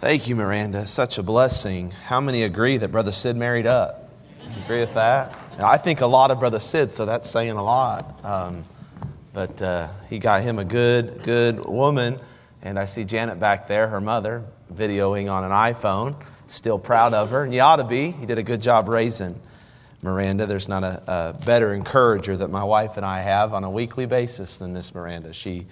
Thank 0.00 0.28
you, 0.28 0.34
Miranda. 0.34 0.86
Such 0.86 1.18
a 1.18 1.22
blessing. 1.22 1.90
How 1.90 2.22
many 2.22 2.44
agree 2.44 2.78
that 2.78 2.88
Brother 2.88 3.12
Sid 3.12 3.36
married 3.36 3.66
up? 3.66 4.08
Agree 4.64 4.80
with 4.80 4.94
that? 4.94 5.38
I 5.62 5.76
think 5.76 6.00
a 6.00 6.06
lot 6.06 6.30
of 6.30 6.38
Brother 6.38 6.58
Sid, 6.58 6.94
so 6.94 7.04
that's 7.04 7.28
saying 7.28 7.50
a 7.50 7.62
lot. 7.62 8.24
Um, 8.24 8.64
but 9.34 9.60
uh, 9.60 9.88
he 10.08 10.18
got 10.18 10.40
him 10.40 10.58
a 10.58 10.64
good, 10.64 11.22
good 11.22 11.66
woman. 11.66 12.18
And 12.62 12.78
I 12.78 12.86
see 12.86 13.04
Janet 13.04 13.38
back 13.38 13.68
there, 13.68 13.88
her 13.88 14.00
mother, 14.00 14.42
videoing 14.72 15.30
on 15.30 15.44
an 15.44 15.50
iPhone. 15.50 16.16
Still 16.46 16.78
proud 16.78 17.12
of 17.12 17.28
her, 17.28 17.44
and 17.44 17.52
you 17.52 17.60
ought 17.60 17.76
to 17.76 17.84
be. 17.84 18.12
He 18.12 18.24
did 18.24 18.38
a 18.38 18.42
good 18.42 18.62
job 18.62 18.88
raising 18.88 19.38
Miranda. 20.00 20.46
There's 20.46 20.66
not 20.66 20.82
a, 20.82 21.02
a 21.06 21.44
better 21.44 21.74
encourager 21.74 22.38
that 22.38 22.48
my 22.48 22.64
wife 22.64 22.96
and 22.96 23.04
I 23.04 23.20
have 23.20 23.52
on 23.52 23.64
a 23.64 23.70
weekly 23.70 24.06
basis 24.06 24.56
than 24.56 24.72
this 24.72 24.94
Miranda. 24.94 25.34
She, 25.34 25.66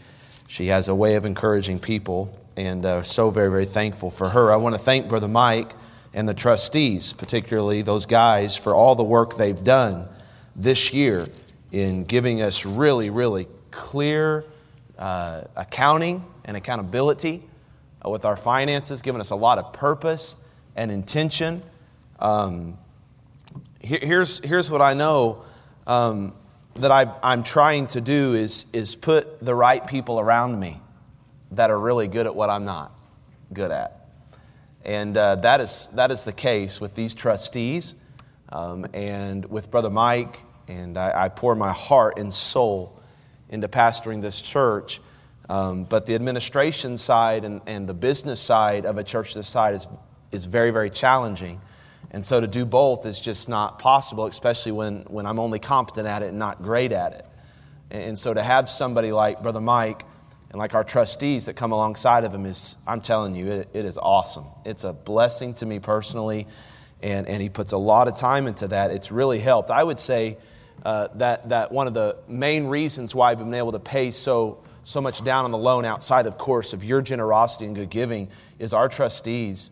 she 0.49 0.69
has 0.69 0.89
a 0.89 0.95
way 0.95 1.15
of 1.15 1.27
encouraging 1.27 1.79
people, 1.79 2.35
and 2.57 2.85
uh, 2.85 3.03
so 3.03 3.31
very, 3.31 3.51
very 3.51 3.67
thankful 3.67 4.11
for 4.11 4.31
her. 4.31 4.51
I 4.51 4.57
want 4.57 4.75
to 4.75 4.81
thank 4.81 5.07
Brother 5.07 5.29
Mike 5.29 5.75
and 6.15 6.27
the 6.27 6.33
trustees, 6.33 7.13
particularly 7.13 7.83
those 7.83 8.07
guys, 8.07 8.57
for 8.57 8.75
all 8.75 8.95
the 8.95 9.05
work 9.05 9.37
they've 9.37 9.63
done 9.63 10.09
this 10.57 10.93
year 10.93 11.27
in 11.71 12.03
giving 12.05 12.41
us 12.41 12.65
really, 12.65 13.11
really 13.11 13.47
clear 13.71 14.47
uh, 14.99 15.43
accounting 15.55 16.25
and 16.47 16.57
accountability 16.57 17.43
uh, 18.05 18.09
with 18.09 18.25
our 18.25 18.37
finances, 18.37 19.03
giving 19.03 19.21
us 19.21 19.29
a 19.29 19.37
lot 19.37 19.59
of 19.59 19.75
purpose 19.75 20.35
and 20.77 20.91
intention. 20.91 21.63
Um, 22.19 22.79
here, 23.81 24.01
here's, 24.01 24.39
here's 24.41 24.71
what 24.71 24.81
I 24.81 24.95
know 24.95 25.43
um, 25.87 26.33
that 26.79 26.91
I, 26.91 27.13
I'm 27.23 27.43
trying 27.43 27.89
to 27.89 28.01
do 28.01 28.35
is, 28.35 28.67
is 28.73 28.95
put 28.95 29.45
the 29.45 29.55
right 29.55 29.85
people 29.87 30.21
around 30.21 30.59
me 30.59 30.81
that 31.53 31.71
are 31.71 31.79
really 31.79 32.09
good 32.09 32.27
at 32.27 32.35
what 32.35 32.51
I'm 32.51 32.65
not 32.65 32.93
good 33.53 33.71
at. 33.71 34.07
And 34.85 35.17
uh, 35.17 35.37
that, 35.37 35.61
is, 35.61 35.89
that 35.95 36.11
is 36.11 36.25
the 36.25 36.33
case 36.33 36.81
with 36.81 36.95
these 36.95 37.15
trustees 37.15 37.95
um, 38.51 38.87
and 38.95 39.45
with 39.47 39.71
Brother 39.71 39.91
Mike. 39.91 40.41
And 40.69 40.97
I, 40.97 41.25
I, 41.25 41.29
pour 41.31 41.55
my 41.55 41.73
heart 41.73 42.19
and 42.19 42.33
soul 42.33 43.01
into 43.49 43.69
pastoring 43.69 44.21
this 44.21 44.41
church. 44.41 45.01
Um, 45.49 45.85
but 45.85 46.07
the 46.07 46.15
administration 46.15 46.99
side 46.99 47.45
and, 47.45 47.61
and 47.67 47.89
the 47.89 47.95
business 47.95 48.41
side 48.41 48.85
of 48.85 48.99
a 48.99 49.05
church 49.05 49.35
this 49.35 49.49
size 49.49 49.83
is, 49.83 49.89
is 50.31 50.45
very, 50.45 50.71
very 50.71 50.91
challenging. 50.91 51.61
And 52.11 52.25
so 52.25 52.41
to 52.41 52.47
do 52.47 52.65
both 52.65 53.05
is 53.07 53.21
just 53.21 53.49
not 53.49 53.79
possible, 53.79 54.27
especially 54.27 54.73
when, 54.73 55.03
when 55.03 55.27
I'm 55.27 55.39
only 55.39 55.59
competent 55.59 56.07
at 56.07 56.23
it 56.23 56.29
and 56.29 56.39
not 56.39 56.63
great 56.63 56.93
at 56.93 57.13
it. 57.13 57.27
And, 57.91 58.03
and 58.03 58.19
so 58.19 58.33
to 58.33 58.43
have 58.43 58.71
somebody 58.71 59.13
like 59.13 59.43
Brother 59.43 59.61
Mike 59.61 60.05
and 60.51 60.59
like 60.59 60.75
our 60.75 60.85
trustees 60.85 61.47
that 61.47 61.55
come 61.55 61.73
alongside 61.73 62.25
of 62.25 62.33
him 62.33 62.47
is, 62.47 62.77
I'm 62.87 63.03
telling 63.03 63.35
you, 63.35 63.49
it, 63.49 63.69
it 63.75 63.85
is 63.85 63.99
awesome. 63.99 64.47
It's 64.65 64.85
a 64.85 64.93
blessing 64.93 65.53
to 65.55 65.67
me 65.67 65.79
personally, 65.79 66.47
and, 67.03 67.27
and 67.29 67.43
he 67.43 67.51
puts 67.51 67.73
a 67.73 67.79
lot 67.79 68.09
of 68.09 68.17
time 68.17 68.47
into 68.47 68.69
that. 68.69 68.91
It's 68.91 69.13
really 69.13 69.39
helped. 69.39 69.71
I 69.71 69.85
would 69.85 69.99
say 69.99 70.39
uh, 70.85 71.09
that, 71.17 71.51
that 71.51 71.73
one 71.73 71.87
of 71.87 71.95
the 71.95 72.17
main 72.27 72.67
reasons 72.67 73.15
why 73.15 73.31
I've 73.31 73.39
been 73.39 73.53
able 73.53 73.73
to 73.73 73.79
pay 73.79 74.11
so, 74.11 74.65
so 74.85 75.03
much 75.03 75.23
down 75.23 75.45
on 75.45 75.51
the 75.51 75.59
loan 75.59 75.85
outside, 75.85 76.27
of 76.27 76.39
course, 76.39 76.73
of 76.73 76.83
your 76.83 77.03
generosity 77.03 77.67
and 77.67 77.75
good 77.75 77.91
giving 77.91 78.29
is 78.59 78.73
our 78.73 78.89
trustees 78.89 79.71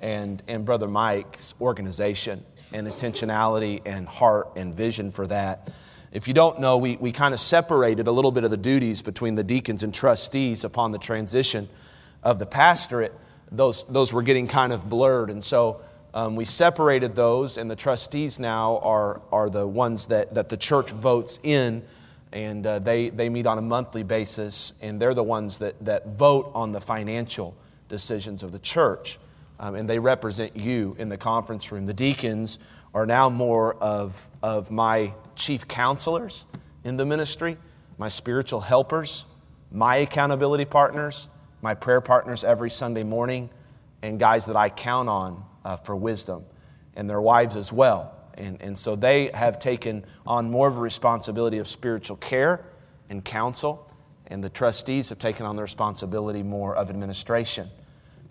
and, 0.00 0.42
and 0.48 0.64
Brother 0.64 0.88
Mike's 0.88 1.54
organization 1.60 2.44
and 2.72 2.86
intentionality 2.86 3.80
and 3.84 4.06
heart 4.06 4.50
and 4.56 4.74
vision 4.74 5.10
for 5.10 5.26
that. 5.26 5.70
If 6.12 6.26
you 6.26 6.34
don't 6.34 6.60
know, 6.60 6.78
we, 6.78 6.96
we 6.96 7.12
kind 7.12 7.34
of 7.34 7.40
separated 7.40 8.06
a 8.06 8.12
little 8.12 8.30
bit 8.30 8.44
of 8.44 8.50
the 8.50 8.56
duties 8.56 9.02
between 9.02 9.34
the 9.34 9.44
deacons 9.44 9.82
and 9.82 9.92
trustees 9.92 10.64
upon 10.64 10.92
the 10.92 10.98
transition 10.98 11.68
of 12.22 12.38
the 12.38 12.46
pastorate. 12.46 13.12
Those, 13.52 13.84
those 13.84 14.12
were 14.12 14.22
getting 14.22 14.46
kind 14.46 14.72
of 14.72 14.88
blurred. 14.88 15.30
And 15.30 15.42
so 15.42 15.80
um, 16.14 16.36
we 16.36 16.44
separated 16.44 17.14
those, 17.14 17.58
and 17.58 17.70
the 17.70 17.76
trustees 17.76 18.40
now 18.40 18.78
are, 18.78 19.20
are 19.30 19.50
the 19.50 19.66
ones 19.66 20.06
that, 20.06 20.34
that 20.34 20.48
the 20.48 20.56
church 20.56 20.90
votes 20.90 21.38
in. 21.42 21.82
And 22.32 22.66
uh, 22.66 22.78
they, 22.78 23.08
they 23.10 23.28
meet 23.28 23.46
on 23.46 23.58
a 23.58 23.62
monthly 23.62 24.02
basis, 24.02 24.72
and 24.80 25.00
they're 25.00 25.14
the 25.14 25.22
ones 25.22 25.58
that, 25.60 25.82
that 25.84 26.08
vote 26.08 26.50
on 26.54 26.72
the 26.72 26.80
financial 26.80 27.54
decisions 27.88 28.42
of 28.42 28.52
the 28.52 28.58
church 28.58 29.18
um, 29.60 29.74
and 29.74 29.88
they 29.88 29.98
represent 29.98 30.56
you 30.56 30.94
in 30.98 31.08
the 31.08 31.16
conference 31.16 31.72
room. 31.72 31.86
The 31.86 31.94
deacons 31.94 32.58
are 32.94 33.06
now 33.06 33.28
more 33.28 33.74
of, 33.74 34.28
of 34.42 34.70
my 34.70 35.14
chief 35.34 35.68
counselors 35.68 36.46
in 36.84 36.96
the 36.96 37.04
ministry, 37.04 37.56
my 37.98 38.08
spiritual 38.08 38.60
helpers, 38.60 39.24
my 39.70 39.96
accountability 39.96 40.64
partners, 40.64 41.28
my 41.60 41.74
prayer 41.74 42.00
partners 42.00 42.44
every 42.44 42.70
Sunday 42.70 43.02
morning, 43.02 43.50
and 44.02 44.18
guys 44.18 44.46
that 44.46 44.56
I 44.56 44.68
count 44.68 45.08
on 45.08 45.44
uh, 45.64 45.76
for 45.76 45.96
wisdom, 45.96 46.44
and 46.94 47.10
their 47.10 47.20
wives 47.20 47.56
as 47.56 47.72
well. 47.72 48.14
And, 48.34 48.62
and 48.62 48.78
so 48.78 48.94
they 48.94 49.30
have 49.34 49.58
taken 49.58 50.06
on 50.24 50.50
more 50.50 50.68
of 50.68 50.76
a 50.76 50.80
responsibility 50.80 51.58
of 51.58 51.66
spiritual 51.66 52.16
care 52.16 52.64
and 53.10 53.24
counsel, 53.24 53.90
and 54.28 54.42
the 54.42 54.48
trustees 54.48 55.08
have 55.08 55.18
taken 55.18 55.44
on 55.44 55.56
the 55.56 55.62
responsibility 55.62 56.44
more 56.44 56.76
of 56.76 56.90
administration 56.90 57.68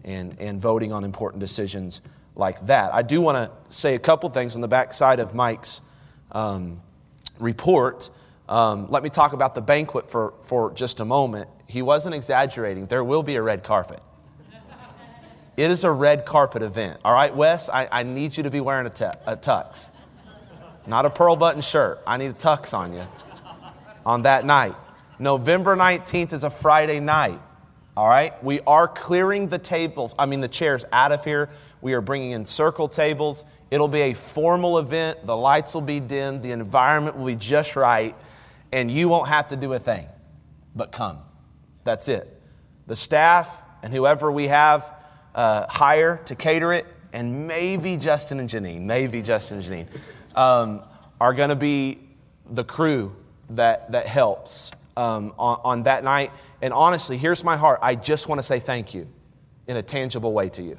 and, 0.07 0.39
and 0.39 0.59
voting 0.59 0.91
on 0.91 1.03
important 1.03 1.41
decisions 1.41 2.01
like 2.35 2.65
that. 2.67 2.93
I 2.93 3.03
do 3.03 3.21
want 3.21 3.35
to 3.35 3.73
say 3.73 3.93
a 3.93 3.99
couple 3.99 4.29
things 4.29 4.55
on 4.55 4.61
the 4.61 4.67
backside 4.67 5.19
of 5.19 5.35
Mike's 5.35 5.81
um, 6.31 6.81
report. 7.39 8.09
Um, 8.47 8.87
let 8.89 9.03
me 9.03 9.09
talk 9.09 9.33
about 9.33 9.53
the 9.53 9.61
banquet 9.61 10.09
for, 10.09 10.33
for 10.43 10.71
just 10.71 11.01
a 11.01 11.05
moment. 11.05 11.49
He 11.67 11.81
wasn't 11.81 12.15
exaggerating. 12.15 12.85
There 12.87 13.03
will 13.03 13.21
be 13.21 13.35
a 13.35 13.41
red 13.41 13.63
carpet. 13.63 14.01
It 15.57 15.71
is 15.71 15.83
a 15.83 15.91
red 15.91 16.25
carpet 16.25 16.61
event. 16.61 17.01
All 17.03 17.13
right, 17.13 17.35
Wes, 17.35 17.67
I, 17.67 17.89
I 17.91 18.03
need 18.03 18.37
you 18.37 18.43
to 18.43 18.51
be 18.51 18.61
wearing 18.61 18.85
a, 18.85 18.91
te- 18.91 19.05
a 19.25 19.35
tux, 19.35 19.89
not 20.85 21.05
a 21.05 21.09
pearl 21.09 21.35
button 21.35 21.61
shirt. 21.61 21.99
I 22.05 22.17
need 22.17 22.27
a 22.27 22.33
tux 22.33 22.73
on 22.73 22.93
you 22.93 23.05
on 24.05 24.21
that 24.21 24.45
night. 24.45 24.75
November 25.19 25.75
19th 25.75 26.31
is 26.31 26.43
a 26.43 26.51
Friday 26.51 26.99
night. 26.99 27.41
All 27.97 28.07
right? 28.07 28.41
We 28.43 28.59
are 28.67 28.87
clearing 28.87 29.47
the 29.47 29.57
tables, 29.57 30.13
I 30.19 30.27
mean, 30.27 30.39
the 30.39 30.47
chairs 30.47 30.85
out 30.91 31.11
of 31.11 31.25
here. 31.25 31.49
We 31.81 31.93
are 31.93 32.01
bringing 32.01 32.29
in 32.29 32.45
circle 32.45 32.87
tables. 32.87 33.43
It'll 33.71 33.87
be 33.87 34.01
a 34.01 34.13
formal 34.13 34.77
event. 34.77 35.25
The 35.25 35.35
lights 35.35 35.73
will 35.73 35.81
be 35.81 35.99
dimmed. 35.99 36.43
The 36.43 36.51
environment 36.51 37.17
will 37.17 37.25
be 37.25 37.35
just 37.35 37.75
right. 37.75 38.15
And 38.71 38.91
you 38.91 39.09
won't 39.09 39.27
have 39.29 39.47
to 39.47 39.55
do 39.55 39.73
a 39.73 39.79
thing 39.79 40.07
but 40.75 40.91
come. 40.91 41.17
That's 41.85 42.07
it. 42.07 42.39
The 42.85 42.95
staff 42.95 43.63
and 43.81 43.91
whoever 43.91 44.31
we 44.31 44.47
have 44.47 44.93
uh, 45.33 45.65
hire 45.67 46.21
to 46.25 46.35
cater 46.35 46.73
it, 46.73 46.85
and 47.13 47.47
maybe 47.47 47.97
Justin 47.97 48.39
and 48.39 48.47
Janine, 48.47 48.81
maybe 48.81 49.23
Justin 49.23 49.57
and 49.57 49.65
Janine, 49.65 49.87
um, 50.35 50.83
are 51.19 51.33
going 51.33 51.49
to 51.49 51.55
be 51.55 51.97
the 52.47 52.63
crew 52.63 53.15
that, 53.49 53.91
that 53.91 54.05
helps 54.05 54.71
um, 54.95 55.33
on, 55.39 55.61
on 55.63 55.83
that 55.83 56.03
night. 56.03 56.31
And 56.61 56.73
honestly, 56.73 57.17
here's 57.17 57.43
my 57.43 57.57
heart. 57.57 57.79
I 57.81 57.95
just 57.95 58.27
want 58.27 58.39
to 58.39 58.43
say 58.43 58.59
thank 58.59 58.93
you 58.93 59.07
in 59.67 59.77
a 59.77 59.83
tangible 59.83 60.33
way 60.33 60.49
to 60.49 60.61
you. 60.61 60.77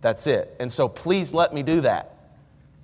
That's 0.00 0.26
it. 0.26 0.54
And 0.60 0.70
so 0.70 0.88
please 0.88 1.34
let 1.34 1.52
me 1.52 1.62
do 1.62 1.80
that. 1.80 2.14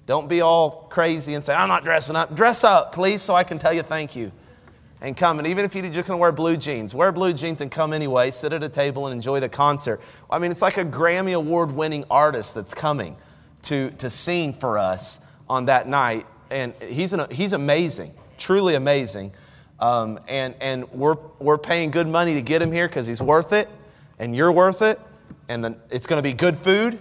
Don't 0.07 0.29
be 0.29 0.41
all 0.41 0.87
crazy 0.91 1.35
and 1.35 1.43
say, 1.43 1.55
I'm 1.55 1.69
not 1.69 1.85
dressing 1.85 2.17
up. 2.17 2.35
Dress 2.35 2.65
up, 2.65 2.93
please, 2.93 3.23
so 3.23 3.35
I 3.35 3.45
can 3.45 3.59
tell 3.59 3.73
you 3.73 3.83
thank 3.83 4.17
you. 4.17 4.33
And 5.01 5.17
come. 5.17 5.39
And 5.39 5.47
even 5.49 5.65
if 5.65 5.75
you're 5.75 5.83
just 5.85 6.09
going 6.09 6.17
to 6.19 6.21
wear 6.21 6.33
blue 6.33 6.57
jeans, 6.57 6.95
wear 6.95 7.13
blue 7.13 7.33
jeans 7.33 7.61
and 7.61 7.71
come 7.71 7.93
anyway. 7.93 8.31
Sit 8.31 8.53
at 8.53 8.63
a 8.63 8.69
table 8.69 9.07
and 9.07 9.15
enjoy 9.15 9.41
the 9.41 9.49
concert. 9.49 10.01
I 10.31 10.39
mean, 10.39 10.51
it's 10.51 10.63
like 10.63 10.79
a 10.79 10.85
Grammy 10.85 11.35
Award 11.35 11.73
winning 11.73 12.05
artist 12.11 12.55
that's 12.55 12.75
coming 12.75 13.17
to, 13.63 13.91
to 13.93 14.09
sing 14.11 14.55
for 14.55 14.79
us 14.79 15.21
on 15.49 15.67
that 15.67 15.89
night. 15.89 16.27
And 16.51 16.75
he's, 16.83 17.13
an, 17.13 17.31
he's 17.31 17.53
amazing, 17.53 18.15
truly 18.39 18.75
amazing. 18.75 19.33
Um, 19.85 20.19
and 20.29 20.55
and 20.63 20.91
we're, 20.93 21.19
we're 21.41 21.59
paying 21.59 21.91
good 21.91 22.09
money 22.09 22.33
to 22.35 22.41
get 22.41 22.63
him 22.63 22.73
here 22.73 22.89
because 22.89 23.07
he's 23.07 23.21
worth 23.21 23.53
it, 23.53 23.69
and 24.19 24.35
you're 24.35 24.51
worth 24.51 24.81
it. 24.81 24.99
And 25.51 25.77
it's 25.91 26.07
going 26.07 26.19
to 26.19 26.23
be 26.23 26.33
good 26.33 26.57
food, 26.57 26.99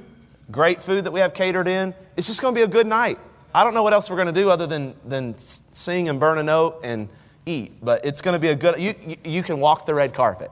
great 0.52 0.84
food 0.84 1.06
that 1.06 1.12
we 1.12 1.22
have 1.22 1.34
catered 1.34 1.70
in. 1.70 1.94
It's 2.18 2.28
just 2.28 2.42
going 2.42 2.54
to 2.54 2.60
be 2.60 2.64
a 2.64 2.68
good 2.68 2.86
night. 2.86 3.20
I 3.56 3.64
don't 3.64 3.74
know 3.74 3.84
what 3.84 3.94
else 3.94 4.10
we're 4.10 4.18
going 4.18 4.34
to 4.34 4.34
do 4.34 4.50
other 4.50 4.68
than, 4.68 4.96
than 5.06 5.38
sing 5.38 6.10
and 6.10 6.20
burn 6.20 6.40
a 6.40 6.44
note 6.44 6.82
and 6.84 7.08
eat, 7.46 7.72
but 7.82 8.04
it's 8.04 8.22
going 8.22 8.36
to 8.36 8.40
be 8.40 8.50
a 8.50 8.56
good, 8.56 8.78
you, 8.82 8.94
you, 9.08 9.16
you 9.24 9.44
can 9.44 9.62
walk 9.62 9.86
the 9.86 9.94
red 9.94 10.14
carpet. 10.14 10.52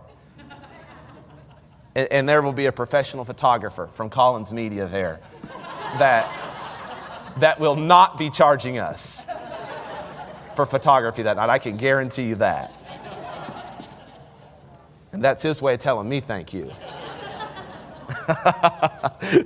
and, 1.96 2.08
and 2.14 2.30
there 2.30 2.42
will 2.42 2.54
be 2.54 2.68
a 2.68 2.72
professional 2.72 3.26
photographer 3.26 3.88
from 3.88 4.10
Collins 4.10 4.54
Media 4.54 4.88
there 4.88 5.20
that, 6.00 6.32
that 7.40 7.60
will 7.60 7.76
not 7.76 8.18
be 8.18 8.30
charging 8.30 8.78
us 8.78 9.26
for 10.56 10.66
photography 10.66 11.24
that 11.24 11.38
night. 11.38 11.50
I 11.50 11.60
can 11.60 11.78
guarantee 11.78 12.24
you 12.24 12.36
that. 12.36 12.74
And 15.14 15.24
that's 15.24 15.44
his 15.44 15.62
way 15.62 15.74
of 15.74 15.80
telling 15.80 16.08
me 16.08 16.22
thank 16.22 16.54
you. 16.54 16.72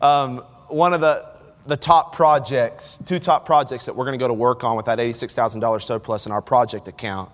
um, 0.00 0.38
one 0.68 0.92
of 0.92 1.00
the, 1.00 1.26
the 1.66 1.76
top 1.76 2.14
projects, 2.14 2.98
two 3.06 3.18
top 3.18 3.46
projects 3.46 3.86
that 3.86 3.96
we're 3.96 4.04
going 4.04 4.18
to 4.18 4.22
go 4.22 4.28
to 4.28 4.34
work 4.34 4.64
on 4.64 4.76
with 4.76 4.86
that 4.86 4.98
$86,000 4.98 5.82
surplus 5.82 6.26
in 6.26 6.32
our 6.32 6.42
project 6.42 6.88
account 6.88 7.30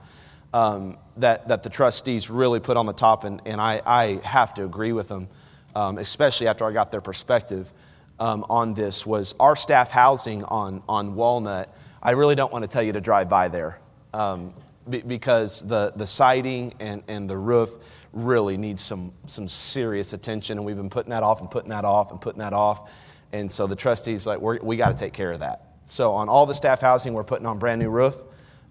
um, 0.54 0.98
that, 1.16 1.48
that 1.48 1.62
the 1.62 1.70
trustees 1.70 2.30
really 2.30 2.60
put 2.60 2.76
on 2.76 2.86
the 2.86 2.92
top, 2.92 3.24
and, 3.24 3.42
and 3.44 3.60
I, 3.60 3.82
I 3.84 4.20
have 4.22 4.54
to 4.54 4.64
agree 4.64 4.92
with 4.92 5.08
them. 5.08 5.28
um, 5.74 5.98
especially 5.98 6.48
after 6.48 6.64
I 6.64 6.72
got 6.72 6.90
their 6.90 7.00
perspective 7.00 7.72
um, 8.18 8.44
on 8.48 8.74
this, 8.74 9.06
was 9.06 9.34
our 9.40 9.56
staff 9.56 9.90
housing 9.90 10.44
on, 10.44 10.82
on 10.88 11.14
Walnut. 11.14 11.74
I 12.02 12.12
really 12.12 12.34
don't 12.34 12.52
want 12.52 12.64
to 12.64 12.68
tell 12.68 12.82
you 12.82 12.92
to 12.94 13.00
drive 13.00 13.28
by 13.28 13.46
there 13.48 13.78
um, 14.12 14.52
because 14.88 15.62
the, 15.62 15.92
the 15.94 16.06
siding 16.06 16.74
and, 16.80 17.04
and 17.06 17.30
the 17.30 17.38
roof 17.38 17.70
really 18.12 18.56
needs 18.56 18.82
some, 18.82 19.12
some 19.26 19.46
serious 19.46 20.12
attention, 20.12 20.58
and 20.58 20.66
we've 20.66 20.76
been 20.76 20.90
putting 20.90 21.10
that 21.10 21.22
off 21.22 21.40
and 21.40 21.50
putting 21.50 21.70
that 21.70 21.84
off 21.84 22.10
and 22.10 22.20
putting 22.20 22.40
that 22.40 22.52
off. 22.52 22.90
And 23.32 23.50
so 23.50 23.66
the 23.68 23.76
trustees 23.76 24.26
like 24.26 24.40
we're, 24.40 24.58
we 24.60 24.76
got 24.76 24.88
to 24.88 24.98
take 24.98 25.12
care 25.12 25.30
of 25.30 25.40
that. 25.40 25.76
So 25.84 26.12
on 26.12 26.28
all 26.28 26.44
the 26.44 26.54
staff 26.54 26.80
housing, 26.80 27.12
we're 27.12 27.24
putting 27.24 27.46
on 27.46 27.58
brand 27.58 27.80
new 27.80 27.88
roof, 27.88 28.16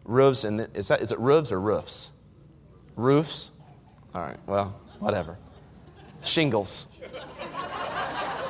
roofs, 0.04 0.44
and 0.44 0.68
is 0.74 0.90
that 0.90 1.02
is 1.02 1.12
it 1.12 1.20
roofs 1.20 1.52
or 1.52 1.60
roofs? 1.60 2.12
Roofs. 2.96 3.52
All 4.14 4.22
right. 4.22 4.38
Well, 4.46 4.80
whatever. 5.00 5.38
Shingles. 6.22 6.88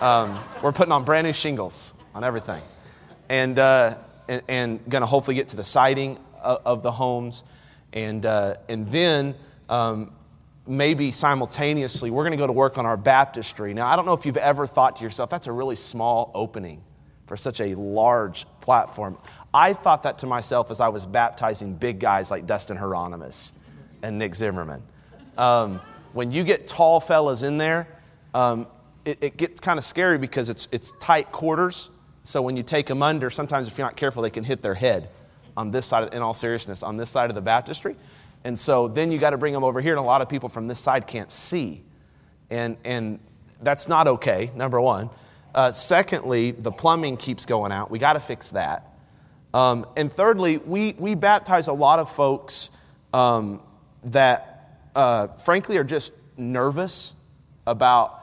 Um, 0.01 0.39
we're 0.61 0.71
putting 0.71 0.91
on 0.91 1.05
brand 1.05 1.27
new 1.27 1.33
shingles 1.33 1.93
on 2.13 2.23
everything, 2.23 2.61
and 3.29 3.57
uh, 3.57 3.95
and, 4.31 4.41
and 4.47 4.89
going 4.89 5.01
to 5.01 5.05
hopefully 5.05 5.35
get 5.35 5.49
to 5.49 5.57
the 5.57 5.63
siding 5.63 6.17
of, 6.41 6.61
of 6.65 6.83
the 6.83 6.91
homes, 6.91 7.43
and 7.93 8.25
uh, 8.25 8.55
and 8.69 8.87
then. 8.87 9.35
Um, 9.69 10.13
maybe 10.67 11.11
simultaneously, 11.11 12.11
we're 12.11 12.23
going 12.23 12.31
to 12.31 12.37
go 12.37 12.45
to 12.45 12.53
work 12.53 12.77
on 12.77 12.85
our 12.85 12.95
baptistry. 12.95 13.73
Now, 13.73 13.87
I 13.87 13.95
don't 13.95 14.05
know 14.05 14.13
if 14.13 14.25
you've 14.25 14.37
ever 14.37 14.67
thought 14.67 14.97
to 14.97 15.03
yourself, 15.03 15.29
that's 15.29 15.47
a 15.47 15.51
really 15.51 15.75
small 15.75 16.31
opening 16.35 16.83
for 17.25 17.35
such 17.35 17.61
a 17.61 17.75
large 17.75 18.45
platform. 18.61 19.17
I 19.53 19.73
thought 19.73 20.03
that 20.03 20.19
to 20.19 20.27
myself 20.27 20.71
as 20.71 20.79
I 20.79 20.87
was 20.89 21.05
baptizing 21.05 21.75
big 21.75 21.99
guys 21.99 22.31
like 22.31 22.45
Dustin 22.45 22.77
Hieronymus 22.77 23.53
and 24.01 24.17
Nick 24.17 24.35
Zimmerman. 24.35 24.81
Um, 25.37 25.81
when 26.13 26.31
you 26.31 26.43
get 26.43 26.67
tall 26.67 26.99
fellas 26.99 27.41
in 27.41 27.57
there, 27.57 27.87
um, 28.33 28.67
it, 29.05 29.17
it, 29.21 29.37
gets 29.37 29.59
kind 29.59 29.77
of 29.77 29.85
scary 29.85 30.17
because 30.17 30.49
it's, 30.49 30.67
it's 30.71 30.93
tight 30.99 31.31
quarters. 31.31 31.90
So 32.23 32.41
when 32.41 32.55
you 32.55 32.63
take 32.63 32.87
them 32.87 33.01
under, 33.01 33.29
sometimes 33.29 33.67
if 33.67 33.77
you're 33.77 33.87
not 33.87 33.95
careful, 33.95 34.21
they 34.21 34.29
can 34.29 34.43
hit 34.43 34.61
their 34.61 34.75
head 34.75 35.09
on 35.57 35.71
this 35.71 35.85
side, 35.85 36.03
of, 36.03 36.13
in 36.13 36.21
all 36.21 36.33
seriousness, 36.33 36.83
on 36.83 36.97
this 36.97 37.09
side 37.09 37.29
of 37.29 37.35
the 37.35 37.41
baptistry. 37.41 37.95
And 38.43 38.59
so 38.59 38.87
then 38.87 39.11
you 39.11 39.17
got 39.17 39.31
to 39.31 39.37
bring 39.37 39.53
them 39.53 39.63
over 39.63 39.81
here, 39.81 39.93
and 39.93 39.99
a 39.99 40.03
lot 40.03 40.21
of 40.21 40.29
people 40.29 40.49
from 40.49 40.67
this 40.67 40.79
side 40.79 41.07
can't 41.07 41.31
see. 41.31 41.83
And, 42.49 42.77
and 42.83 43.19
that's 43.61 43.87
not 43.87 44.07
okay, 44.07 44.51
number 44.55 44.79
one. 44.79 45.09
Uh, 45.53 45.71
secondly, 45.71 46.51
the 46.51 46.71
plumbing 46.71 47.17
keeps 47.17 47.45
going 47.45 47.71
out. 47.71 47.91
We 47.91 47.99
got 47.99 48.13
to 48.13 48.19
fix 48.19 48.51
that. 48.51 48.87
Um, 49.53 49.85
and 49.97 50.11
thirdly, 50.11 50.57
we, 50.57 50.95
we 50.97 51.15
baptize 51.15 51.67
a 51.67 51.73
lot 51.73 51.99
of 51.99 52.09
folks 52.09 52.69
um, 53.13 53.61
that, 54.05 54.79
uh, 54.95 55.27
frankly, 55.27 55.77
are 55.77 55.83
just 55.83 56.13
nervous 56.37 57.13
about 57.67 58.20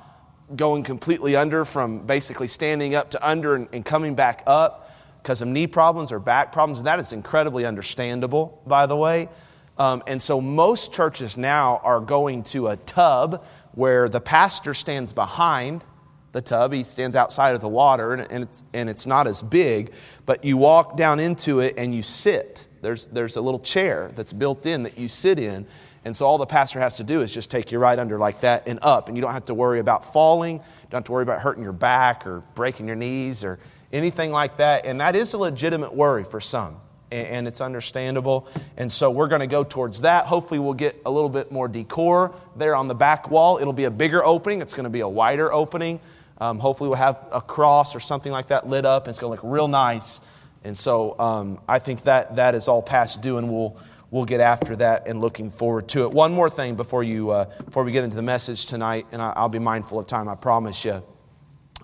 going 0.57 0.83
completely 0.83 1.37
under 1.37 1.65
from 1.65 2.07
basically 2.07 2.49
standing 2.49 2.95
up 2.95 3.11
to 3.11 3.29
under 3.29 3.55
and, 3.55 3.69
and 3.73 3.85
coming 3.85 4.15
back 4.15 4.43
up 4.47 4.91
because 5.23 5.43
of 5.43 5.49
knee 5.49 5.67
problems 5.67 6.11
or 6.11 6.19
back 6.19 6.53
problems. 6.53 6.79
And 6.79 6.87
that 6.87 7.01
is 7.01 7.13
incredibly 7.13 7.67
understandable, 7.67 8.63
by 8.67 8.87
the 8.87 8.97
way. 8.97 9.29
Um, 9.77 10.03
and 10.07 10.21
so 10.21 10.41
most 10.41 10.93
churches 10.93 11.37
now 11.37 11.81
are 11.85 12.01
going 12.01 12.43
to 12.45 12.69
a 12.69 12.77
tub 12.77 13.45
where 13.73 14.09
the 14.09 14.21
pastor 14.21 14.75
stands 14.75 15.13
behind 15.13 15.85
the 16.33 16.43
tub. 16.43 16.73
He 16.73 16.83
stands 16.83 17.15
outside 17.15 17.55
of 17.55 17.61
the 17.61 17.69
water, 17.69 18.13
and, 18.13 18.31
and, 18.31 18.45
it's, 18.45 18.65
and 18.75 18.91
it's 18.91 19.07
not 19.07 19.27
as 19.27 19.41
big, 19.41 19.93
but 20.27 20.45
you 20.45 20.57
walk 20.57 20.97
down 20.97 21.21
into 21.21 21.61
it 21.61 21.75
and 21.79 21.95
you 21.95 22.03
sit. 22.03 22.69
There's, 22.81 23.07
there's 23.07 23.37
a 23.37 23.41
little 23.41 23.61
chair 23.61 24.11
that's 24.15 24.33
built 24.33 24.67
in 24.67 24.83
that 24.83 24.99
you 24.99 25.09
sit 25.09 25.39
in. 25.39 25.67
And 26.05 26.15
so 26.15 26.27
all 26.27 26.39
the 26.39 26.47
pastor 26.47 26.79
has 26.81 26.97
to 26.97 27.05
do 27.05 27.21
is 27.21 27.33
just 27.33 27.51
take 27.51 27.73
you 27.73 27.79
right 27.79 27.99
under 27.99 28.19
like 28.19 28.41
that 28.41 28.69
and 28.69 28.79
up. 28.83 29.09
And 29.09 29.17
you 29.17 29.21
don't 29.21 29.33
have 29.33 29.45
to 29.45 29.55
worry 29.55 29.81
about 29.81 30.11
falling. 30.13 30.57
You 30.57 30.87
don't 30.91 30.99
have 30.99 31.05
to 31.05 31.13
worry 31.13 31.23
about 31.23 31.41
hurting 31.41 31.63
your 31.63 31.73
back 31.73 32.27
or 32.27 32.41
breaking 32.55 32.87
your 32.87 32.97
knees 32.97 33.45
or 33.45 33.59
anything 33.93 34.31
like 34.31 34.57
that. 34.59 34.87
And 34.87 35.01
that 35.01 35.17
is 35.17 35.33
a 35.33 35.39
legitimate 35.39 35.95
worry 35.95 36.25
for 36.25 36.41
some 36.41 36.81
and 37.11 37.49
it's 37.49 37.61
understandable. 37.61 38.49
And 38.77 38.93
so 38.93 39.11
we're 39.11 39.29
going 39.29 39.41
to 39.41 39.47
go 39.47 39.65
towards 39.65 40.03
that. 40.03 40.27
Hopefully, 40.27 40.61
we'll 40.61 40.75
get 40.75 41.01
a 41.07 41.11
little 41.11 41.29
bit 41.29 41.51
more 41.51 41.69
decor 41.69 42.35
there 42.57 42.75
on 42.75 42.89
the 42.89 42.95
back 42.95 43.31
wall. 43.31 43.59
It'll 43.59 43.73
be 43.73 43.85
a 43.85 43.91
bigger 43.91 44.25
opening, 44.25 44.61
it's 44.61 44.75
going 44.75 44.85
to 44.85 44.91
be 44.91 45.01
a 45.01 45.09
wider 45.09 45.53
opening. 45.53 46.01
Um, 46.41 46.59
hopefully, 46.59 46.89
we'll 46.89 46.99
have 46.99 47.19
a 47.33 47.41
cross 47.41 47.95
or 47.95 48.01
something 48.01 48.31
like 48.31 48.49
that 48.49 48.69
lit 48.69 48.85
up, 48.85 49.05
and 49.05 49.11
it's 49.11 49.19
going 49.19 49.37
to 49.37 49.43
look 49.43 49.53
real 49.53 49.69
nice. 49.69 50.21
And 50.65 50.77
so 50.77 51.19
um, 51.19 51.61
I 51.69 51.79
think 51.79 52.03
that 52.03 52.37
that 52.37 52.55
is 52.55 52.69
all 52.69 52.83
past 52.83 53.23
due, 53.23 53.39
and 53.39 53.51
we'll 53.51 53.77
we'll 54.11 54.25
get 54.25 54.41
after 54.41 54.77
that 54.77 55.07
and 55.07 55.21
looking 55.21 55.51
forward 55.51 55.89
to 55.89 56.05
it. 56.05 56.13
One 56.13 56.33
more 56.33 56.51
thing 56.51 56.75
before 56.75 57.03
you 57.03 57.31
uh, 57.31 57.45
before 57.65 57.85
we 57.85 57.93
get 57.93 58.05
into 58.05 58.17
the 58.17 58.23
message 58.23 58.67
tonight, 58.67 59.07
and 59.13 59.21
I, 59.21 59.41
will 59.43 59.49
be 59.49 59.59
mindful 59.59 59.99
of 59.99 60.07
time. 60.07 60.29
I 60.29 60.35
promise 60.35 60.85
you. 60.85 61.03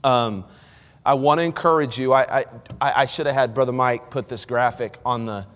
Um, 0.03 0.45
I 1.07 1.15
want 1.15 1.39
to 1.39 1.45
encourage 1.45 1.99
you. 1.99 2.15
I, 2.15 2.47
I, 2.81 3.03
I, 3.03 3.07
should 3.07 3.27
have 3.27 3.35
had 3.35 3.53
Brother 3.53 3.73
Mike 3.73 4.11
put 4.11 4.27
this 4.27 4.47
graphic 4.47 4.99
on 5.05 5.27
the, 5.27 5.47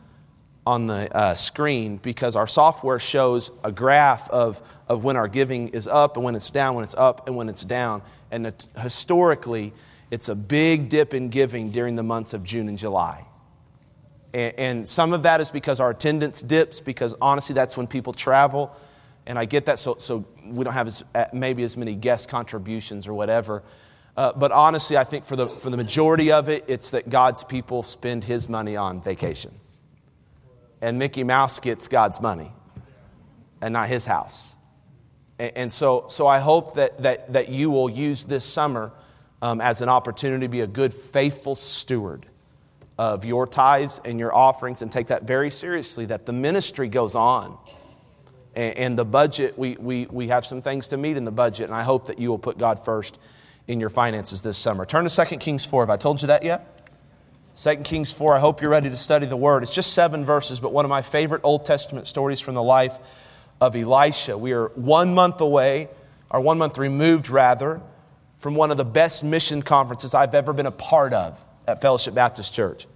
on 0.66 0.86
the 0.86 1.14
uh, 1.14 1.34
screen 1.34 1.96
because 1.96 2.36
our 2.36 2.46
software 2.46 2.98
shows 2.98 3.50
a 3.64 3.72
graph 3.72 4.28
of, 4.28 4.60
of 4.88 5.04
when 5.04 5.16
our 5.16 5.26
giving 5.26 5.68
is 5.68 5.86
up 5.86 6.16
and 6.16 6.24
when 6.24 6.34
it's 6.34 6.50
down, 6.50 6.74
when 6.74 6.84
it's 6.84 6.94
up 6.94 7.26
and 7.28 7.36
when 7.36 7.48
it's 7.48 7.64
down. 7.64 8.02
And 8.30 8.52
historically, 8.78 9.72
it's 10.10 10.28
a 10.28 10.34
big 10.34 10.90
dip 10.90 11.14
in 11.14 11.30
giving 11.30 11.70
during 11.70 11.96
the 11.96 12.02
months 12.02 12.34
of 12.34 12.44
June 12.44 12.68
and 12.68 12.76
July. 12.76 13.24
And, 14.34 14.86
some 14.86 15.12
of 15.12 15.22
that 15.22 15.40
is 15.40 15.50
because 15.50 15.80
our 15.80 15.90
attendance 15.90 16.42
dips, 16.42 16.80
because 16.80 17.14
honestly, 17.20 17.54
that's 17.54 17.76
when 17.76 17.86
people 17.86 18.12
travel. 18.12 18.76
And 19.26 19.38
I 19.38 19.44
get 19.44 19.66
that, 19.66 19.78
so, 19.78 19.96
so 19.98 20.24
we 20.46 20.64
don't 20.64 20.74
have 20.74 20.86
as, 20.86 21.04
maybe 21.32 21.62
as 21.62 21.76
many 21.76 21.94
guest 21.94 22.28
contributions 22.28 23.06
or 23.06 23.14
whatever. 23.14 23.62
Uh, 24.16 24.32
but 24.34 24.52
honestly, 24.52 24.96
I 24.96 25.04
think 25.04 25.24
for 25.24 25.36
the, 25.36 25.46
for 25.46 25.70
the 25.70 25.76
majority 25.76 26.32
of 26.32 26.48
it, 26.48 26.64
it's 26.66 26.90
that 26.90 27.08
God's 27.08 27.44
people 27.44 27.82
spend 27.82 28.24
his 28.24 28.48
money 28.48 28.76
on 28.76 29.00
vacation. 29.00 29.54
And 30.80 30.98
Mickey 30.98 31.24
Mouse 31.24 31.60
gets 31.60 31.88
God's 31.88 32.20
money 32.20 32.52
and 33.60 33.72
not 33.72 33.88
his 33.88 34.04
house. 34.04 34.56
And, 35.38 35.52
and 35.56 35.72
so, 35.72 36.04
so 36.08 36.26
I 36.26 36.38
hope 36.38 36.74
that, 36.74 37.02
that, 37.02 37.32
that 37.32 37.48
you 37.48 37.70
will 37.70 37.88
use 37.88 38.24
this 38.24 38.44
summer 38.44 38.92
um, 39.40 39.60
as 39.60 39.80
an 39.80 39.88
opportunity 39.88 40.46
to 40.46 40.50
be 40.50 40.60
a 40.60 40.66
good, 40.66 40.92
faithful 40.92 41.54
steward 41.54 42.27
of 42.98 43.24
your 43.24 43.46
tithes 43.46 44.00
and 44.04 44.18
your 44.18 44.34
offerings 44.34 44.82
and 44.82 44.90
take 44.90 45.06
that 45.06 45.22
very 45.22 45.50
seriously, 45.50 46.06
that 46.06 46.26
the 46.26 46.32
ministry 46.32 46.88
goes 46.88 47.14
on. 47.14 47.56
And, 48.56 48.76
and 48.76 48.98
the 48.98 49.04
budget, 49.04 49.56
we, 49.56 49.76
we, 49.76 50.06
we 50.06 50.28
have 50.28 50.44
some 50.44 50.60
things 50.60 50.88
to 50.88 50.96
meet 50.96 51.16
in 51.16 51.24
the 51.24 51.30
budget, 51.30 51.66
and 51.66 51.74
I 51.74 51.84
hope 51.84 52.06
that 52.06 52.18
you 52.18 52.28
will 52.28 52.38
put 52.38 52.58
God 52.58 52.84
first 52.84 53.18
in 53.68 53.78
your 53.78 53.90
finances 53.90 54.42
this 54.42 54.58
summer. 54.58 54.84
Turn 54.84 55.08
to 55.08 55.24
2 55.26 55.36
Kings 55.36 55.64
4. 55.64 55.82
Have 55.82 55.90
I 55.90 55.96
told 55.96 56.20
you 56.22 56.28
that 56.28 56.42
yet? 56.42 56.74
2 57.56 57.76
Kings 57.76 58.12
4. 58.12 58.34
I 58.34 58.40
hope 58.40 58.60
you're 58.60 58.70
ready 58.70 58.90
to 58.90 58.96
study 58.96 59.26
the 59.26 59.36
word. 59.36 59.62
It's 59.62 59.74
just 59.74 59.92
seven 59.92 60.24
verses, 60.24 60.58
but 60.58 60.72
one 60.72 60.84
of 60.84 60.88
my 60.88 61.02
favorite 61.02 61.42
Old 61.44 61.64
Testament 61.64 62.08
stories 62.08 62.40
from 62.40 62.56
the 62.56 62.62
life 62.62 62.98
of 63.60 63.76
Elisha. 63.76 64.36
We 64.36 64.52
are 64.52 64.68
one 64.70 65.14
month 65.14 65.40
away, 65.40 65.88
or 66.30 66.40
one 66.40 66.58
month 66.58 66.78
removed 66.78 67.30
rather, 67.30 67.80
from 68.38 68.54
one 68.54 68.70
of 68.72 68.76
the 68.76 68.84
best 68.84 69.22
mission 69.22 69.62
conferences 69.62 70.14
I've 70.14 70.34
ever 70.34 70.52
been 70.52 70.66
a 70.66 70.72
part 70.72 71.12
of 71.12 71.44
at 71.68 71.80
Fellowship 71.80 72.14
Baptist 72.14 72.52
Church. 72.54 72.86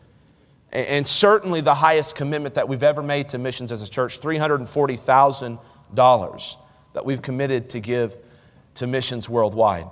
And 0.73 1.07
certainly 1.07 1.61
the 1.61 1.75
highest 1.75 2.17
commitment 2.17 2.55
that 2.55 2.67
we've 2.67 2.83
ever 2.83 3.03
made 3.03 3.29
to 3.29 3.37
missions 3.39 3.71
as 3.71 3.83
a 3.83 3.89
church 3.89 4.21
$340,000 4.21 6.57
that 6.95 7.05
we've 7.05 7.21
committed 7.21 7.69
to 7.71 7.81
give 7.81 8.17
to 8.77 8.87
missions 8.87 9.29
worldwide. 9.29 9.85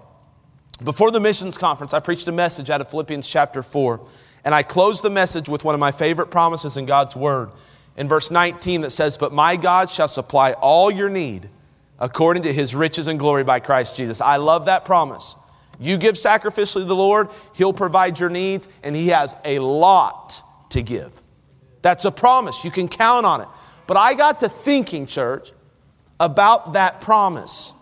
Before 0.83 1.11
the 1.11 1.21
missions 1.21 1.59
conference, 1.59 1.93
I 1.93 2.01
preached 2.01 2.27
a 2.29 2.33
message 2.33 2.71
out 2.71 2.81
of 2.81 2.89
Philippians 2.89 3.29
chapter 3.29 3.63
4, 3.63 4.01
and 4.45 4.55
I 4.55 4.63
closed 4.63 5.03
the 5.03 5.11
message 5.11 5.51
with 5.51 5.63
one 5.63 5.75
of 5.75 5.81
my 5.81 5.93
favorite 5.93 6.31
promises 6.31 6.79
in 6.79 6.87
God's 6.87 7.15
Word. 7.15 7.51
In 7.99 8.09
verse 8.09 8.31
19, 8.31 8.81
that 8.81 8.93
says, 8.93 9.19
But 9.19 9.35
my 9.35 9.57
God 9.57 9.91
shall 9.91 10.09
supply 10.09 10.55
all 10.55 10.91
your 10.91 11.11
need 11.11 11.51
according 11.99 12.45
to 12.45 12.53
his 12.55 12.75
riches 12.75 13.09
and 13.09 13.19
glory 13.19 13.45
by 13.45 13.61
Christ 13.61 13.99
Jesus. 13.99 14.23
I 14.23 14.39
love 14.39 14.65
that 14.65 14.87
promise. 14.87 15.37
You 15.81 15.97
give 15.97 16.15
sacrificially 16.15 16.81
to 16.81 16.85
the 16.85 16.95
Lord, 16.95 17.31
he'll 17.55 17.73
provide 17.73 18.19
your 18.19 18.29
needs, 18.29 18.69
and 18.83 18.95
he 18.95 19.09
has 19.09 19.35
a 19.45 19.59
lot 19.59 20.43
to 20.71 20.83
give. 20.83 21.11
That's 21.81 22.05
a 22.05 22.11
promise. 22.11 22.63
You 22.65 22.71
can 22.71 22.87
count 22.87 23.25
on 23.25 23.41
it. 23.41 23.49
But 23.87 23.97
I 23.97 24.15
got 24.15 24.41
to 24.41 24.49
thinking, 24.49 25.07
church, 25.07 25.53
about 26.21 26.75
that 26.75 27.01
promise. 27.01 27.73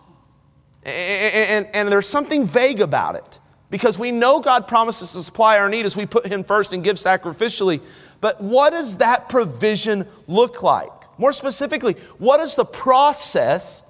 And, 0.83 1.65
and, 1.65 1.75
and, 1.75 1.89
there's 1.89 2.07
something 2.07 2.47
vague 2.47 2.79
about 2.79 3.15
it 3.15 3.39
because 3.69 3.99
we 3.99 4.11
know 4.11 4.39
God 4.39 4.65
promises 4.65 5.11
to 5.11 5.21
supply 5.21 5.59
our 5.59 5.67
need 5.67 5.85
as 5.85 5.97
we 5.97 6.05
put 6.05 6.25
Him 6.25 6.45
first 6.45 6.71
and 6.71 6.81
give 6.81 6.95
sacrificially. 6.95 7.81
But 8.21 8.41
what 8.41 8.71
does 8.71 8.97
that 8.97 9.27
provision 9.27 10.07
look 10.25 10.63
like? 10.63 10.89
More 11.19 11.33
specifically, 11.33 11.93
what 12.17 12.39
is 12.39 12.55
the 12.55 12.65
process 12.65 13.83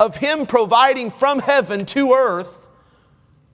of 0.00 0.16
Him 0.16 0.46
providing 0.46 1.10
from 1.12 1.38
heaven 1.38 1.86
to 1.86 2.12
earth 2.12 2.59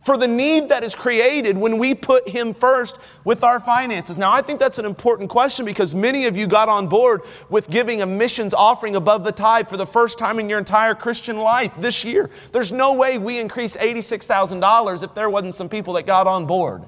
for 0.07 0.17
the 0.17 0.29
need 0.29 0.69
that 0.69 0.85
is 0.85 0.95
created 0.95 1.59
when 1.59 1.79
we 1.79 1.93
put 1.93 2.29
Him 2.29 2.55
first 2.55 2.97
with 3.25 3.43
our 3.43 3.59
finances. 3.59 4.17
Now, 4.17 4.31
I 4.31 4.41
think 4.41 4.61
that's 4.61 4.79
an 4.79 4.85
important 4.85 5.29
question 5.29 5.67
because 5.67 5.97
many 5.97 6.27
of 6.27 6.37
you 6.37 6.47
got 6.47 6.69
on 6.69 6.87
board 6.87 7.23
with 7.51 7.69
giving 7.69 8.03
a 8.03 8.07
missions 8.07 8.55
offering 8.55 8.95
above 8.95 9.25
the 9.25 9.33
tithe 9.33 9.69
for 9.69 9.77
the 9.77 9.85
first 9.85 10.17
time 10.17 10.39
in 10.39 10.49
your 10.49 10.61
entire 10.61 10.95
Christian 10.95 11.39
life 11.39 11.75
this 11.81 12.05
year. 12.05 12.31
There's 12.53 12.71
no 12.71 12.95
way 12.95 13.19
we 13.19 13.41
increase 13.41 13.77
$86,000 13.77 15.03
if 15.03 15.13
there 15.13 15.29
wasn't 15.29 15.57
some 15.57 15.69
people 15.69 15.95
that 15.95 16.07
got 16.07 16.29
on 16.29 16.47
board. 16.47 16.85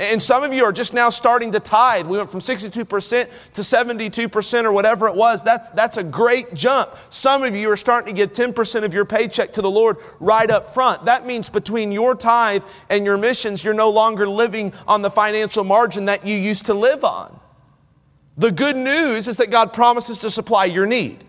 And 0.00 0.22
some 0.22 0.42
of 0.44 0.54
you 0.54 0.64
are 0.64 0.72
just 0.72 0.94
now 0.94 1.10
starting 1.10 1.52
to 1.52 1.60
tithe. 1.60 2.06
We 2.06 2.16
went 2.16 2.30
from 2.30 2.40
62% 2.40 3.28
to 3.52 3.60
72% 3.60 4.64
or 4.64 4.72
whatever 4.72 5.06
it 5.08 5.14
was. 5.14 5.44
That's, 5.44 5.70
that's 5.72 5.98
a 5.98 6.02
great 6.02 6.54
jump. 6.54 6.96
Some 7.10 7.42
of 7.44 7.54
you 7.54 7.70
are 7.70 7.76
starting 7.76 8.14
to 8.14 8.16
give 8.16 8.32
10% 8.32 8.84
of 8.84 8.94
your 8.94 9.04
paycheck 9.04 9.52
to 9.52 9.60
the 9.60 9.70
Lord 9.70 9.98
right 10.18 10.50
up 10.50 10.72
front. 10.72 11.04
That 11.04 11.26
means 11.26 11.50
between 11.50 11.92
your 11.92 12.14
tithe 12.14 12.62
and 12.88 13.04
your 13.04 13.18
missions, 13.18 13.62
you're 13.62 13.74
no 13.74 13.90
longer 13.90 14.26
living 14.26 14.72
on 14.88 15.02
the 15.02 15.10
financial 15.10 15.64
margin 15.64 16.06
that 16.06 16.26
you 16.26 16.34
used 16.34 16.64
to 16.66 16.74
live 16.74 17.04
on. 17.04 17.38
The 18.36 18.50
good 18.50 18.78
news 18.78 19.28
is 19.28 19.36
that 19.36 19.50
God 19.50 19.74
promises 19.74 20.16
to 20.18 20.30
supply 20.30 20.64
your 20.64 20.86
need. 20.86 21.22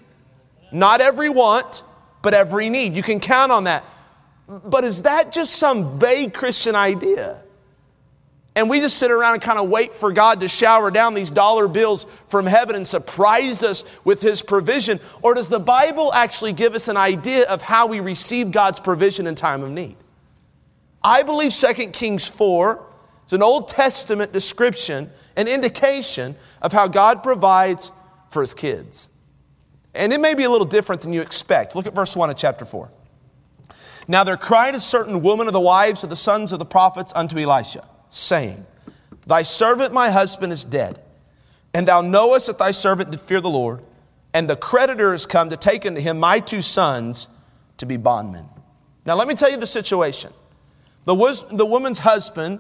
Not 0.71 1.01
every 1.01 1.27
want, 1.27 1.83
but 2.21 2.33
every 2.33 2.69
need. 2.69 2.95
You 2.95 3.03
can 3.03 3.19
count 3.19 3.51
on 3.51 3.65
that. 3.65 3.83
But 4.47 4.85
is 4.85 5.01
that 5.01 5.33
just 5.33 5.55
some 5.55 5.99
vague 5.99 6.33
Christian 6.33 6.73
idea? 6.73 7.40
And 8.55 8.69
we 8.69 8.79
just 8.81 8.97
sit 8.97 9.11
around 9.11 9.33
and 9.33 9.41
kind 9.41 9.59
of 9.59 9.69
wait 9.69 9.93
for 9.93 10.11
God 10.11 10.41
to 10.41 10.49
shower 10.49 10.91
down 10.91 11.13
these 11.13 11.31
dollar 11.31 11.69
bills 11.69 12.05
from 12.27 12.45
heaven 12.45 12.75
and 12.75 12.85
surprise 12.85 13.63
us 13.63 13.85
with 14.03 14.21
His 14.21 14.41
provision? 14.41 14.99
Or 15.21 15.33
does 15.33 15.47
the 15.47 15.59
Bible 15.59 16.13
actually 16.13 16.51
give 16.51 16.75
us 16.75 16.89
an 16.89 16.97
idea 16.97 17.47
of 17.47 17.61
how 17.61 17.87
we 17.87 18.01
receive 18.01 18.51
God's 18.51 18.79
provision 18.79 19.25
in 19.25 19.35
time 19.35 19.63
of 19.63 19.71
need? 19.71 19.95
I 21.01 21.23
believe 21.23 21.53
2 21.53 21.73
Kings 21.91 22.27
4 22.27 22.85
is 23.25 23.33
an 23.33 23.41
Old 23.41 23.69
Testament 23.69 24.33
description, 24.33 25.09
an 25.37 25.47
indication 25.47 26.35
of 26.61 26.73
how 26.73 26.87
God 26.87 27.23
provides 27.23 27.91
for 28.27 28.41
His 28.41 28.53
kids. 28.53 29.07
And 29.93 30.11
it 30.11 30.19
may 30.19 30.35
be 30.35 30.43
a 30.43 30.49
little 30.49 30.67
different 30.67 31.01
than 31.01 31.13
you 31.13 31.21
expect. 31.21 31.73
Look 31.73 31.87
at 31.87 31.93
verse 31.93 32.17
1 32.17 32.29
of 32.29 32.35
chapter 32.35 32.65
4. 32.65 32.91
Now 34.09 34.25
there 34.25 34.35
cried 34.35 34.75
a 34.75 34.79
certain 34.81 35.21
woman 35.21 35.47
of 35.47 35.53
the 35.53 35.59
wives 35.61 36.03
of 36.03 36.09
the 36.09 36.15
sons 36.17 36.51
of 36.51 36.59
the 36.59 36.65
prophets 36.65 37.13
unto 37.15 37.37
Elisha 37.37 37.87
saying, 38.11 38.67
Thy 39.25 39.41
servant 39.41 39.93
my 39.93 40.11
husband 40.11 40.53
is 40.53 40.63
dead, 40.63 41.01
and 41.73 41.87
thou 41.87 42.01
knowest 42.01 42.47
that 42.47 42.59
thy 42.59 42.71
servant 42.71 43.09
did 43.09 43.19
fear 43.19 43.41
the 43.41 43.49
Lord, 43.49 43.81
and 44.33 44.47
the 44.47 44.55
creditor 44.55 45.13
is 45.13 45.25
come 45.25 45.49
to 45.49 45.57
take 45.57 45.85
unto 45.85 45.99
him 45.99 46.19
my 46.19 46.39
two 46.39 46.61
sons 46.61 47.27
to 47.77 47.85
be 47.87 47.97
bondmen. 47.97 48.47
Now 49.05 49.15
let 49.15 49.27
me 49.27 49.33
tell 49.33 49.49
you 49.49 49.57
the 49.57 49.65
situation. 49.65 50.31
The, 51.05 51.15
the 51.51 51.65
woman's 51.65 51.99
husband 51.99 52.59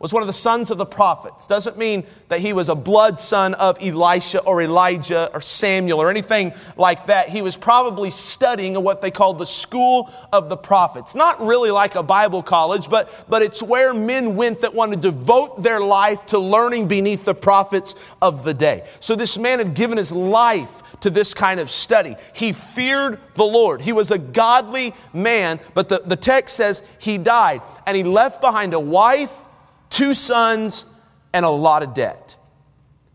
was 0.00 0.14
one 0.14 0.22
of 0.22 0.26
the 0.26 0.32
sons 0.32 0.70
of 0.70 0.78
the 0.78 0.86
prophets. 0.86 1.46
Doesn't 1.46 1.76
mean 1.76 2.04
that 2.28 2.40
he 2.40 2.54
was 2.54 2.70
a 2.70 2.74
blood 2.74 3.18
son 3.18 3.52
of 3.54 3.76
Elisha 3.82 4.40
or 4.40 4.62
Elijah 4.62 5.30
or 5.34 5.42
Samuel 5.42 6.00
or 6.00 6.08
anything 6.08 6.54
like 6.78 7.06
that. 7.06 7.28
He 7.28 7.42
was 7.42 7.54
probably 7.54 8.10
studying 8.10 8.82
what 8.82 9.02
they 9.02 9.10
called 9.10 9.38
the 9.38 9.44
school 9.46 10.10
of 10.32 10.48
the 10.48 10.56
prophets. 10.56 11.14
Not 11.14 11.44
really 11.44 11.70
like 11.70 11.96
a 11.96 12.02
Bible 12.02 12.42
college, 12.42 12.88
but, 12.88 13.26
but 13.28 13.42
it's 13.42 13.62
where 13.62 13.92
men 13.92 14.36
went 14.36 14.62
that 14.62 14.74
wanted 14.74 15.02
to 15.02 15.10
devote 15.10 15.62
their 15.62 15.80
life 15.80 16.24
to 16.26 16.38
learning 16.38 16.88
beneath 16.88 17.26
the 17.26 17.34
prophets 17.34 17.94
of 18.22 18.42
the 18.42 18.54
day. 18.54 18.88
So 19.00 19.14
this 19.14 19.36
man 19.36 19.58
had 19.58 19.74
given 19.74 19.98
his 19.98 20.10
life 20.10 20.82
to 21.00 21.10
this 21.10 21.34
kind 21.34 21.60
of 21.60 21.68
study. 21.68 22.16
He 22.32 22.54
feared 22.54 23.20
the 23.34 23.44
Lord. 23.44 23.82
He 23.82 23.92
was 23.92 24.10
a 24.10 24.18
godly 24.18 24.94
man, 25.12 25.60
but 25.74 25.90
the, 25.90 26.02
the 26.04 26.16
text 26.16 26.56
says 26.56 26.82
he 26.98 27.18
died 27.18 27.60
and 27.86 27.94
he 27.94 28.02
left 28.02 28.40
behind 28.40 28.72
a 28.72 28.80
wife 28.80 29.46
two 29.90 30.14
sons, 30.14 30.86
and 31.32 31.44
a 31.44 31.50
lot 31.50 31.82
of 31.82 31.94
debt. 31.94 32.36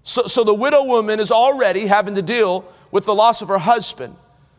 So, 0.04 0.24
so 0.24 0.44
the 0.44 0.54
widow 0.54 0.84
woman 0.84 1.20
is 1.20 1.32
already 1.32 1.88
having 1.88 2.16
to 2.16 2.22
deal 2.22 2.66
with 2.92 3.06
the 3.06 3.16
loss 3.16 3.42
of 3.42 3.48
her 3.48 3.58
husband. 3.58 4.16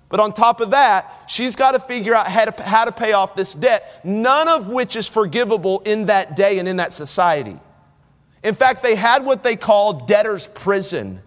But 0.08 0.20
on 0.20 0.32
top 0.32 0.60
of 0.60 0.70
that, 0.70 1.24
she's 1.26 1.56
got 1.56 1.72
to 1.72 1.80
figure 1.80 2.14
out 2.14 2.28
how 2.28 2.44
to, 2.44 2.62
how 2.62 2.84
to 2.84 2.92
pay 2.92 3.12
off 3.12 3.34
this 3.34 3.54
debt, 3.54 4.00
none 4.04 4.48
of 4.48 4.68
which 4.68 4.94
is 4.96 5.08
forgivable 5.08 5.80
in 5.80 6.06
that 6.06 6.36
day 6.36 6.58
and 6.58 6.68
in 6.68 6.76
that 6.76 6.92
society. 6.92 7.58
In 8.42 8.54
fact, 8.54 8.82
they 8.82 8.94
had 8.94 9.24
what 9.24 9.42
they 9.42 9.56
called 9.56 10.06
debtor's 10.06 10.46
prison 10.48 11.20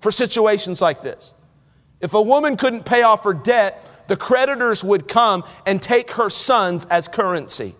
for 0.00 0.12
situations 0.12 0.82
like 0.82 1.02
this. 1.02 1.32
If 2.00 2.12
a 2.12 2.20
woman 2.20 2.56
couldn't 2.56 2.84
pay 2.84 3.02
off 3.02 3.24
her 3.24 3.32
debt, 3.32 3.82
the 4.08 4.16
creditors 4.16 4.84
would 4.84 5.08
come 5.08 5.44
and 5.64 5.82
take 5.82 6.12
her 6.12 6.28
sons 6.28 6.84
as 6.86 7.08
currency. 7.08 7.74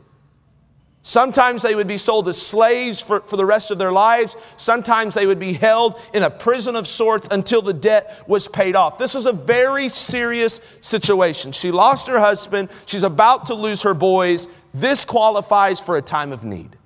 Sometimes 1.06 1.62
they 1.62 1.76
would 1.76 1.86
be 1.86 1.98
sold 1.98 2.26
as 2.26 2.36
slaves 2.36 3.00
for, 3.00 3.20
for 3.20 3.36
the 3.36 3.46
rest 3.46 3.70
of 3.70 3.78
their 3.78 3.92
lives. 3.92 4.34
Sometimes 4.56 5.14
they 5.14 5.24
would 5.24 5.38
be 5.38 5.52
held 5.52 6.00
in 6.12 6.24
a 6.24 6.30
prison 6.30 6.74
of 6.74 6.88
sorts 6.88 7.28
until 7.30 7.62
the 7.62 7.72
debt 7.72 8.24
was 8.26 8.48
paid 8.48 8.74
off. 8.74 8.98
This 8.98 9.14
is 9.14 9.24
a 9.24 9.32
very 9.32 9.88
serious 9.88 10.60
situation. 10.80 11.52
She 11.52 11.70
lost 11.70 12.08
her 12.08 12.18
husband. 12.18 12.70
She's 12.86 13.04
about 13.04 13.46
to 13.46 13.54
lose 13.54 13.82
her 13.82 13.94
boys. 13.94 14.48
This 14.74 15.04
qualifies 15.04 15.78
for 15.78 15.96
a 15.96 16.02
time 16.02 16.32
of 16.32 16.44
need. 16.44 16.76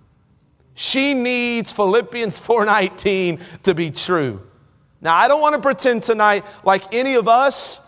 She 0.75 1.15
needs 1.15 1.73
Philippians 1.73 2.39
4:19 2.47 3.63
to 3.63 3.75
be 3.75 3.91
true. 3.91 4.43
Now, 5.01 5.17
I 5.17 5.29
don't 5.29 5.41
want 5.41 5.55
to 5.55 5.63
pretend 5.63 6.03
tonight 6.03 6.45
like 6.63 6.93
any 6.93 7.15
of 7.15 7.27
us 7.27 7.81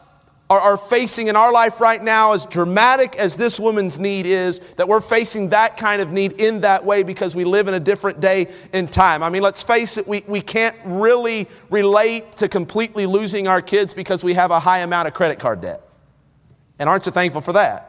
are, 0.52 0.61
are 0.61 0.76
facing 0.76 1.28
in 1.28 1.37
our 1.37 1.50
life 1.50 1.80
right 1.80 2.02
now, 2.02 2.35
as 2.35 2.44
dramatic 2.44 3.16
as 3.16 3.38
this 3.38 3.59
woman's 3.59 3.99
need 3.99 4.26
is, 4.26 4.59
that 4.76 4.87
we're 4.87 5.00
facing 5.00 5.49
that 5.49 5.78
kind 5.78 6.02
of 6.02 6.12
need 6.12 6.32
in 6.32 6.61
that 6.61 6.85
way 6.85 7.02
because 7.02 7.35
we 7.35 7.44
live 7.44 7.68
in 7.68 7.75
a 7.75 7.80
different 7.80 8.21
day 8.21 8.49
and 8.75 8.92
time. 8.92 9.23
I 9.23 9.30
mean, 9.30 9.40
let's 9.40 9.62
face 9.62 9.97
it, 9.97 10.06
we, 10.06 10.23
we 10.26 10.42
can't 10.42 10.76
really 10.85 11.49
relate 11.71 12.32
to 12.32 12.50
completely 12.50 13.06
losing 13.06 13.49
our 13.49 13.62
kids 13.62 13.94
because 13.94 14.23
we 14.23 14.35
have 14.35 14.50
a 14.50 14.61
high 14.61 14.80
amount 14.80 15.09
of 15.09 15.14
credit 15.14 15.38
card 15.38 15.62
debt. 15.62 15.88
And 16.78 16.87
aren't 16.87 17.06
you 17.06 17.12
thankful 17.12 17.40
for 17.40 17.54
that? 17.54 17.88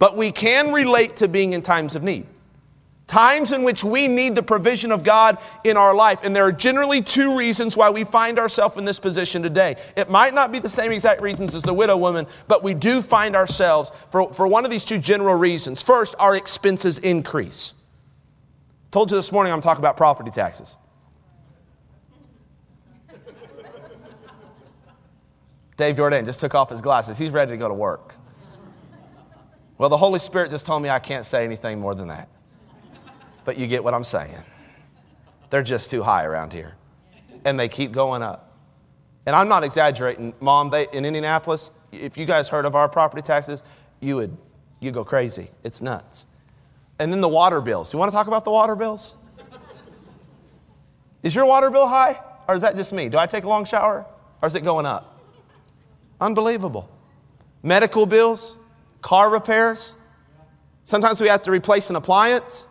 But 0.00 0.16
we 0.16 0.32
can 0.32 0.72
relate 0.72 1.16
to 1.16 1.28
being 1.28 1.52
in 1.52 1.62
times 1.62 1.94
of 1.94 2.02
need. 2.02 2.26
Times 3.10 3.50
in 3.50 3.64
which 3.64 3.82
we 3.82 4.06
need 4.06 4.36
the 4.36 4.42
provision 4.42 4.92
of 4.92 5.02
God 5.02 5.38
in 5.64 5.76
our 5.76 5.92
life. 5.92 6.20
And 6.22 6.34
there 6.34 6.44
are 6.44 6.52
generally 6.52 7.02
two 7.02 7.36
reasons 7.36 7.76
why 7.76 7.90
we 7.90 8.04
find 8.04 8.38
ourselves 8.38 8.76
in 8.76 8.84
this 8.84 9.00
position 9.00 9.42
today. 9.42 9.74
It 9.96 10.08
might 10.08 10.32
not 10.32 10.52
be 10.52 10.60
the 10.60 10.68
same 10.68 10.92
exact 10.92 11.20
reasons 11.20 11.56
as 11.56 11.64
the 11.64 11.74
widow 11.74 11.96
woman, 11.96 12.28
but 12.46 12.62
we 12.62 12.72
do 12.72 13.02
find 13.02 13.34
ourselves 13.34 13.90
for, 14.12 14.32
for 14.32 14.46
one 14.46 14.64
of 14.64 14.70
these 14.70 14.84
two 14.84 14.98
general 14.98 15.34
reasons. 15.34 15.82
First, 15.82 16.14
our 16.20 16.36
expenses 16.36 17.00
increase. 17.00 17.74
Told 18.92 19.10
you 19.10 19.16
this 19.16 19.32
morning 19.32 19.52
I'm 19.52 19.60
talking 19.60 19.82
about 19.82 19.96
property 19.96 20.30
taxes. 20.30 20.76
Dave 25.76 25.96
Jordan 25.96 26.24
just 26.24 26.38
took 26.38 26.54
off 26.54 26.70
his 26.70 26.80
glasses. 26.80 27.18
He's 27.18 27.30
ready 27.30 27.50
to 27.50 27.56
go 27.56 27.66
to 27.66 27.74
work. 27.74 28.14
Well, 29.78 29.88
the 29.88 29.96
Holy 29.96 30.20
Spirit 30.20 30.52
just 30.52 30.64
told 30.64 30.80
me 30.80 30.90
I 30.90 31.00
can't 31.00 31.26
say 31.26 31.44
anything 31.44 31.80
more 31.80 31.96
than 31.96 32.06
that 32.06 32.28
but 33.50 33.58
you 33.58 33.66
get 33.66 33.82
what 33.82 33.94
I'm 33.94 34.04
saying. 34.04 34.38
They're 35.50 35.64
just 35.64 35.90
too 35.90 36.04
high 36.04 36.24
around 36.24 36.52
here. 36.52 36.76
And 37.44 37.58
they 37.58 37.66
keep 37.66 37.90
going 37.90 38.22
up. 38.22 38.56
And 39.26 39.34
I'm 39.34 39.48
not 39.48 39.64
exaggerating, 39.64 40.34
Mom, 40.38 40.70
they, 40.70 40.86
in 40.92 41.04
Indianapolis, 41.04 41.72
if 41.90 42.16
you 42.16 42.26
guys 42.26 42.48
heard 42.48 42.64
of 42.64 42.76
our 42.76 42.88
property 42.88 43.22
taxes, 43.22 43.64
you 43.98 44.14
would 44.14 44.36
you 44.78 44.92
go 44.92 45.02
crazy. 45.02 45.50
It's 45.64 45.82
nuts. 45.82 46.26
And 47.00 47.12
then 47.12 47.20
the 47.20 47.28
water 47.28 47.60
bills. 47.60 47.88
Do 47.88 47.96
you 47.96 47.98
want 47.98 48.12
to 48.12 48.16
talk 48.16 48.28
about 48.28 48.44
the 48.44 48.52
water 48.52 48.76
bills? 48.76 49.16
Is 51.24 51.34
your 51.34 51.44
water 51.44 51.70
bill 51.70 51.88
high? 51.88 52.20
Or 52.46 52.54
is 52.54 52.62
that 52.62 52.76
just 52.76 52.92
me? 52.92 53.08
Do 53.08 53.18
I 53.18 53.26
take 53.26 53.42
a 53.42 53.48
long 53.48 53.64
shower? 53.64 54.06
Or 54.40 54.46
is 54.46 54.54
it 54.54 54.62
going 54.62 54.86
up? 54.86 55.18
Unbelievable. 56.20 56.88
Medical 57.64 58.06
bills, 58.06 58.58
car 59.02 59.28
repairs. 59.28 59.96
Sometimes 60.84 61.20
we 61.20 61.26
have 61.26 61.42
to 61.42 61.50
replace 61.50 61.90
an 61.90 61.96
appliance 61.96 62.68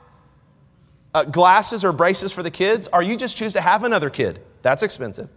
uh, 1.14 1.24
glasses 1.24 1.84
or 1.84 1.92
braces 1.92 2.32
for 2.32 2.44
the 2.44 2.52
kids, 2.52 2.88
or 2.94 3.02
you 3.02 3.18
just 3.18 3.36
choose 3.36 3.54
to 3.54 3.62
have 3.62 3.84
another 3.84 4.10
kid. 4.10 4.40
That's 4.62 4.84
expensive. 4.84 5.30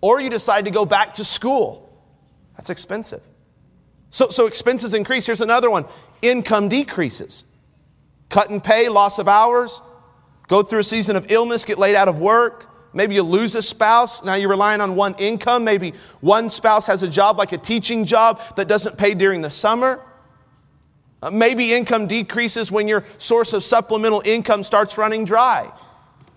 Or 0.00 0.20
you 0.20 0.30
decide 0.30 0.64
to 0.64 0.70
go 0.70 0.84
back 0.84 1.14
to 1.14 1.24
school. 1.24 1.90
That's 2.56 2.70
expensive. 2.70 3.22
So, 4.10 4.28
so 4.28 4.46
expenses 4.46 4.94
increase. 4.94 5.26
Here's 5.26 5.40
another 5.40 5.70
one 5.70 5.86
income 6.22 6.68
decreases. 6.68 7.44
Cut 8.28 8.50
and 8.50 8.62
pay, 8.62 8.88
loss 8.88 9.18
of 9.18 9.28
hours, 9.28 9.80
go 10.46 10.62
through 10.62 10.80
a 10.80 10.84
season 10.84 11.16
of 11.16 11.30
illness, 11.30 11.64
get 11.64 11.78
laid 11.78 11.96
out 11.96 12.08
of 12.08 12.18
work. 12.18 12.66
Maybe 12.92 13.14
you 13.14 13.22
lose 13.22 13.54
a 13.54 13.62
spouse. 13.62 14.24
Now 14.24 14.34
you're 14.34 14.50
relying 14.50 14.80
on 14.80 14.96
one 14.96 15.14
income. 15.18 15.62
Maybe 15.64 15.94
one 16.20 16.48
spouse 16.48 16.86
has 16.86 17.02
a 17.02 17.08
job 17.08 17.38
like 17.38 17.52
a 17.52 17.58
teaching 17.58 18.04
job 18.04 18.40
that 18.56 18.66
doesn't 18.66 18.98
pay 18.98 19.14
during 19.14 19.42
the 19.42 19.50
summer. 19.50 20.04
Uh, 21.22 21.30
maybe 21.30 21.74
income 21.74 22.06
decreases 22.06 22.72
when 22.72 22.88
your 22.88 23.04
source 23.18 23.52
of 23.52 23.62
supplemental 23.62 24.22
income 24.24 24.62
starts 24.62 24.96
running 24.96 25.24
dry. 25.24 25.70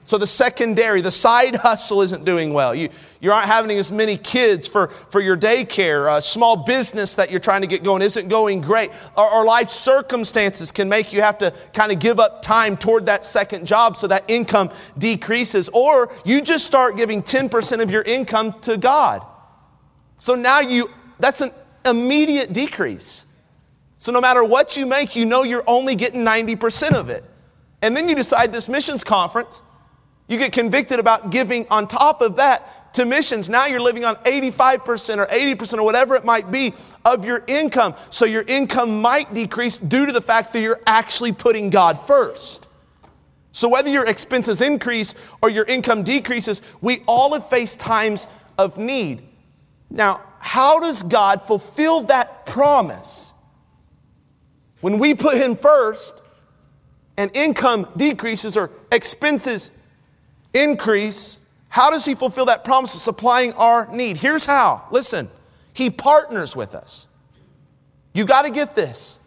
So 0.05 0.17
the 0.17 0.27
secondary, 0.27 1.01
the 1.01 1.11
side 1.11 1.55
hustle 1.63 2.01
isn't 2.01 2.25
doing 2.25 2.53
well. 2.53 2.75
You, 2.75 2.89
you 3.21 3.31
aren't 3.31 3.47
having 3.47 3.77
as 3.77 3.91
many 3.91 4.17
kids 4.17 4.67
for, 4.67 4.87
for 4.87 5.21
your 5.21 5.37
daycare. 5.37 6.15
A 6.15 6.21
small 6.21 6.57
business 6.57 7.15
that 7.15 7.31
you're 7.31 7.39
trying 7.39 7.61
to 7.61 7.67
get 7.67 7.83
going 7.83 8.01
isn't 8.01 8.27
going 8.27 8.59
great. 8.59 8.91
Or, 9.15 9.29
or 9.29 9.45
life 9.45 9.69
circumstances 9.71 10.71
can 10.71 10.89
make 10.89 11.13
you 11.13 11.21
have 11.21 11.37
to 11.37 11.53
kind 11.73 11.91
of 11.91 11.99
give 11.99 12.19
up 12.19 12.41
time 12.41 12.75
toward 12.75 13.05
that 13.05 13.23
second 13.23 13.65
job 13.65 13.95
so 13.95 14.07
that 14.07 14.25
income 14.27 14.71
decreases. 14.97 15.69
Or 15.69 16.11
you 16.25 16.41
just 16.41 16.65
start 16.65 16.97
giving 16.97 17.21
10% 17.21 17.81
of 17.81 17.89
your 17.89 18.03
income 18.03 18.59
to 18.61 18.75
God. 18.75 19.25
So 20.17 20.35
now 20.35 20.59
you, 20.59 20.89
that's 21.19 21.39
an 21.39 21.51
immediate 21.85 22.51
decrease. 22.51 23.25
So 24.03 24.11
no 24.11 24.19
matter 24.19 24.43
what 24.43 24.75
you 24.75 24.85
make, 24.85 25.15
you 25.15 25.25
know 25.25 25.43
you're 25.43 25.63
only 25.65 25.95
getting 25.95 26.25
90% 26.25 26.91
of 26.91 27.09
it. 27.09 27.23
And 27.81 27.95
then 27.95 28.09
you 28.09 28.15
decide 28.15 28.51
this 28.51 28.67
missions 28.67 29.01
conference 29.01 29.61
you 30.27 30.37
get 30.37 30.51
convicted 30.51 30.99
about 30.99 31.29
giving 31.29 31.67
on 31.69 31.87
top 31.87 32.21
of 32.21 32.37
that 32.37 32.93
to 32.95 33.05
missions. 33.05 33.49
Now 33.49 33.65
you're 33.65 33.81
living 33.81 34.03
on 34.03 34.15
85% 34.17 35.19
or 35.19 35.25
80% 35.25 35.77
or 35.77 35.83
whatever 35.83 36.15
it 36.15 36.25
might 36.25 36.49
be 36.49 36.73
of 37.05 37.23
your 37.23 37.43
income. 37.47 37.95
So 38.09 38.25
your 38.25 38.43
income 38.47 39.01
might 39.01 39.33
decrease 39.33 39.77
due 39.77 40.05
to 40.05 40.11
the 40.11 40.21
fact 40.21 40.53
that 40.53 40.61
you're 40.61 40.81
actually 40.87 41.33
putting 41.33 41.69
God 41.69 41.99
first. 41.99 42.67
So 43.51 43.69
whether 43.69 43.89
your 43.89 44.05
expenses 44.05 44.61
increase 44.61 45.13
or 45.41 45.49
your 45.49 45.65
income 45.65 46.03
decreases, 46.03 46.61
we 46.81 47.03
all 47.07 47.33
have 47.33 47.47
faced 47.49 47.79
times 47.79 48.27
of 48.57 48.77
need. 48.77 49.23
Now, 49.89 50.23
how 50.39 50.79
does 50.79 51.03
God 51.03 51.43
fulfill 51.43 52.01
that 52.03 52.45
promise? 52.45 53.32
When 54.83 54.99
we 54.99 55.13
put 55.13 55.37
Him 55.37 55.55
first 55.55 56.21
and 57.15 57.31
income 57.33 57.87
decreases 57.95 58.57
or 58.57 58.69
expenses 58.91 59.71
increase, 60.53 61.37
how 61.69 61.89
does 61.89 62.03
He 62.03 62.15
fulfill 62.15 62.47
that 62.47 62.65
promise 62.65 62.93
of 62.93 62.99
supplying 62.99 63.53
our 63.53 63.87
need? 63.95 64.17
Here's 64.17 64.43
how. 64.43 64.83
Listen, 64.91 65.29
He 65.71 65.89
partners 65.89 66.53
with 66.53 66.75
us. 66.75 67.07
You 68.13 68.25
got 68.25 68.41
to 68.41 68.49
get 68.49 68.75
this. 68.75 69.19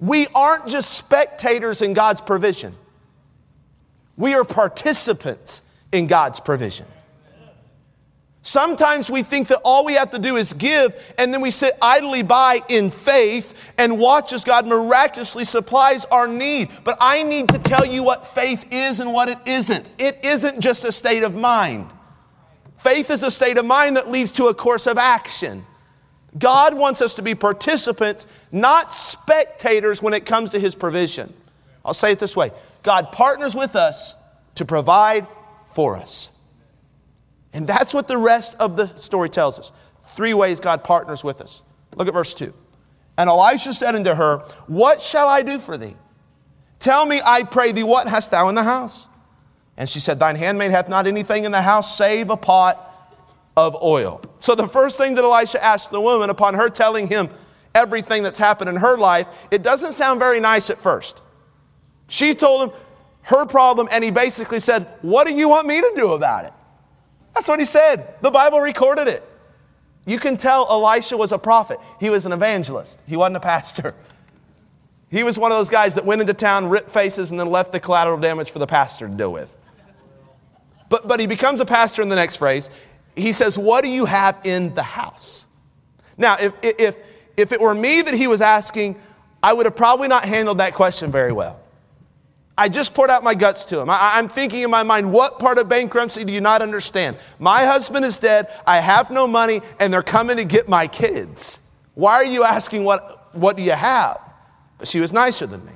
We 0.00 0.26
aren't 0.34 0.66
just 0.66 0.90
spectators 0.90 1.80
in 1.80 1.92
God's 1.92 2.20
provision, 2.20 2.74
we 4.16 4.34
are 4.34 4.42
participants 4.42 5.62
in 5.92 6.08
God's 6.08 6.40
provision. 6.40 6.86
Sometimes 8.46 9.10
we 9.10 9.22
think 9.22 9.48
that 9.48 9.62
all 9.64 9.86
we 9.86 9.94
have 9.94 10.10
to 10.10 10.18
do 10.18 10.36
is 10.36 10.52
give, 10.52 10.94
and 11.16 11.32
then 11.32 11.40
we 11.40 11.50
sit 11.50 11.78
idly 11.80 12.22
by 12.22 12.62
in 12.68 12.90
faith 12.90 13.72
and 13.78 13.98
watch 13.98 14.34
as 14.34 14.44
God 14.44 14.66
miraculously 14.66 15.44
supplies 15.44 16.04
our 16.04 16.28
need. 16.28 16.68
But 16.84 16.98
I 17.00 17.22
need 17.22 17.48
to 17.48 17.58
tell 17.58 17.86
you 17.86 18.02
what 18.02 18.26
faith 18.26 18.66
is 18.70 19.00
and 19.00 19.14
what 19.14 19.30
it 19.30 19.38
isn't. 19.46 19.90
It 19.96 20.22
isn't 20.22 20.60
just 20.60 20.84
a 20.84 20.92
state 20.92 21.22
of 21.22 21.34
mind. 21.34 21.90
Faith 22.76 23.10
is 23.10 23.22
a 23.22 23.30
state 23.30 23.56
of 23.56 23.64
mind 23.64 23.96
that 23.96 24.10
leads 24.10 24.30
to 24.32 24.48
a 24.48 24.54
course 24.54 24.86
of 24.86 24.98
action. 24.98 25.64
God 26.38 26.74
wants 26.74 27.00
us 27.00 27.14
to 27.14 27.22
be 27.22 27.34
participants, 27.34 28.26
not 28.52 28.92
spectators 28.92 30.02
when 30.02 30.12
it 30.12 30.26
comes 30.26 30.50
to 30.50 30.60
His 30.60 30.74
provision. 30.74 31.32
I'll 31.82 31.94
say 31.94 32.12
it 32.12 32.18
this 32.18 32.36
way 32.36 32.50
God 32.82 33.10
partners 33.10 33.54
with 33.54 33.74
us 33.74 34.14
to 34.56 34.66
provide 34.66 35.26
for 35.64 35.96
us. 35.96 36.30
And 37.54 37.66
that's 37.66 37.94
what 37.94 38.08
the 38.08 38.18
rest 38.18 38.56
of 38.58 38.76
the 38.76 38.88
story 38.98 39.30
tells 39.30 39.58
us. 39.58 39.72
Three 40.02 40.34
ways 40.34 40.60
God 40.60 40.84
partners 40.84 41.24
with 41.24 41.40
us. 41.40 41.62
Look 41.94 42.08
at 42.08 42.14
verse 42.14 42.34
2. 42.34 42.52
And 43.16 43.30
Elisha 43.30 43.72
said 43.72 43.94
unto 43.94 44.12
her, 44.12 44.38
What 44.66 45.00
shall 45.00 45.28
I 45.28 45.42
do 45.42 45.58
for 45.58 45.76
thee? 45.76 45.94
Tell 46.80 47.06
me, 47.06 47.20
I 47.24 47.44
pray 47.44 47.72
thee, 47.72 47.84
what 47.84 48.08
hast 48.08 48.32
thou 48.32 48.48
in 48.48 48.56
the 48.56 48.64
house? 48.64 49.08
And 49.76 49.88
she 49.88 50.00
said, 50.00 50.18
Thine 50.18 50.36
handmaid 50.36 50.72
hath 50.72 50.88
not 50.88 51.06
anything 51.06 51.44
in 51.44 51.52
the 51.52 51.62
house 51.62 51.96
save 51.96 52.28
a 52.28 52.36
pot 52.36 52.90
of 53.56 53.80
oil. 53.82 54.20
So 54.40 54.56
the 54.56 54.66
first 54.66 54.98
thing 54.98 55.14
that 55.14 55.24
Elisha 55.24 55.62
asked 55.64 55.92
the 55.92 56.00
woman, 56.00 56.30
upon 56.30 56.54
her 56.54 56.68
telling 56.68 57.06
him 57.06 57.28
everything 57.74 58.24
that's 58.24 58.38
happened 58.38 58.68
in 58.68 58.76
her 58.76 58.98
life, 58.98 59.28
it 59.52 59.62
doesn't 59.62 59.92
sound 59.92 60.18
very 60.18 60.40
nice 60.40 60.70
at 60.70 60.80
first. 60.80 61.22
She 62.08 62.34
told 62.34 62.68
him 62.68 62.76
her 63.22 63.46
problem, 63.46 63.88
and 63.90 64.02
he 64.02 64.10
basically 64.10 64.60
said, 64.60 64.88
What 65.02 65.26
do 65.26 65.32
you 65.32 65.48
want 65.48 65.68
me 65.68 65.80
to 65.80 65.92
do 65.96 66.12
about 66.12 66.46
it? 66.46 66.52
That's 67.34 67.48
what 67.48 67.58
he 67.58 67.64
said. 67.64 68.14
The 68.22 68.30
Bible 68.30 68.60
recorded 68.60 69.08
it. 69.08 69.22
You 70.06 70.18
can 70.18 70.36
tell 70.36 70.66
Elisha 70.68 71.16
was 71.16 71.32
a 71.32 71.38
prophet. 71.38 71.78
He 71.98 72.10
was 72.10 72.26
an 72.26 72.32
evangelist, 72.32 72.98
he 73.06 73.16
wasn't 73.16 73.36
a 73.36 73.40
pastor. 73.40 73.94
He 75.10 75.22
was 75.22 75.38
one 75.38 75.52
of 75.52 75.58
those 75.58 75.70
guys 75.70 75.94
that 75.94 76.04
went 76.04 76.22
into 76.22 76.34
town, 76.34 76.68
ripped 76.68 76.90
faces, 76.90 77.30
and 77.30 77.38
then 77.38 77.46
left 77.48 77.70
the 77.70 77.78
collateral 77.78 78.18
damage 78.18 78.50
for 78.50 78.58
the 78.58 78.66
pastor 78.66 79.06
to 79.06 79.14
deal 79.14 79.32
with. 79.32 79.54
But, 80.88 81.06
but 81.06 81.20
he 81.20 81.28
becomes 81.28 81.60
a 81.60 81.64
pastor 81.64 82.02
in 82.02 82.08
the 82.08 82.16
next 82.16 82.36
phrase. 82.36 82.68
He 83.14 83.32
says, 83.32 83.56
What 83.56 83.84
do 83.84 83.90
you 83.90 84.06
have 84.06 84.40
in 84.42 84.74
the 84.74 84.82
house? 84.82 85.46
Now, 86.18 86.36
if, 86.40 86.52
if, 86.62 87.00
if 87.36 87.52
it 87.52 87.60
were 87.60 87.74
me 87.74 88.02
that 88.02 88.14
he 88.14 88.26
was 88.26 88.40
asking, 88.40 88.96
I 89.40 89.52
would 89.52 89.66
have 89.66 89.76
probably 89.76 90.08
not 90.08 90.24
handled 90.24 90.58
that 90.58 90.74
question 90.74 91.12
very 91.12 91.32
well. 91.32 91.60
I 92.56 92.68
just 92.68 92.94
poured 92.94 93.10
out 93.10 93.24
my 93.24 93.34
guts 93.34 93.64
to 93.66 93.80
him. 93.80 93.90
I, 93.90 94.18
am 94.18 94.28
thinking 94.28 94.62
in 94.62 94.70
my 94.70 94.84
mind, 94.84 95.12
what 95.12 95.40
part 95.40 95.58
of 95.58 95.68
bankruptcy 95.68 96.24
do 96.24 96.32
you 96.32 96.40
not 96.40 96.62
understand? 96.62 97.16
My 97.40 97.64
husband 97.64 98.04
is 98.04 98.18
dead, 98.18 98.48
I 98.66 98.78
have 98.78 99.10
no 99.10 99.26
money, 99.26 99.60
and 99.80 99.92
they're 99.92 100.02
coming 100.02 100.36
to 100.36 100.44
get 100.44 100.68
my 100.68 100.86
kids. 100.86 101.58
Why 101.94 102.14
are 102.14 102.24
you 102.24 102.44
asking 102.44 102.84
what, 102.84 103.34
what 103.34 103.56
do 103.56 103.62
you 103.64 103.72
have? 103.72 104.20
But 104.78 104.86
she 104.86 105.00
was 105.00 105.12
nicer 105.12 105.46
than 105.46 105.64
me. 105.64 105.72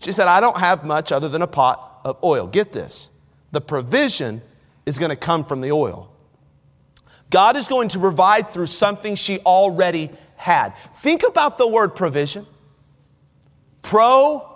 She 0.00 0.12
said, 0.12 0.28
I 0.28 0.40
don't 0.40 0.58
have 0.58 0.84
much 0.84 1.12
other 1.12 1.28
than 1.28 1.42
a 1.42 1.46
pot 1.46 2.00
of 2.04 2.22
oil. 2.24 2.46
Get 2.46 2.72
this 2.72 3.10
the 3.52 3.60
provision 3.60 4.42
is 4.84 4.98
going 4.98 5.10
to 5.10 5.16
come 5.16 5.44
from 5.44 5.60
the 5.60 5.72
oil. 5.72 6.12
God 7.30 7.56
is 7.56 7.68
going 7.68 7.88
to 7.90 7.98
provide 7.98 8.52
through 8.52 8.66
something 8.66 9.14
she 9.14 9.38
already 9.40 10.10
had. 10.36 10.70
Think 10.96 11.22
about 11.22 11.58
the 11.58 11.66
word 11.66 11.94
provision. 11.94 12.46
Pro 13.82 14.55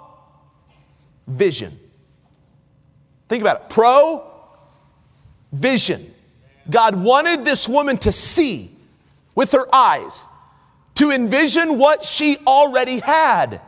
vision. 1.30 1.78
Think 3.28 3.42
about 3.42 3.62
it 3.62 3.68
pro 3.70 4.28
vision. 5.52 6.12
God 6.68 6.94
wanted 6.94 7.44
this 7.44 7.68
woman 7.68 7.96
to 7.98 8.12
see 8.12 8.76
with 9.34 9.52
her 9.52 9.72
eyes, 9.74 10.26
to 10.96 11.10
envision 11.10 11.78
what 11.78 12.04
she 12.04 12.36
already 12.46 12.98
had. 12.98 13.60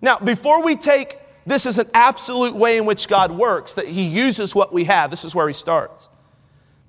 Now, 0.00 0.18
before 0.18 0.62
we 0.62 0.76
take 0.76 1.18
this 1.44 1.66
as 1.66 1.78
an 1.78 1.88
absolute 1.94 2.54
way 2.54 2.76
in 2.76 2.84
which 2.84 3.08
God 3.08 3.32
works, 3.32 3.74
that 3.74 3.88
He 3.88 4.04
uses 4.04 4.54
what 4.54 4.72
we 4.72 4.84
have, 4.84 5.10
this 5.10 5.24
is 5.24 5.34
where 5.34 5.48
He 5.48 5.54
starts, 5.54 6.08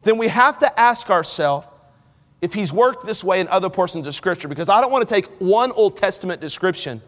then 0.03 0.17
we 0.17 0.27
have 0.27 0.59
to 0.59 0.79
ask 0.79 1.09
ourselves 1.09 1.67
if 2.41 2.53
He's 2.53 2.71
worked 2.71 3.05
this 3.05 3.23
way 3.23 3.39
in 3.39 3.47
other 3.47 3.69
portions 3.69 4.05
of 4.07 4.13
Scripture, 4.13 4.47
because 4.47 4.69
I 4.69 4.79
don't 4.81 4.91
want 4.91 5.07
to 5.07 5.13
take 5.13 5.25
one 5.39 5.71
Old 5.71 5.97
Testament 5.97 6.39
description 6.41 7.01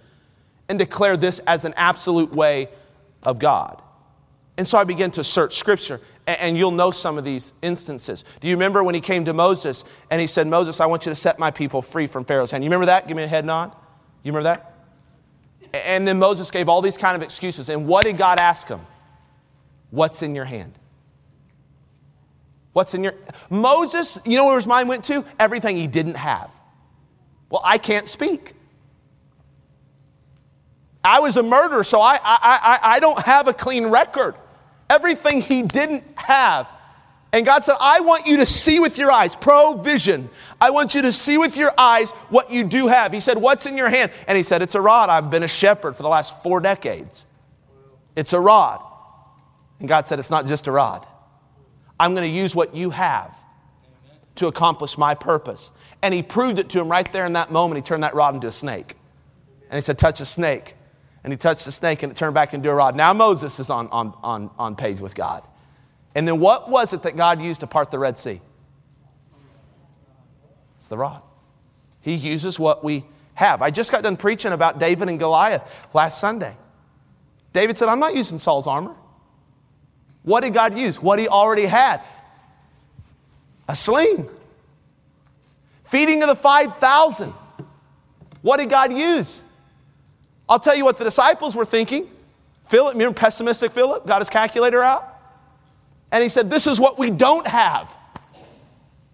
and 0.72 0.80
declare 0.80 1.18
this 1.18 1.40
as 1.40 1.66
an 1.66 1.74
absolute 1.76 2.34
way 2.34 2.70
of 3.24 3.40
God. 3.40 3.82
And 4.58 4.66
so 4.66 4.78
I 4.78 4.86
began 4.86 5.12
to 5.12 5.24
search 5.24 5.58
scripture, 5.58 6.00
and 6.26 6.58
you'll 6.58 6.72
know 6.72 6.92
some 6.92 7.18
of 7.18 7.26
these 7.26 7.54
instances. 7.62 8.24
Do 8.40 8.48
you 8.48 8.56
remember 8.56 8.82
when 8.82 8.96
he 8.96 9.02
came 9.02 9.26
to 9.26 9.34
Moses 9.34 9.84
and 10.10 10.22
he 10.22 10.28
said, 10.28 10.48
Moses, 10.48 10.80
I 10.80 10.86
want 10.86 11.06
you 11.06 11.12
to 11.12 11.16
set 11.16 11.40
my 11.40 11.52
people 11.52 11.82
free 11.82 12.08
from 12.08 12.24
Pharaoh's 12.24 12.52
hand? 12.52 12.64
You 12.64 12.70
remember 12.70 12.86
that? 12.86 13.06
Give 13.06 13.18
me 13.18 13.24
a 13.24 13.28
head 13.28 13.44
nod. 13.44 13.76
You 14.24 14.32
remember 14.32 14.44
that? 14.44 14.74
And 15.74 16.08
then 16.08 16.20
Moses 16.20 16.50
gave 16.52 16.70
all 16.70 16.82
these 16.82 16.98
kind 16.98 17.18
of 17.18 17.22
excuses. 17.22 17.68
And 17.68 17.86
what 17.86 18.06
did 18.06 18.18
God 18.18 18.40
ask 18.40 18.68
him? 18.68 18.80
What's 19.90 20.22
in 20.22 20.36
your 20.36 20.46
hand? 20.46 20.74
What's 22.72 22.94
in 22.94 23.04
your 23.04 23.16
Moses, 23.50 24.18
you 24.26 24.38
know 24.38 24.46
where 24.46 24.56
his 24.56 24.68
mind 24.68 24.88
went 24.88 25.04
to? 25.06 25.26
Everything 25.38 25.76
he 25.76 25.88
didn't 25.88 26.16
have. 26.16 26.50
Well, 27.50 27.62
I 27.66 27.78
can't 27.78 28.08
speak. 28.08 28.56
I 31.04 31.20
was 31.20 31.38
a 31.38 31.44
murderer, 31.44 31.84
so 31.84 32.00
I, 32.00 32.14
I, 32.16 32.20
I, 32.24 32.80
I 32.96 33.00
don't 33.00 33.20
have 33.20 33.48
a 33.48 33.54
clean 33.54 33.88
record. 33.88 34.36
Everything 34.90 35.42
he 35.42 35.64
didn't 35.64 36.04
have. 36.16 36.68
And 37.34 37.46
God 37.46 37.64
said, 37.64 37.78
I 37.80 38.02
want 38.02 38.28
you 38.28 38.38
to 38.38 38.46
see 38.46 38.80
with 38.80 38.98
your 38.98 39.10
eyes, 39.10 39.36
provision. 39.36 40.30
I 40.60 40.70
want 40.70 40.94
you 40.94 41.02
to 41.04 41.14
see 41.14 41.38
with 41.38 41.56
your 41.56 41.72
eyes 41.78 42.12
what 42.30 42.52
you 42.52 42.64
do 42.64 42.88
have. 42.88 43.14
He 43.14 43.22
said, 43.22 43.38
What's 43.38 43.66
in 43.66 43.78
your 43.78 43.90
hand? 43.90 44.12
And 44.28 44.38
he 44.38 44.44
said, 44.44 44.62
It's 44.62 44.76
a 44.76 44.82
rod. 44.82 45.10
I've 45.10 45.32
been 45.32 45.44
a 45.44 45.48
shepherd 45.48 45.96
for 45.96 46.04
the 46.04 46.10
last 46.10 46.44
four 46.44 46.60
decades. 46.60 47.26
It's 48.16 48.34
a 48.34 48.40
rod. 48.40 48.84
And 49.80 49.88
God 49.88 50.06
said, 50.06 50.20
It's 50.20 50.30
not 50.30 50.46
just 50.46 50.68
a 50.68 50.72
rod. 50.72 51.08
I'm 52.00 52.14
going 52.14 52.30
to 52.30 52.36
use 52.36 52.54
what 52.54 52.76
you 52.76 52.90
have 52.90 53.36
to 54.36 54.48
accomplish 54.48 54.98
my 54.98 55.16
purpose. 55.16 55.72
And 56.02 56.14
he 56.14 56.22
proved 56.22 56.60
it 56.60 56.68
to 56.70 56.82
him 56.82 56.90
right 56.90 57.10
there 57.14 57.26
in 57.26 57.34
that 57.34 57.50
moment. 57.50 57.78
He 57.78 57.88
turned 57.88 58.04
that 58.04 58.14
rod 58.14 58.36
into 58.36 58.48
a 58.48 58.52
snake. 58.52 58.98
And 59.70 59.78
he 59.78 59.82
said, 59.82 59.98
Touch 59.98 60.20
a 60.20 60.26
snake 60.26 60.76
and 61.24 61.32
he 61.32 61.38
touched 61.38 61.66
the 61.66 61.72
snake 61.72 62.04
and 62.04 62.12
it 62.12 62.16
turned 62.16 62.34
back 62.34 62.54
into 62.54 62.70
a 62.70 62.74
rod. 62.74 62.96
Now 62.96 63.14
Moses 63.14 63.60
is 63.60 63.70
on, 63.70 63.88
on, 63.90 64.14
on, 64.24 64.50
on 64.58 64.76
page 64.76 65.00
with 65.00 65.16
God. 65.16 65.44
And 66.16 66.28
then 66.28 66.40
what 66.40 66.70
was 66.70 66.94
it 66.94 67.04
that 67.04 67.16
God 67.16 67.42
used 67.42 67.62
to 67.62 67.68
part 67.68 67.92
the 67.92 68.00
Red 68.00 68.18
Sea? 68.20 68.42
It's 70.78 70.88
the 70.88 70.98
rod. 70.98 71.22
He 72.02 72.16
uses 72.16 72.60
what 72.60 72.84
we 72.84 73.06
have. 73.36 73.62
I 73.62 73.70
just 73.70 73.92
got 73.92 74.04
done 74.04 74.18
preaching 74.18 74.52
about 74.52 74.80
David 74.80 75.10
and 75.10 75.20
Goliath 75.20 75.88
last 75.94 76.20
Sunday. 76.20 76.58
David 77.54 77.78
said, 77.78 77.88
I'm 77.88 78.00
not 78.00 78.16
using 78.16 78.38
Saul's 78.38 78.68
armor. 78.68 78.96
What 80.24 80.42
did 80.42 80.54
God 80.54 80.78
use? 80.78 81.02
What 81.02 81.20
he 81.20 81.28
already 81.28 81.66
had 81.66 82.02
a 83.68 83.76
sling. 83.76 84.28
Feeding 85.84 86.22
of 86.24 86.30
the 86.30 86.36
5,000. 86.36 87.34
What 88.42 88.58
did 88.58 88.70
God 88.70 88.94
use? 88.94 89.44
I'll 90.52 90.60
tell 90.60 90.76
you 90.76 90.84
what 90.84 90.98
the 90.98 91.06
disciples 91.06 91.56
were 91.56 91.64
thinking. 91.64 92.10
Philip, 92.66 92.96
remember 92.96 93.16
pessimistic 93.18 93.72
Philip, 93.72 94.06
got 94.06 94.20
his 94.20 94.30
calculator 94.30 94.84
out? 94.84 95.08
And 96.12 96.22
he 96.22 96.28
said, 96.28 96.50
This 96.50 96.68
is 96.68 96.78
what 96.78 97.00
we 97.00 97.10
don't 97.10 97.48
have. 97.48 97.96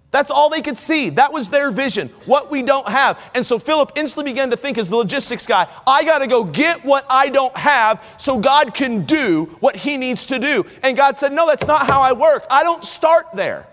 That's 0.10 0.32
all 0.32 0.50
they 0.50 0.64
could 0.64 0.80
see. 0.80 1.10
That 1.12 1.32
was 1.32 1.52
their 1.52 1.70
vision, 1.70 2.10
what 2.26 2.50
we 2.50 2.64
don't 2.64 2.90
have. 2.90 3.20
And 3.36 3.46
so 3.46 3.60
Philip 3.60 3.92
instantly 3.96 4.32
began 4.32 4.50
to 4.50 4.58
think, 4.58 4.80
as 4.80 4.90
the 4.90 4.96
logistics 4.96 5.46
guy, 5.46 5.68
I 5.86 6.04
got 6.06 6.20
to 6.20 6.28
go 6.28 6.44
get 6.44 6.84
what 6.84 7.06
I 7.08 7.30
don't 7.30 7.56
have 7.56 8.02
so 8.18 8.40
God 8.40 8.74
can 8.74 9.06
do 9.06 9.46
what 9.60 9.76
he 9.76 9.98
needs 9.98 10.26
to 10.28 10.40
do. 10.40 10.66
And 10.82 10.98
God 10.98 11.20
said, 11.20 11.34
No, 11.34 11.46
that's 11.46 11.68
not 11.68 11.86
how 11.86 12.02
I 12.02 12.14
work. 12.14 12.48
I 12.50 12.64
don't 12.64 12.84
start 12.84 13.28
there. 13.36 13.68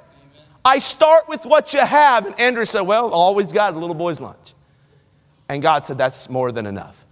I 0.67 0.81
start 0.81 1.31
with 1.31 1.47
what 1.47 1.73
you 1.73 1.81
have. 1.81 2.27
And 2.27 2.39
Andrew 2.39 2.67
said, 2.67 2.83
Well, 2.83 3.09
always 3.09 3.53
got 3.53 3.73
a 3.73 3.79
little 3.79 3.95
boy's 3.95 4.21
lunch. 4.21 4.53
And 5.49 5.63
God 5.63 5.87
said, 5.87 5.97
That's 5.97 6.29
more 6.29 6.53
than 6.53 6.67
enough. 6.67 7.04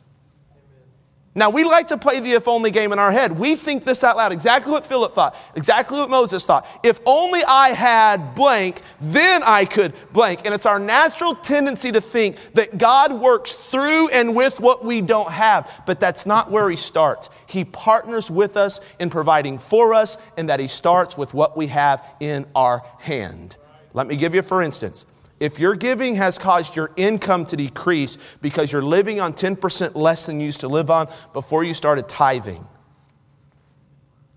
Now, 1.34 1.48
we 1.48 1.64
like 1.64 1.88
to 1.88 1.96
play 1.96 2.20
the 2.20 2.32
if 2.32 2.46
only 2.46 2.70
game 2.70 2.92
in 2.92 2.98
our 2.98 3.10
head. 3.10 3.38
We 3.38 3.56
think 3.56 3.84
this 3.84 4.04
out 4.04 4.18
loud. 4.18 4.32
Exactly 4.32 4.70
what 4.70 4.84
Philip 4.84 5.14
thought, 5.14 5.34
exactly 5.54 5.98
what 5.98 6.10
Moses 6.10 6.44
thought. 6.44 6.66
If 6.82 7.00
only 7.06 7.42
I 7.42 7.70
had 7.70 8.34
blank, 8.34 8.82
then 9.00 9.42
I 9.42 9.64
could 9.64 9.94
blank. 10.12 10.42
And 10.44 10.54
it's 10.54 10.66
our 10.66 10.78
natural 10.78 11.34
tendency 11.34 11.90
to 11.92 12.02
think 12.02 12.36
that 12.52 12.76
God 12.76 13.14
works 13.14 13.52
through 13.54 14.10
and 14.10 14.36
with 14.36 14.60
what 14.60 14.84
we 14.84 15.00
don't 15.00 15.30
have. 15.30 15.82
But 15.86 16.00
that's 16.00 16.26
not 16.26 16.50
where 16.50 16.68
He 16.68 16.76
starts. 16.76 17.30
He 17.46 17.64
partners 17.64 18.30
with 18.30 18.58
us 18.58 18.80
in 18.98 19.08
providing 19.08 19.58
for 19.58 19.94
us, 19.94 20.18
and 20.36 20.50
that 20.50 20.60
He 20.60 20.68
starts 20.68 21.16
with 21.16 21.32
what 21.32 21.56
we 21.56 21.68
have 21.68 22.06
in 22.20 22.44
our 22.54 22.84
hand. 22.98 23.56
Let 23.94 24.06
me 24.06 24.16
give 24.16 24.34
you, 24.34 24.42
for 24.42 24.60
instance, 24.60 25.06
if 25.42 25.58
your 25.58 25.74
giving 25.74 26.14
has 26.14 26.38
caused 26.38 26.76
your 26.76 26.92
income 26.94 27.44
to 27.46 27.56
decrease 27.56 28.16
because 28.40 28.70
you're 28.70 28.80
living 28.80 29.20
on 29.20 29.32
10% 29.32 29.96
less 29.96 30.24
than 30.24 30.38
you 30.38 30.46
used 30.46 30.60
to 30.60 30.68
live 30.68 30.88
on 30.88 31.12
before 31.32 31.64
you 31.64 31.74
started 31.74 32.08
tithing, 32.08 32.64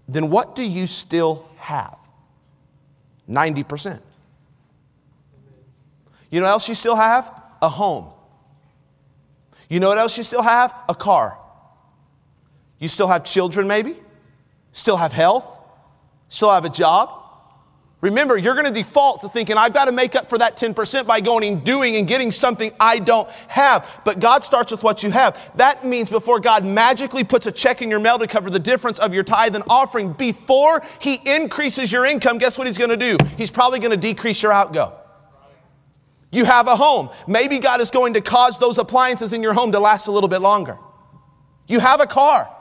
then 0.07 0.31
what 0.31 0.55
do 0.55 0.63
you 0.63 0.87
still 0.87 1.47
have? 1.57 1.95
90%. 3.29 4.01
You 6.31 6.39
know 6.39 6.47
what 6.47 6.53
else 6.53 6.67
you 6.67 6.73
still 6.73 6.95
have? 6.95 7.31
A 7.61 7.69
home. 7.69 8.11
You 9.69 9.79
know 9.79 9.89
what 9.89 9.99
else 9.99 10.17
you 10.17 10.23
still 10.23 10.41
have? 10.41 10.73
A 10.89 10.95
car. 10.95 11.37
You 12.79 12.87
still 12.87 13.07
have 13.07 13.23
children, 13.23 13.67
maybe? 13.67 13.95
Still 14.71 14.97
have 14.97 15.13
health? 15.13 15.45
Still 16.29 16.49
have 16.49 16.65
a 16.65 16.69
job? 16.69 17.24
Remember, 18.05 18.37
you're 18.37 18.53
going 18.53 18.67
to 18.67 18.71
default 18.71 19.21
to 19.21 19.29
thinking, 19.29 19.57
I've 19.57 19.73
got 19.73 19.85
to 19.85 19.91
make 19.91 20.15
up 20.15 20.29
for 20.29 20.37
that 20.37 20.57
10% 20.57 21.07
by 21.07 21.21
going 21.21 21.43
and 21.51 21.63
doing 21.63 21.95
and 21.95 22.07
getting 22.07 22.31
something 22.31 22.71
I 22.79 22.99
don't 22.99 23.27
have. 23.47 24.01
But 24.05 24.19
God 24.19 24.43
starts 24.43 24.71
with 24.71 24.83
what 24.83 25.01
you 25.01 25.09
have. 25.09 25.41
That 25.55 25.83
means 25.83 26.11
before 26.11 26.39
God 26.39 26.63
magically 26.63 27.23
puts 27.23 27.47
a 27.47 27.51
check 27.51 27.81
in 27.81 27.89
your 27.89 27.99
mail 27.99 28.19
to 28.19 28.27
cover 28.27 28.51
the 28.51 28.59
difference 28.59 28.99
of 28.99 29.11
your 29.11 29.23
tithe 29.23 29.55
and 29.55 29.63
offering, 29.67 30.13
before 30.13 30.83
He 30.99 31.15
increases 31.25 31.91
your 31.91 32.05
income, 32.05 32.37
guess 32.37 32.59
what 32.59 32.67
He's 32.67 32.77
going 32.77 32.91
to 32.91 32.95
do? 32.95 33.17
He's 33.39 33.49
probably 33.49 33.79
going 33.79 33.89
to 33.89 33.97
decrease 33.97 34.43
your 34.43 34.53
outgo. 34.53 34.95
You 36.31 36.45
have 36.45 36.67
a 36.67 36.75
home. 36.75 37.09
Maybe 37.27 37.57
God 37.57 37.81
is 37.81 37.89
going 37.89 38.13
to 38.13 38.21
cause 38.21 38.59
those 38.59 38.77
appliances 38.77 39.33
in 39.33 39.41
your 39.41 39.55
home 39.55 39.71
to 39.71 39.79
last 39.79 40.05
a 40.05 40.11
little 40.11 40.29
bit 40.29 40.41
longer. 40.41 40.77
You 41.67 41.79
have 41.79 42.01
a 42.01 42.05
car. 42.05 42.54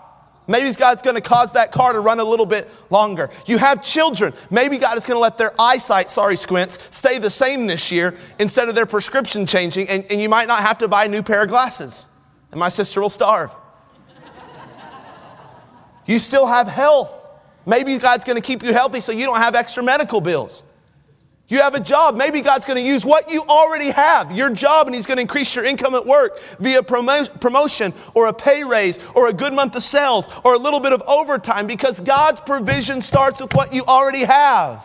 Maybe 0.47 0.71
God's 0.75 1.01
going 1.01 1.17
to 1.17 1.23
cause 1.23 1.53
that 1.53 1.73
car 1.73 1.93
to 1.95 2.01
run 2.01 2.21
a 2.21 2.25
little 2.25 2.45
bit 2.45 2.71
longer. 2.91 3.31
You 3.47 3.57
have 3.59 3.83
children. 3.83 4.35
Maybe 4.51 4.77
God 4.77 4.99
is 4.99 5.07
going 5.07 5.17
to 5.17 5.21
let 5.21 5.39
their 5.39 5.55
eyesight, 5.59 6.11
sorry, 6.11 6.37
squints, 6.37 6.79
stay 6.91 7.19
the 7.19 7.31
same 7.31 7.67
this 7.67 7.91
year 7.91 8.15
instead 8.39 8.69
of 8.69 8.75
their 8.75 8.85
prescription 8.85 9.47
changing, 9.47 9.89
and, 9.89 10.05
and 10.11 10.21
you 10.21 10.29
might 10.29 10.49
not 10.49 10.61
have 10.61 10.79
to 10.79 10.89
buy 10.89 11.07
a 11.07 11.09
new 11.09 11.23
pair 11.23 11.45
of 11.45 11.49
glasses. 11.49 12.09
And 12.51 12.61
my 12.61 12.69
sister 12.69 13.01
will 13.01 13.11
starve. 13.11 13.55
you 16.07 16.19
still 16.19 16.47
have 16.47 16.69
health. 16.69 17.27
Maybe 17.65 17.97
God's 17.99 18.25
going 18.25 18.37
to 18.37 18.47
keep 18.47 18.63
you 18.63 18.75
healthy 18.75 19.01
so 19.01 19.13
you 19.13 19.25
don't 19.25 19.39
have 19.39 19.55
extra 19.55 19.83
medical 19.83 20.21
bills. 20.21 20.63
You 21.55 21.61
have 21.61 21.77
a 21.77 21.81
job. 21.81 22.17
Maybe 22.17 22.41
God's 22.41 22.67
going 22.67 22.83
to 22.83 22.85
use 22.85 23.07
what 23.07 23.31
you 23.31 23.45
already 23.45 23.91
have, 23.91 24.33
your 24.33 24.51
job, 24.51 24.89
and 24.89 24.97
He's 24.97 25.07
going 25.07 25.19
to 25.19 25.21
increase 25.21 25.55
your 25.55 25.65
income 25.65 25.95
at 25.95 26.05
work 26.05 26.41
via 26.59 26.83
promo- 26.83 27.41
promotion 27.41 27.95
or 28.13 28.27
a 28.27 28.33
pay 28.33 28.65
raise 28.65 28.99
or 29.15 29.29
a 29.29 29.33
good 29.33 29.55
month 29.55 29.77
of 29.77 29.85
sales 29.85 30.29
or 30.45 30.55
a 30.55 30.59
little 30.59 30.81
bit 30.81 30.93
of 30.93 31.01
overtime 31.03 31.69
because 31.69 32.01
God's 32.01 32.41
provision 32.41 33.01
starts 33.01 33.41
with 33.41 33.55
what 33.55 33.73
you 33.73 33.85
already 33.85 34.25
have. 34.25 34.85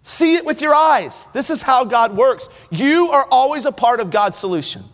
See 0.00 0.36
it 0.36 0.46
with 0.46 0.62
your 0.62 0.74
eyes. 0.74 1.28
This 1.34 1.50
is 1.50 1.60
how 1.60 1.84
God 1.84 2.16
works. 2.16 2.48
You 2.70 3.10
are 3.10 3.26
always 3.30 3.66
a 3.66 3.72
part 3.72 4.00
of 4.00 4.10
God's 4.10 4.38
solution. 4.38 4.84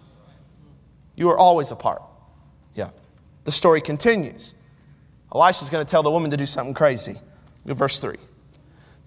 You 1.15 1.29
are 1.29 1.39
always 1.39 1.71
a 1.71 1.77
part. 1.77 2.03
Yeah. 2.75 2.91
The 3.45 3.53
story 3.53 3.81
continues. 3.81 4.57
Elisha's 5.33 5.71
going 5.71 5.87
to 5.87 5.89
tell 5.89 6.03
the 6.03 6.11
woman 6.11 6.33
to 6.33 6.37
do 6.37 6.47
something 6.47 6.75
crazy. 6.75 7.15
Verse 7.65 8.01
3. 8.01 8.17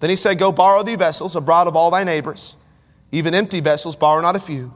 Then 0.00 0.10
he 0.10 0.16
said, 0.16 0.38
Go 0.38 0.52
borrow 0.52 0.82
thee 0.82 0.96
vessels 0.96 1.36
abroad 1.36 1.66
of 1.66 1.76
all 1.76 1.90
thy 1.90 2.04
neighbors, 2.04 2.56
even 3.12 3.34
empty 3.34 3.60
vessels, 3.60 3.96
borrow 3.96 4.20
not 4.20 4.36
a 4.36 4.40
few. 4.40 4.74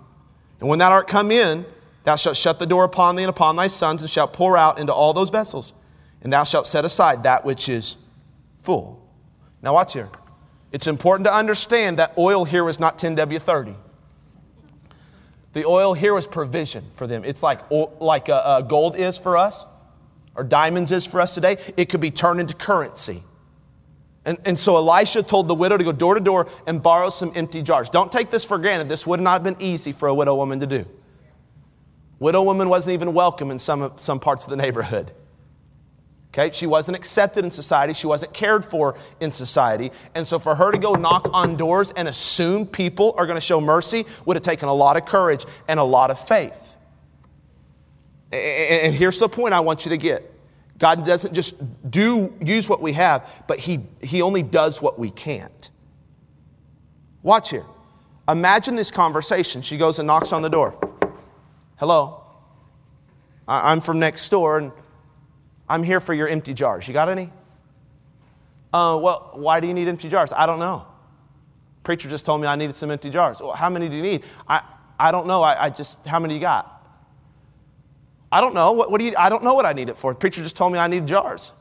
And 0.61 0.68
when 0.68 0.78
thou 0.78 0.90
art 0.90 1.08
come 1.08 1.30
in, 1.30 1.64
thou 2.04 2.16
shalt 2.16 2.37
shut 2.37 2.58
the 2.58 2.66
door 2.66 2.85
upon 2.85 3.16
thee 3.16 3.22
and 3.22 3.30
upon 3.30 3.56
thy 3.56 3.66
sons, 3.66 4.00
and 4.00 4.11
shalt 4.11 4.32
pour 4.32 4.56
out 4.56 4.78
into 4.78 4.92
all 4.92 5.12
those 5.12 5.30
vessels, 5.30 5.74
and 6.22 6.32
thou 6.32 6.44
shalt 6.44 6.66
set 6.66 6.85
aside 6.85 7.24
that 7.24 7.44
which 7.44 7.68
is 7.68 7.96
full. 8.61 9.00
Now, 9.61 9.74
watch 9.74 9.92
here. 9.92 10.08
It's 10.72 10.87
important 10.87 11.26
to 11.26 11.35
understand 11.35 11.98
that 11.98 12.16
oil 12.16 12.44
here 12.44 12.64
was 12.64 12.80
not 12.80 12.98
10W30. 12.98 13.76
The 15.52 15.66
oil 15.66 15.92
here 15.92 16.14
was 16.14 16.26
provision 16.26 16.85
for 16.94 17.06
them. 17.06 17.24
It's 17.24 17.42
like, 17.42 17.61
like 17.70 18.28
uh, 18.28 18.35
uh, 18.35 18.61
gold 18.62 18.96
is 18.96 19.18
for 19.18 19.37
us, 19.37 19.66
or 20.35 20.44
diamonds 20.44 20.90
is 20.90 21.06
for 21.06 21.20
us 21.20 21.35
today. 21.35 21.58
It 21.76 21.90
could 21.90 22.00
be 22.00 22.11
turned 22.11 22.40
into 22.40 22.54
currency. 22.54 23.22
And, 24.24 24.38
and 24.44 24.58
so 24.58 24.76
Elisha 24.76 25.22
told 25.22 25.48
the 25.48 25.54
widow 25.54 25.76
to 25.76 25.85
go 25.85 25.92
door 25.92 26.14
to 26.14 26.20
door 26.20 26.48
and 26.66 26.82
borrow 26.82 27.11
some 27.11 27.32
empty 27.35 27.62
jars. 27.62 27.90
Don't 27.90 28.12
take 28.12 28.30
this 28.30 28.44
for 28.44 28.56
granted. 28.58 28.88
This 28.88 29.06
would 29.06 29.20
not 29.20 29.32
have 29.32 29.42
been 29.42 29.61
easy 29.61 29.92
for 29.92 30.08
a 30.08 30.14
widow 30.14 30.35
woman 30.37 30.61
to 30.61 30.66
do. 30.66 30.87
Widow 32.20 32.44
woman 32.44 32.68
wasn't 32.68 32.94
even 32.94 33.14
welcome 33.14 33.50
in 33.50 33.58
some, 33.58 33.92
some 33.96 34.20
parts 34.20 34.44
of 34.44 34.50
the 34.50 34.56
neighborhood. 34.56 35.11
Okay, 36.28 36.50
she 36.50 36.66
wasn't 36.66 36.96
accepted 36.96 37.44
in 37.44 37.50
society. 37.50 37.92
She 37.92 38.06
wasn't 38.06 38.32
cared 38.32 38.64
for 38.64 38.94
in 39.20 39.30
society. 39.30 39.90
And 40.14 40.26
so 40.26 40.38
for 40.38 40.54
her 40.54 40.70
to 40.70 40.78
go 40.78 40.94
knock 40.94 41.28
on 41.32 41.56
doors 41.56 41.92
and 41.92 42.08
assume 42.08 42.66
people 42.66 43.14
are 43.18 43.26
going 43.26 43.37
to 43.37 43.40
show 43.40 43.61
mercy 43.61 44.06
would 44.24 44.37
have 44.37 44.42
taken 44.42 44.68
a 44.68 44.74
lot 44.74 44.96
of 44.96 45.04
courage 45.04 45.44
and 45.68 45.78
a 45.78 45.85
lot 45.85 46.11
of 46.11 46.18
faith. 46.18 46.76
And 48.32 48.94
here's 48.94 49.18
the 49.18 49.28
point 49.28 49.52
I 49.52 49.61
want 49.61 49.85
you 49.85 49.90
to 49.90 49.98
get 49.98 50.31
God 50.82 51.06
doesn't 51.06 51.32
just 51.32 51.54
do 51.88 52.34
use 52.42 52.68
what 52.68 52.82
we 52.82 52.92
have, 52.94 53.30
but 53.46 53.60
he, 53.60 53.86
he 54.02 54.20
only 54.20 54.42
does 54.42 54.82
what 54.82 54.98
we 54.98 55.12
can't. 55.12 55.70
Watch 57.22 57.50
here. 57.50 57.64
Imagine 58.28 58.74
this 58.74 58.90
conversation. 58.90 59.62
She 59.62 59.76
goes 59.76 60.00
and 60.00 60.08
knocks 60.08 60.32
on 60.32 60.42
the 60.42 60.50
door. 60.50 60.76
Hello. 61.76 62.24
I'm 63.46 63.80
from 63.80 64.00
next 64.00 64.28
door 64.28 64.58
and 64.58 64.72
I'm 65.68 65.84
here 65.84 66.00
for 66.00 66.14
your 66.14 66.26
empty 66.26 66.52
jars. 66.52 66.88
You 66.88 66.94
got 66.94 67.08
any? 67.08 67.30
Uh, 68.72 68.98
well, 69.00 69.30
why 69.34 69.60
do 69.60 69.68
you 69.68 69.74
need 69.74 69.86
empty 69.86 70.08
jars? 70.08 70.32
I 70.32 70.46
don't 70.46 70.58
know. 70.58 70.84
Preacher 71.84 72.08
just 72.08 72.26
told 72.26 72.40
me 72.40 72.48
I 72.48 72.56
needed 72.56 72.74
some 72.74 72.90
empty 72.90 73.08
jars. 73.10 73.40
Well, 73.40 73.52
how 73.52 73.70
many 73.70 73.88
do 73.88 73.94
you 73.94 74.02
need? 74.02 74.24
I, 74.48 74.62
I 74.98 75.12
don't 75.12 75.28
know. 75.28 75.44
I, 75.44 75.66
I 75.66 75.70
just, 75.70 76.04
how 76.04 76.18
many 76.18 76.34
you 76.34 76.40
got? 76.40 76.71
I 78.32 78.40
don't 78.40 78.54
know. 78.54 78.72
What, 78.72 78.90
what 78.90 78.98
do 78.98 79.04
you, 79.04 79.12
I 79.18 79.28
don't 79.28 79.44
know 79.44 79.52
what 79.52 79.66
I 79.66 79.74
need 79.74 79.90
it 79.90 79.98
for. 79.98 80.14
The 80.14 80.18
preacher 80.18 80.42
just 80.42 80.56
told 80.56 80.72
me 80.72 80.78
I 80.78 80.86
need 80.86 81.06
jars. 81.06 81.52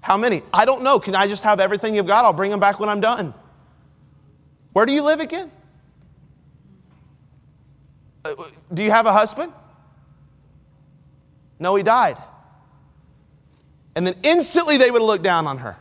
How 0.00 0.16
many? 0.16 0.44
I 0.54 0.64
don't 0.64 0.84
know. 0.84 1.00
Can 1.00 1.16
I 1.16 1.26
just 1.26 1.42
have 1.42 1.58
everything 1.58 1.96
you've 1.96 2.06
got? 2.06 2.24
I'll 2.24 2.32
bring 2.32 2.52
them 2.52 2.60
back 2.60 2.78
when 2.78 2.88
I'm 2.88 3.00
done. 3.00 3.34
Where 4.72 4.86
do 4.86 4.92
you 4.92 5.02
live 5.02 5.18
again? 5.18 5.50
Uh, 8.24 8.34
do 8.72 8.84
you 8.84 8.90
have 8.92 9.06
a 9.06 9.12
husband? 9.12 9.52
No, 11.58 11.74
he 11.74 11.82
died. 11.82 12.18
And 13.96 14.06
then 14.06 14.14
instantly 14.22 14.76
they 14.76 14.92
would 14.92 15.02
look 15.02 15.22
down 15.22 15.48
on 15.48 15.58
her. 15.58 15.76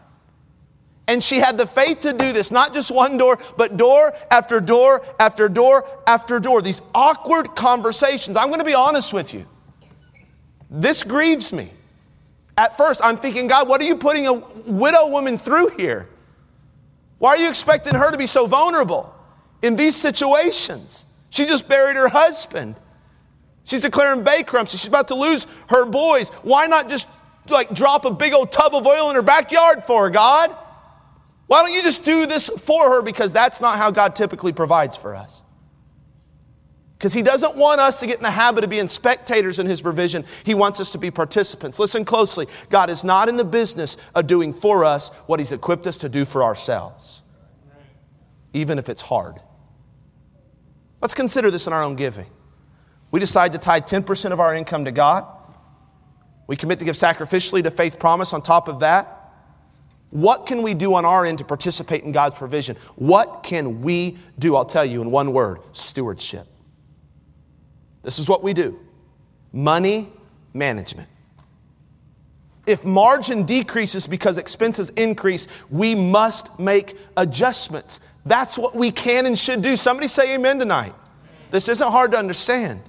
And 1.08 1.24
she 1.24 1.36
had 1.38 1.60
the 1.60 1.68
faith 1.68 2.00
to 2.00 2.14
do 2.14 2.34
this, 2.34 2.50
not 2.50 2.74
just 2.74 2.90
one 2.90 3.18
door, 3.18 3.38
but 3.58 3.78
door 3.78 4.14
after 4.32 4.60
door 4.60 5.06
after 5.20 5.48
door 5.50 5.88
after 6.08 6.40
door. 6.40 6.64
These 6.64 6.82
awkward 6.96 7.56
conversations. 7.56 8.38
I'm 8.38 8.48
going 8.48 8.60
to 8.60 8.66
be 8.66 8.74
honest 8.74 9.14
with 9.14 9.32
you. 9.32 9.46
This 10.70 11.04
grieves 11.04 11.54
me. 11.54 11.72
At 12.58 12.78
first, 12.78 13.02
I'm 13.04 13.18
thinking, 13.18 13.48
God, 13.48 13.68
what 13.68 13.82
are 13.82 13.86
you 13.86 13.98
putting 13.98 14.28
a 14.28 14.34
widow 14.34 15.08
woman 15.08 15.38
through 15.38 15.70
here? 15.70 16.08
Why 17.20 17.32
are 17.32 17.38
you 17.38 17.50
expecting 17.50 17.96
her 17.96 18.12
to 18.12 18.18
be 18.18 18.28
so 18.28 18.46
vulnerable 18.48 19.14
in 19.62 19.76
these 19.76 19.96
situations? 19.96 21.06
She 21.30 21.46
just 21.46 21.68
buried 21.68 21.98
her 21.98 22.08
husband. 22.08 22.76
She's 23.66 23.82
declaring 23.82 24.24
bankruptcy. 24.24 24.78
She's 24.78 24.88
about 24.88 25.10
to 25.10 25.16
lose 25.16 25.48
her 25.70 25.86
boys. 25.86 26.30
Why 26.44 26.68
not 26.68 26.88
just 26.88 27.08
like 27.50 27.74
drop 27.74 28.06
a 28.06 28.12
big 28.12 28.34
old 28.34 28.52
tub 28.52 28.74
of 28.74 28.86
oil 28.86 29.10
in 29.10 29.16
her 29.16 29.22
backyard 29.22 29.84
for, 29.84 30.04
her, 30.04 30.10
God? 30.10 30.56
Why 31.48 31.62
don't 31.62 31.74
you 31.74 31.84
just 31.84 32.04
do 32.04 32.26
this 32.26 32.48
for 32.50 32.92
her? 32.92 33.02
Because 33.02 33.34
that's 33.34 33.62
not 33.62 33.78
how 33.78 33.92
God 33.92 34.16
typically 34.16 34.54
provides 34.54 34.96
for 34.96 35.16
us. 35.16 35.42
Because 36.98 37.14
He 37.14 37.22
doesn't 37.22 37.58
want 37.58 37.82
us 37.82 38.00
to 38.00 38.08
get 38.08 38.18
in 38.18 38.24
the 38.24 38.32
habit 38.32 38.64
of 38.64 38.70
being 38.70 38.88
spectators 38.88 39.60
in 39.60 39.68
His 39.68 39.82
provision. 39.82 40.26
He 40.44 40.54
wants 40.54 40.80
us 40.80 40.92
to 40.92 40.98
be 40.98 41.12
participants. 41.12 41.80
Listen 41.80 42.06
closely 42.06 42.48
God 42.70 42.90
is 42.90 43.04
not 43.04 43.30
in 43.30 43.38
the 43.38 43.44
business 43.44 43.98
of 44.14 44.28
doing 44.28 44.54
for 44.54 44.86
us 44.86 45.10
what 45.28 45.40
He's 45.40 45.52
equipped 45.52 45.88
us 45.88 45.98
to 45.98 46.10
do 46.10 46.26
for 46.26 46.44
ourselves, 46.44 47.24
even 48.54 48.80
if 48.80 48.90
it's 48.90 49.02
hard. 49.02 49.40
Let's 51.02 51.14
consider 51.14 51.52
this 51.52 51.68
in 51.68 51.74
our 51.74 51.84
own 51.84 51.96
giving. 51.96 52.28
We 53.12 53.20
decide 53.20 53.52
to 53.52 53.58
tie 53.58 53.82
10% 53.82 54.32
of 54.32 54.40
our 54.40 54.56
income 54.56 54.86
to 54.86 54.92
God. 54.92 55.26
We 56.48 56.56
commit 56.56 56.80
to 56.80 56.86
give 56.86 56.96
sacrificially 56.96 57.64
to 57.64 57.72
faith 57.72 58.00
promise 58.00 58.34
on 58.34 58.42
top 58.42 58.68
of 58.68 58.80
that. 58.80 59.34
What 60.10 60.46
can 60.46 60.64
we 60.64 60.74
do 60.74 60.94
on 60.94 61.06
our 61.06 61.26
end 61.26 61.40
to 61.40 61.44
participate 61.44 62.04
in 62.04 62.12
God's 62.12 62.36
provision? 62.36 62.78
What 62.96 63.44
can 63.44 63.82
we 63.82 64.18
do? 64.40 64.56
I'll 64.56 64.66
tell 64.66 64.86
you 64.86 65.02
in 65.02 65.12
one 65.12 65.34
word 65.34 65.60
stewardship. 65.74 66.48
This 68.06 68.20
is 68.20 68.30
what 68.30 68.44
we 68.44 68.54
do 68.54 68.80
money 69.52 70.10
management. 70.54 71.10
If 72.68 72.86
margin 72.86 73.44
decreases 73.44 74.08
because 74.08 74.38
expenses 74.38 74.90
increase, 74.92 75.48
we 75.70 75.96
must 75.96 76.58
make 76.60 76.98
adjustments. 77.18 78.00
That's 78.26 78.58
what 78.58 78.76
we 78.76 78.92
can 78.92 79.26
and 79.26 79.38
should 79.38 79.62
do. 79.62 79.78
Somebody 79.78 80.08
say 80.08 80.36
amen 80.36 80.60
tonight. 80.60 80.94
This 81.52 81.70
isn't 81.70 81.92
hard 81.92 82.12
to 82.14 82.18
understand. 82.18 82.82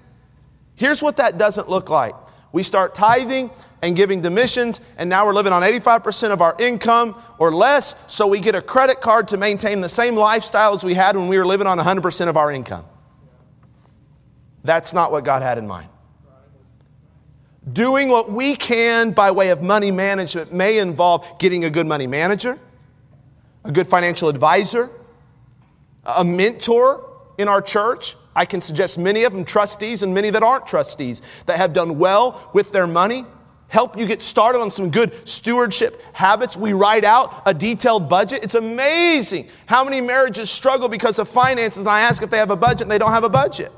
Here's 0.76 1.02
what 1.02 1.16
that 1.16 1.38
doesn't 1.38 1.68
look 1.68 1.90
like 1.90 2.14
we 2.52 2.62
start 2.62 2.94
tithing 2.94 3.50
and 3.82 3.94
giving 3.94 4.22
to 4.22 4.30
missions, 4.30 4.80
and 4.96 5.10
now 5.10 5.26
we're 5.26 5.34
living 5.34 5.52
on 5.52 5.62
85% 5.62 6.30
of 6.30 6.40
our 6.40 6.56
income 6.58 7.14
or 7.38 7.52
less, 7.52 7.94
so 8.06 8.26
we 8.26 8.40
get 8.40 8.54
a 8.54 8.62
credit 8.62 9.00
card 9.00 9.28
to 9.28 9.36
maintain 9.36 9.82
the 9.82 9.88
same 9.88 10.14
lifestyle 10.16 10.72
as 10.72 10.82
we 10.82 10.94
had 10.94 11.16
when 11.16 11.28
we 11.28 11.36
were 11.36 11.46
living 11.46 11.66
on 11.66 11.78
100% 11.78 12.28
of 12.28 12.36
our 12.36 12.50
income. 12.50 12.84
That's 14.66 14.92
not 14.92 15.12
what 15.12 15.24
God 15.24 15.42
had 15.42 15.58
in 15.58 15.66
mind. 15.66 15.88
Doing 17.72 18.08
what 18.08 18.30
we 18.30 18.54
can 18.54 19.10
by 19.10 19.30
way 19.30 19.48
of 19.48 19.62
money 19.62 19.90
management 19.90 20.52
may 20.52 20.78
involve 20.78 21.38
getting 21.38 21.64
a 21.64 21.70
good 21.70 21.86
money 21.86 22.06
manager, 22.06 22.58
a 23.64 23.72
good 23.72 23.86
financial 23.86 24.28
advisor, 24.28 24.90
a 26.04 26.24
mentor 26.24 27.10
in 27.38 27.48
our 27.48 27.60
church 27.60 28.16
I 28.36 28.44
can 28.44 28.60
suggest 28.60 28.98
many 28.98 29.24
of 29.24 29.32
them 29.32 29.46
trustees 29.46 30.02
and 30.02 30.12
many 30.12 30.28
that 30.28 30.42
aren't 30.42 30.66
trustees 30.66 31.22
that 31.46 31.56
have 31.56 31.72
done 31.72 31.98
well 31.98 32.50
with 32.52 32.70
their 32.70 32.86
money. 32.86 33.24
Help 33.68 33.98
you 33.98 34.06
get 34.06 34.22
started 34.22 34.60
on 34.60 34.70
some 34.70 34.90
good 34.90 35.26
stewardship 35.26 36.00
habits. 36.12 36.54
We 36.54 36.74
write 36.74 37.02
out 37.02 37.42
a 37.46 37.54
detailed 37.54 38.10
budget. 38.10 38.44
It's 38.44 38.54
amazing 38.54 39.48
how 39.64 39.82
many 39.82 40.02
marriages 40.02 40.50
struggle 40.50 40.88
because 40.88 41.18
of 41.18 41.30
finances. 41.30 41.78
And 41.78 41.88
I 41.88 42.02
ask 42.02 42.22
if 42.22 42.28
they 42.28 42.36
have 42.36 42.50
a 42.50 42.56
budget 42.56 42.82
and 42.82 42.90
they 42.90 42.98
don't 42.98 43.10
have 43.10 43.24
a 43.24 43.30
budget. 43.30 43.72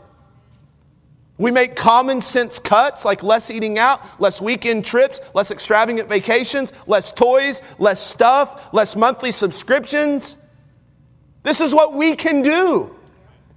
We 1.38 1.52
make 1.52 1.76
common 1.76 2.20
sense 2.20 2.58
cuts 2.58 3.04
like 3.04 3.22
less 3.22 3.50
eating 3.50 3.78
out, 3.78 4.02
less 4.20 4.40
weekend 4.40 4.84
trips, 4.84 5.20
less 5.34 5.52
extravagant 5.52 6.08
vacations, 6.08 6.72
less 6.88 7.12
toys, 7.12 7.62
less 7.78 8.04
stuff, 8.04 8.74
less 8.74 8.96
monthly 8.96 9.30
subscriptions. 9.30 10.36
This 11.44 11.60
is 11.60 11.72
what 11.72 11.94
we 11.94 12.16
can 12.16 12.42
do. 12.42 12.94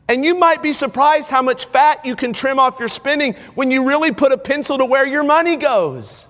And 0.08 0.24
you 0.24 0.38
might 0.38 0.62
be 0.62 0.74
surprised 0.74 1.30
how 1.30 1.42
much 1.42 1.66
fat 1.66 2.06
you 2.06 2.16
can 2.16 2.34
trim 2.34 2.60
off 2.60 2.80
your 2.80 2.90
spending 2.90 3.34
when 3.56 3.72
you 3.72 3.88
really 3.88 4.12
put 4.12 4.32
a 4.32 4.38
pencil 4.38 4.78
to 4.78 4.86
where 4.86 5.08
your 5.08 5.24
money 5.24 5.56
goes. 5.56 6.28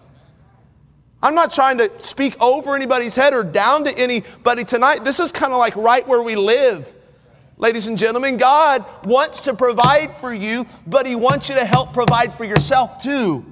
I'm 1.22 1.36
not 1.36 1.52
trying 1.52 1.78
to 1.80 1.92
speak 2.00 2.42
over 2.42 2.76
anybody's 2.76 3.16
head 3.16 3.34
or 3.34 3.44
down 3.44 3.84
to 3.84 3.98
anybody 3.98 4.64
tonight. 4.64 5.04
This 5.04 5.20
is 5.20 5.32
kind 5.32 5.52
of 5.52 5.60
like 5.60 5.76
right 5.76 6.08
where 6.08 6.22
we 6.22 6.36
live. 6.36 6.94
Ladies 7.62 7.86
and 7.86 7.95
gentlemen, 7.95 8.38
God 8.38 8.84
wants 9.06 9.41
to 9.41 9.54
provide 9.54 10.15
for 10.15 10.34
you, 10.34 10.65
but 10.88 11.06
He 11.06 11.15
wants 11.15 11.47
you 11.47 11.56
to 11.56 11.63
help 11.63 11.93
provide 11.93 12.34
for 12.34 12.43
yourself 12.43 13.02
too. 13.02 13.45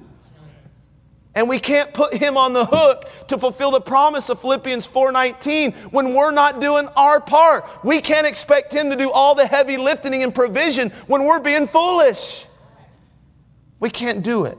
And 1.32 1.48
we 1.48 1.60
can't 1.60 1.94
put 1.94 2.12
him 2.12 2.36
on 2.36 2.52
the 2.52 2.64
hook 2.64 3.08
to 3.28 3.38
fulfill 3.38 3.70
the 3.70 3.80
promise 3.80 4.28
of 4.28 4.40
Philippians 4.40 4.88
4:19 4.88 5.74
when 5.92 6.12
we're 6.12 6.32
not 6.32 6.60
doing 6.60 6.88
our 6.96 7.20
part. 7.20 7.64
We 7.84 8.00
can't 8.00 8.26
expect 8.26 8.72
him 8.72 8.90
to 8.90 8.96
do 8.96 9.12
all 9.12 9.36
the 9.36 9.46
heavy 9.46 9.76
lifting 9.76 10.24
and 10.24 10.34
provision 10.34 10.90
when 11.06 11.24
we're 11.24 11.38
being 11.38 11.68
foolish. 11.68 12.46
We 13.78 13.90
can't 13.90 14.24
do 14.24 14.44
it. 14.44 14.58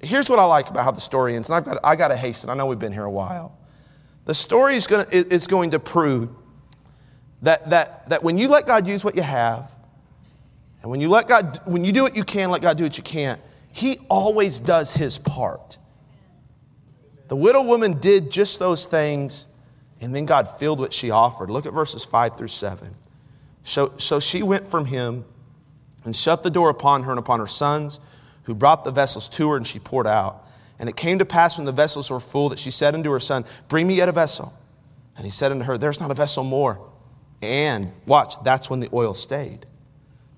Here's 0.00 0.30
what 0.30 0.38
I 0.38 0.44
like 0.44 0.70
about 0.70 0.84
how 0.84 0.92
the 0.92 1.00
story 1.02 1.36
ends, 1.36 1.50
and 1.50 1.56
I've 1.56 1.64
got, 1.66 1.78
I 1.84 1.94
got 1.94 2.08
to 2.08 2.16
hasten. 2.16 2.48
I 2.48 2.54
know 2.54 2.66
we've 2.66 2.78
been 2.78 2.92
here 2.92 3.04
a 3.04 3.10
while. 3.10 3.58
The 4.24 4.34
story 4.34 4.76
is 4.76 4.86
to, 4.86 5.06
is 5.10 5.46
going 5.46 5.70
to 5.70 5.78
prove 5.78 6.28
that, 7.42 7.70
that, 7.70 8.08
that 8.08 8.22
when 8.22 8.38
you 8.38 8.48
let 8.48 8.66
God 8.66 8.86
use 8.86 9.04
what 9.04 9.14
you 9.14 9.22
have, 9.22 9.74
and 10.82 10.90
when 10.90 11.00
you 11.00 11.08
let 11.08 11.28
God, 11.28 11.60
when 11.66 11.84
you 11.84 11.92
do 11.92 12.02
what 12.02 12.16
you 12.16 12.24
can, 12.24 12.50
let 12.50 12.62
God 12.62 12.76
do 12.76 12.84
what 12.84 12.96
you 12.96 13.02
can't, 13.02 13.40
he 13.72 13.98
always 14.08 14.58
does 14.58 14.92
his 14.92 15.18
part. 15.18 15.78
The 17.28 17.36
widow 17.36 17.62
woman 17.62 18.00
did 18.00 18.30
just 18.30 18.58
those 18.58 18.86
things, 18.86 19.46
and 20.00 20.14
then 20.14 20.24
God 20.24 20.48
filled 20.58 20.80
what 20.80 20.92
she 20.92 21.10
offered. 21.10 21.50
Look 21.50 21.66
at 21.66 21.72
verses 21.72 22.04
5 22.04 22.36
through 22.36 22.48
7. 22.48 22.94
So, 23.64 23.92
so 23.98 24.18
she 24.18 24.42
went 24.42 24.66
from 24.68 24.86
him 24.86 25.24
and 26.04 26.16
shut 26.16 26.42
the 26.42 26.50
door 26.50 26.70
upon 26.70 27.02
her 27.02 27.10
and 27.10 27.18
upon 27.18 27.38
her 27.40 27.46
sons, 27.46 28.00
who 28.44 28.54
brought 28.54 28.82
the 28.82 28.90
vessels 28.90 29.28
to 29.28 29.50
her, 29.50 29.56
and 29.56 29.66
she 29.66 29.78
poured 29.78 30.06
out. 30.06 30.46
And 30.78 30.88
it 30.88 30.96
came 30.96 31.18
to 31.18 31.26
pass 31.26 31.58
when 31.58 31.66
the 31.66 31.72
vessels 31.72 32.10
were 32.10 32.20
full 32.20 32.48
that 32.48 32.58
she 32.58 32.70
said 32.70 32.94
unto 32.94 33.10
her 33.10 33.20
son, 33.20 33.44
Bring 33.68 33.86
me 33.86 33.96
yet 33.96 34.08
a 34.08 34.12
vessel. 34.12 34.54
And 35.16 35.26
he 35.26 35.30
said 35.30 35.52
unto 35.52 35.64
her, 35.64 35.76
There's 35.76 36.00
not 36.00 36.10
a 36.10 36.14
vessel 36.14 36.44
more. 36.44 36.80
And 37.40 37.92
watch, 38.06 38.34
that's 38.42 38.68
when 38.68 38.80
the 38.80 38.88
oil 38.92 39.14
stayed. 39.14 39.66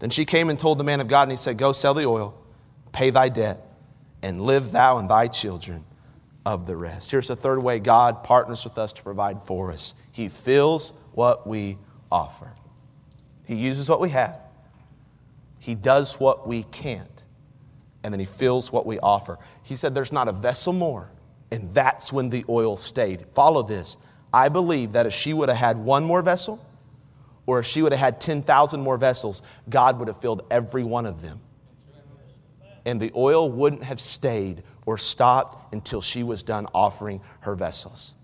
Then 0.01 0.11
she 0.11 0.25
came 0.25 0.51
and 0.51 0.59
told 0.59 0.79
the 0.79 0.85
man 0.85 1.01
of 1.01 1.09
God, 1.09 1.23
and 1.23 1.33
he 1.33 1.37
said, 1.37 1.57
Go 1.57 1.73
sell 1.73 1.95
the 1.95 2.07
oil 2.07 2.37
pay 2.93 3.11
thy 3.11 3.29
debt, 3.29 3.67
and 4.23 4.41
live 4.41 4.73
thou 4.73 4.99
and 4.99 5.09
thy 5.09 5.27
children 5.27 5.85
of 6.45 6.67
the 6.67 6.77
rest. 6.77 7.11
Here's 7.11 7.29
the 7.29 7.37
third 7.37 7.61
way 7.61 7.79
God 7.79 8.25
partners 8.25 8.65
with 8.65 8.79
us 8.79 8.93
to 8.95 9.03
provide 9.03 9.43
for 9.43 9.73
us 9.73 9.95
He 10.13 10.29
fills 10.29 10.93
what 11.13 11.47
we 11.47 11.79
offer, 12.11 12.53
He 13.45 13.57
uses 13.57 13.89
what 13.89 14.01
we 14.01 14.11
have, 14.11 14.37
He 15.59 15.75
does 15.75 16.19
what 16.19 16.47
we 16.47 16.65
can't, 16.65 17.25
and 18.03 18.13
then 18.13 18.21
He 18.21 18.27
fills 18.27 18.73
what 18.73 18.87
we 18.87 18.99
offer. 18.99 19.39
He 19.63 19.77
said, 19.77 19.95
There's 19.95 20.13
not 20.13 20.29
a 20.29 20.33
vessel 20.33 20.73
more, 20.73 21.11
and 21.53 21.73
that's 21.73 22.13
when 22.13 22.31
the 22.31 22.45
oil 22.49 22.77
stayed. 22.77 23.27
Follow 23.35 23.63
this. 23.63 23.97
I 24.33 24.49
believe 24.49 24.93
that 24.93 25.07
if 25.07 25.13
she 25.13 25.33
would 25.33 25.49
have 25.49 25.59
had 25.59 25.77
one 25.77 26.05
more 26.05 26.23
vessel, 26.23 26.65
or 27.51 27.59
if 27.59 27.67
she 27.67 27.83
would 27.83 27.91
have 27.91 27.99
had 27.99 28.21
10,000 28.21 28.81
more 28.81 28.97
vessels, 28.97 29.43
God 29.69 29.99
would 29.99 30.07
have 30.07 30.21
filled 30.21 30.45
every 30.53 30.85
one 30.85 31.05
of 31.05 31.21
them 31.21 31.41
and 32.85 33.01
the 33.01 33.11
oil 33.17 33.51
wouldn't 33.51 33.83
have 33.83 34.01
stayed 34.01 34.63
or 34.87 34.97
stopped 34.97 35.75
until 35.75 36.01
she 36.01 36.23
was 36.23 36.45
done 36.45 36.69
offering 36.73 37.21
her 37.41 37.57
vessels. 37.57 38.15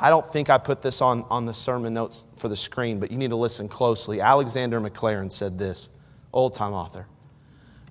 I 0.00 0.10
don't 0.10 0.26
think 0.26 0.50
I 0.50 0.58
put 0.58 0.82
this 0.82 1.00
on, 1.00 1.24
on 1.30 1.44
the 1.44 1.54
sermon 1.54 1.94
notes 1.94 2.26
for 2.36 2.48
the 2.48 2.56
screen, 2.56 2.98
but 2.98 3.12
you 3.12 3.16
need 3.16 3.30
to 3.30 3.36
listen 3.36 3.68
closely. 3.68 4.20
Alexander 4.20 4.80
Maclaren 4.80 5.30
said 5.30 5.56
this, 5.56 5.88
old 6.32 6.52
time 6.52 6.72
author 6.72 7.06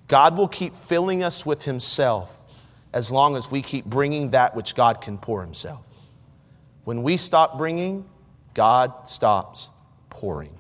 God 0.09 0.35
will 0.35 0.49
keep 0.49 0.75
filling 0.75 1.23
us 1.23 1.45
with 1.45 1.63
Himself 1.63 2.43
as 2.91 3.09
long 3.09 3.37
as 3.37 3.49
we 3.49 3.61
keep 3.61 3.85
bringing 3.85 4.31
that 4.31 4.53
which 4.53 4.75
God 4.75 4.99
can 4.99 5.17
pour 5.17 5.41
Himself. 5.41 5.85
When 6.83 7.03
we 7.03 7.15
stop 7.15 7.57
bringing, 7.57 8.05
God 8.53 9.07
stops 9.07 9.69
pouring. 10.09 10.53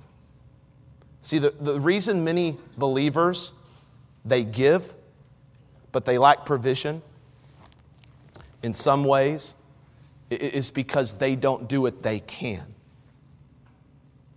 See, 1.21 1.37
the, 1.37 1.53
the 1.59 1.79
reason 1.79 2.23
many 2.23 2.57
believers 2.77 3.51
they 4.25 4.43
give, 4.43 4.93
but 5.91 6.05
they 6.05 6.17
lack 6.17 6.45
provision 6.45 7.01
in 8.63 8.73
some 8.73 9.03
ways 9.03 9.55
is 10.29 10.71
because 10.71 11.15
they 11.15 11.35
don't 11.35 11.67
do 11.67 11.81
what 11.81 12.03
they 12.03 12.19
can. 12.19 12.63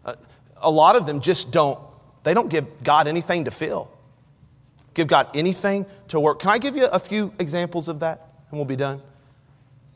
Uh, 0.05 0.15
a 0.59 0.71
lot 0.71 0.97
of 0.97 1.07
them 1.07 1.21
just 1.21 1.51
don't, 1.51 1.79
they 2.25 2.35
don't 2.35 2.49
give 2.49 2.67
God 2.83 3.07
anything 3.07 3.45
to 3.45 3.51
fill, 3.51 3.91
give 4.95 5.09
God 5.09 5.29
anything 5.35 5.87
to 6.09 6.19
work. 6.19 6.41
Can 6.41 6.51
I 6.51 6.59
give 6.59 6.77
you 6.77 6.87
a 6.87 6.99
few 6.99 7.33
examples 7.39 7.89
of 7.89 8.01
that 8.01 8.29
and 8.51 8.59
we'll 8.59 8.65
be 8.65 8.77
done? 8.77 9.03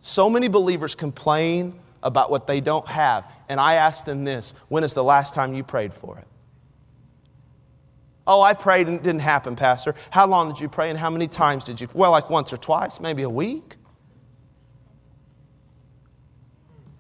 So 0.01 0.31
many 0.31 0.49
believers 0.49 0.95
complain 0.95 1.75
about 2.07 2.31
what 2.31 2.47
they 2.47 2.61
don't 2.61 2.87
have. 2.87 3.31
And 3.49 3.61
I 3.61 3.75
ask 3.75 4.05
them 4.05 4.25
this 4.25 4.55
when 4.69 4.85
is 4.85 4.95
the 4.95 5.05
last 5.05 5.35
time 5.35 5.55
you 5.55 5.65
prayed 5.65 5.93
for 5.93 6.19
it? 6.19 6.27
Oh, 8.29 8.41
I 8.41 8.55
prayed 8.55 8.87
and 8.87 8.97
it 8.97 9.03
didn't 9.03 9.21
happen, 9.21 9.57
Pastor. 9.57 9.95
How 10.11 10.27
long 10.27 10.49
did 10.49 10.61
you 10.61 10.69
pray 10.69 10.89
and 10.89 10.99
how 10.99 11.11
many 11.11 11.27
times 11.27 11.65
did 11.65 11.81
you? 11.81 11.89
Well, 11.93 12.13
like 12.13 12.31
once 12.31 12.53
or 12.53 12.57
twice, 12.57 13.01
maybe 13.01 13.23
a 13.23 13.31
week. 13.31 13.77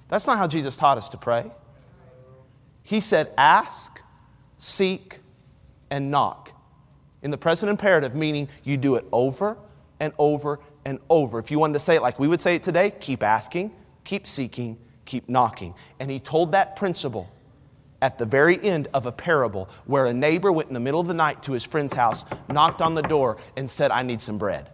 That's 0.09 0.27
not 0.27 0.38
how 0.38 0.47
Jesus 0.47 0.77
taught 0.77 0.99
us 0.99 1.09
to 1.11 1.16
pray. 1.16 1.51
He 2.83 3.01
said, 3.01 3.33
ask, 3.37 4.01
seek, 4.59 5.21
and 5.90 6.11
knock. 6.11 6.53
In 7.23 7.33
the 7.33 7.38
present 7.38 7.71
imperative, 7.71 8.14
meaning 8.14 8.49
you 8.62 8.77
do 8.77 8.95
it 8.95 9.05
over 9.11 9.57
and 9.99 10.12
over 10.19 10.61
and 10.85 11.01
over. 11.11 11.40
If 11.40 11.51
you 11.51 11.59
wanted 11.59 11.75
to 11.75 11.81
say 11.81 11.97
it 11.97 12.03
like 12.03 12.21
we 12.21 12.29
would 12.29 12.38
say 12.38 12.55
it 12.55 12.62
today, 12.62 12.92
keep 13.01 13.25
asking, 13.25 13.73
keep 14.05 14.29
seeking, 14.29 14.79
keep 15.07 15.29
knocking. 15.29 15.75
And 15.99 16.11
he 16.11 16.21
told 16.21 16.53
that 16.53 16.77
principle 16.77 17.31
at 18.03 18.19
the 18.19 18.27
very 18.27 18.62
end 18.62 18.88
of 18.92 19.07
a 19.07 19.12
parable 19.12 19.69
where 19.87 20.07
a 20.07 20.12
neighbor 20.12 20.53
went 20.53 20.69
in 20.69 20.75
the 20.75 20.81
middle 20.81 21.01
of 21.01 21.07
the 21.07 21.14
night 21.14 21.42
to 21.45 21.53
his 21.53 21.64
friend's 21.64 21.95
house, 21.95 22.25
knocked 22.49 22.83
on 22.83 22.95
the 22.95 23.03
door, 23.03 23.38
and 23.57 23.71
said, 23.71 23.90
I 23.90 24.03
need 24.03 24.21
some 24.21 24.37
bread. 24.37 24.71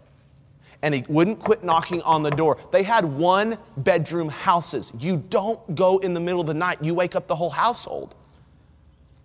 And 0.83 0.95
he 0.95 1.05
wouldn't 1.09 1.39
quit 1.39 1.63
knocking 1.63 2.03
on 2.03 2.25
the 2.25 2.31
door. 2.31 2.59
They 2.73 2.83
had 2.83 3.05
one 3.05 3.57
bedroom 3.77 4.29
houses. 4.29 4.91
You 4.99 5.17
don't 5.17 5.77
go 5.77 5.99
in 5.99 6.13
the 6.13 6.21
middle 6.21 6.41
of 6.41 6.49
the 6.49 6.55
night, 6.55 6.83
you 6.83 6.95
wake 6.95 7.15
up 7.15 7.29
the 7.29 7.37
whole 7.37 7.51
household. 7.51 8.17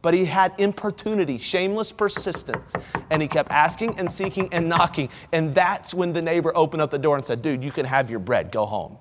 But 0.04 0.14
he 0.14 0.26
had 0.26 0.54
importunity, 0.60 1.40
shameless 1.40 1.92
persistence. 1.92 2.74
And 3.10 3.22
he 3.22 3.28
kept 3.28 3.52
asking 3.52 3.98
and 3.98 4.10
seeking 4.10 4.48
and 4.54 4.70
knocking. 4.70 5.10
And 5.34 5.56
that's 5.56 5.94
when 5.94 6.14
the 6.14 6.22
neighbor 6.22 6.56
opened 6.56 6.84
up 6.84 6.92
the 6.92 7.00
door 7.00 7.16
and 7.16 7.26
said, 7.26 7.42
Dude, 7.42 7.64
you 7.64 7.72
can 7.72 7.86
have 7.86 8.12
your 8.12 8.20
bread, 8.20 8.52
go 8.52 8.68
home. 8.68 9.00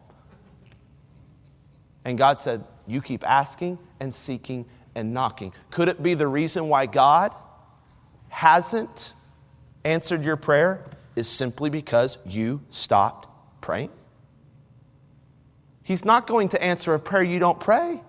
And 2.06 2.16
God 2.16 2.38
said, 2.38 2.64
You 2.86 3.02
keep 3.02 3.28
asking 3.28 3.78
and 4.00 4.14
seeking 4.14 4.64
and 4.94 5.12
knocking. 5.12 5.52
Could 5.70 5.88
it 5.88 6.02
be 6.02 6.14
the 6.14 6.28
reason 6.28 6.68
why 6.68 6.86
God 6.86 7.34
hasn't 8.28 9.12
answered 9.84 10.24
your 10.24 10.36
prayer 10.36 10.86
is 11.16 11.28
simply 11.28 11.68
because 11.68 12.16
you 12.24 12.62
stopped 12.70 13.28
praying? 13.60 13.90
He's 15.82 16.04
not 16.04 16.28
going 16.28 16.48
to 16.50 16.62
answer 16.62 16.94
a 16.94 16.98
prayer 16.98 17.24
you 17.24 17.40
don't 17.40 17.58
pray. 17.58 18.00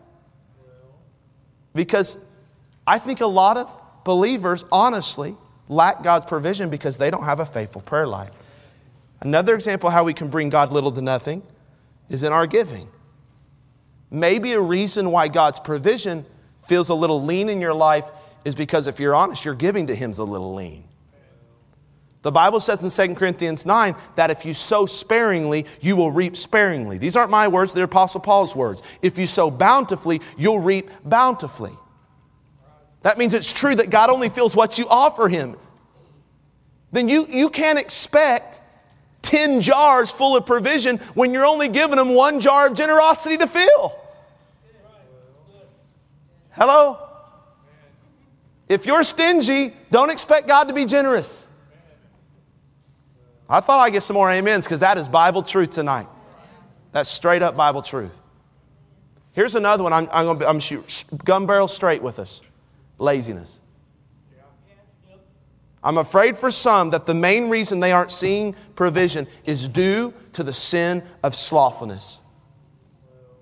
Because 1.74 2.20
I 2.86 3.00
think 3.00 3.22
a 3.22 3.28
lot 3.28 3.58
of 3.58 3.82
believers, 4.04 4.64
honestly, 4.72 5.36
lack 5.70 6.04
God's 6.04 6.26
provision 6.26 6.70
because 6.70 7.00
they 7.00 7.10
don't 7.10 7.24
have 7.24 7.40
a 7.40 7.46
faithful 7.46 7.82
prayer 7.82 8.08
life. 8.08 8.32
Another 9.22 9.56
example 9.56 9.90
how 9.90 10.04
we 10.04 10.14
can 10.14 10.28
bring 10.28 10.50
God 10.50 10.72
little 10.72 10.92
to 10.92 11.02
nothing 11.02 11.42
is 12.10 12.22
in 12.22 12.32
our 12.32 12.46
giving. 12.46 12.90
Maybe 14.10 14.54
a 14.54 14.62
reason 14.62 15.12
why 15.12 15.28
God's 15.28 15.60
provision 15.60 16.26
feels 16.60 16.90
a 16.90 16.96
little 16.96 17.24
lean 17.24 17.50
in 17.50 17.62
your 17.62 17.74
life 17.74 18.10
is 18.46 18.56
because 18.56 18.88
if 18.88 19.00
you're 19.00 19.16
honest, 19.16 19.44
your 19.44 19.56
giving 19.56 19.88
to 19.88 19.96
Him's 19.96 20.18
a 20.20 20.24
little 20.24 20.54
lean. 20.54 20.86
The 22.22 22.32
Bible 22.32 22.60
says 22.60 22.84
in 22.84 23.08
2 23.10 23.16
Corinthians 23.16 23.66
9 23.66 23.96
that 24.16 24.32
if 24.32 24.44
you 24.44 24.54
sow 24.54 24.86
sparingly, 24.86 25.66
you 25.82 25.96
will 25.96 26.12
reap 26.12 26.36
sparingly. 26.36 26.98
These 26.98 27.16
aren't 27.16 27.32
my 27.32 27.48
words, 27.48 27.74
they're 27.74 27.86
Apostle 27.86 28.22
Paul's 28.22 28.56
words. 28.56 28.82
If 29.02 29.18
you 29.18 29.28
sow 29.28 29.52
bountifully, 29.52 30.22
you'll 30.38 30.60
reap 30.60 30.90
bountifully. 31.06 31.74
That 33.04 33.18
means 33.18 33.34
it's 33.34 33.54
true 33.54 33.76
that 33.76 33.90
God 33.90 34.10
only 34.10 34.30
feels 34.30 34.56
what 34.56 34.78
you 34.78 34.88
offer 34.90 35.30
Him. 35.30 35.56
Then 36.92 37.08
you, 37.08 37.28
you 37.28 37.50
can't 37.50 37.80
expect 37.80 38.62
10 39.28 39.62
jars 39.62 40.10
full 40.10 40.38
of 40.38 40.46
provision 40.46 40.98
when 41.14 41.34
you're 41.34 41.46
only 41.46 41.68
giving 41.68 41.98
them 41.98 42.16
one 42.16 42.40
jar 42.40 42.68
of 42.68 42.74
generosity 42.74 43.38
to 43.38 43.46
fill. 43.46 44.00
Hello? 46.52 46.98
If 48.70 48.86
you're 48.86 49.04
stingy, 49.04 49.74
don't 49.92 50.10
expect 50.10 50.48
God 50.48 50.70
to 50.70 50.74
be 50.74 50.86
generous. 50.86 51.48
I 53.50 53.60
thought 53.60 53.82
I'd 53.82 53.92
get 53.92 54.04
some 54.04 54.16
more 54.16 54.30
amens 54.30 54.66
because 54.66 54.80
that 54.80 54.98
is 54.98 55.08
Bible 55.08 55.44
truth 55.44 55.72
tonight. 55.72 56.08
That's 56.94 57.10
straight 57.10 57.42
up 57.42 57.56
Bible 57.56 57.82
truth. 57.82 58.20
Here's 59.34 59.56
another 59.56 59.84
one. 59.84 59.94
I'm, 59.94 60.08
I'm 60.12 60.38
going 60.38 60.60
to 60.60 60.62
shoot 60.62 61.04
gun 61.24 61.46
barrel 61.46 61.68
straight 61.68 62.02
with 62.02 62.18
us 62.18 62.42
laziness. 62.98 63.60
I'm 65.84 65.98
afraid 65.98 66.38
for 66.38 66.52
some 66.52 66.90
that 66.90 67.06
the 67.06 67.14
main 67.14 67.50
reason 67.50 67.80
they 67.80 67.92
aren't 67.92 68.12
seeing 68.12 68.56
provision 68.76 69.28
is 69.46 69.70
due 69.70 70.14
to 70.34 70.44
the 70.44 70.54
sin 70.54 71.04
of 71.24 71.36
slothfulness. 71.36 72.20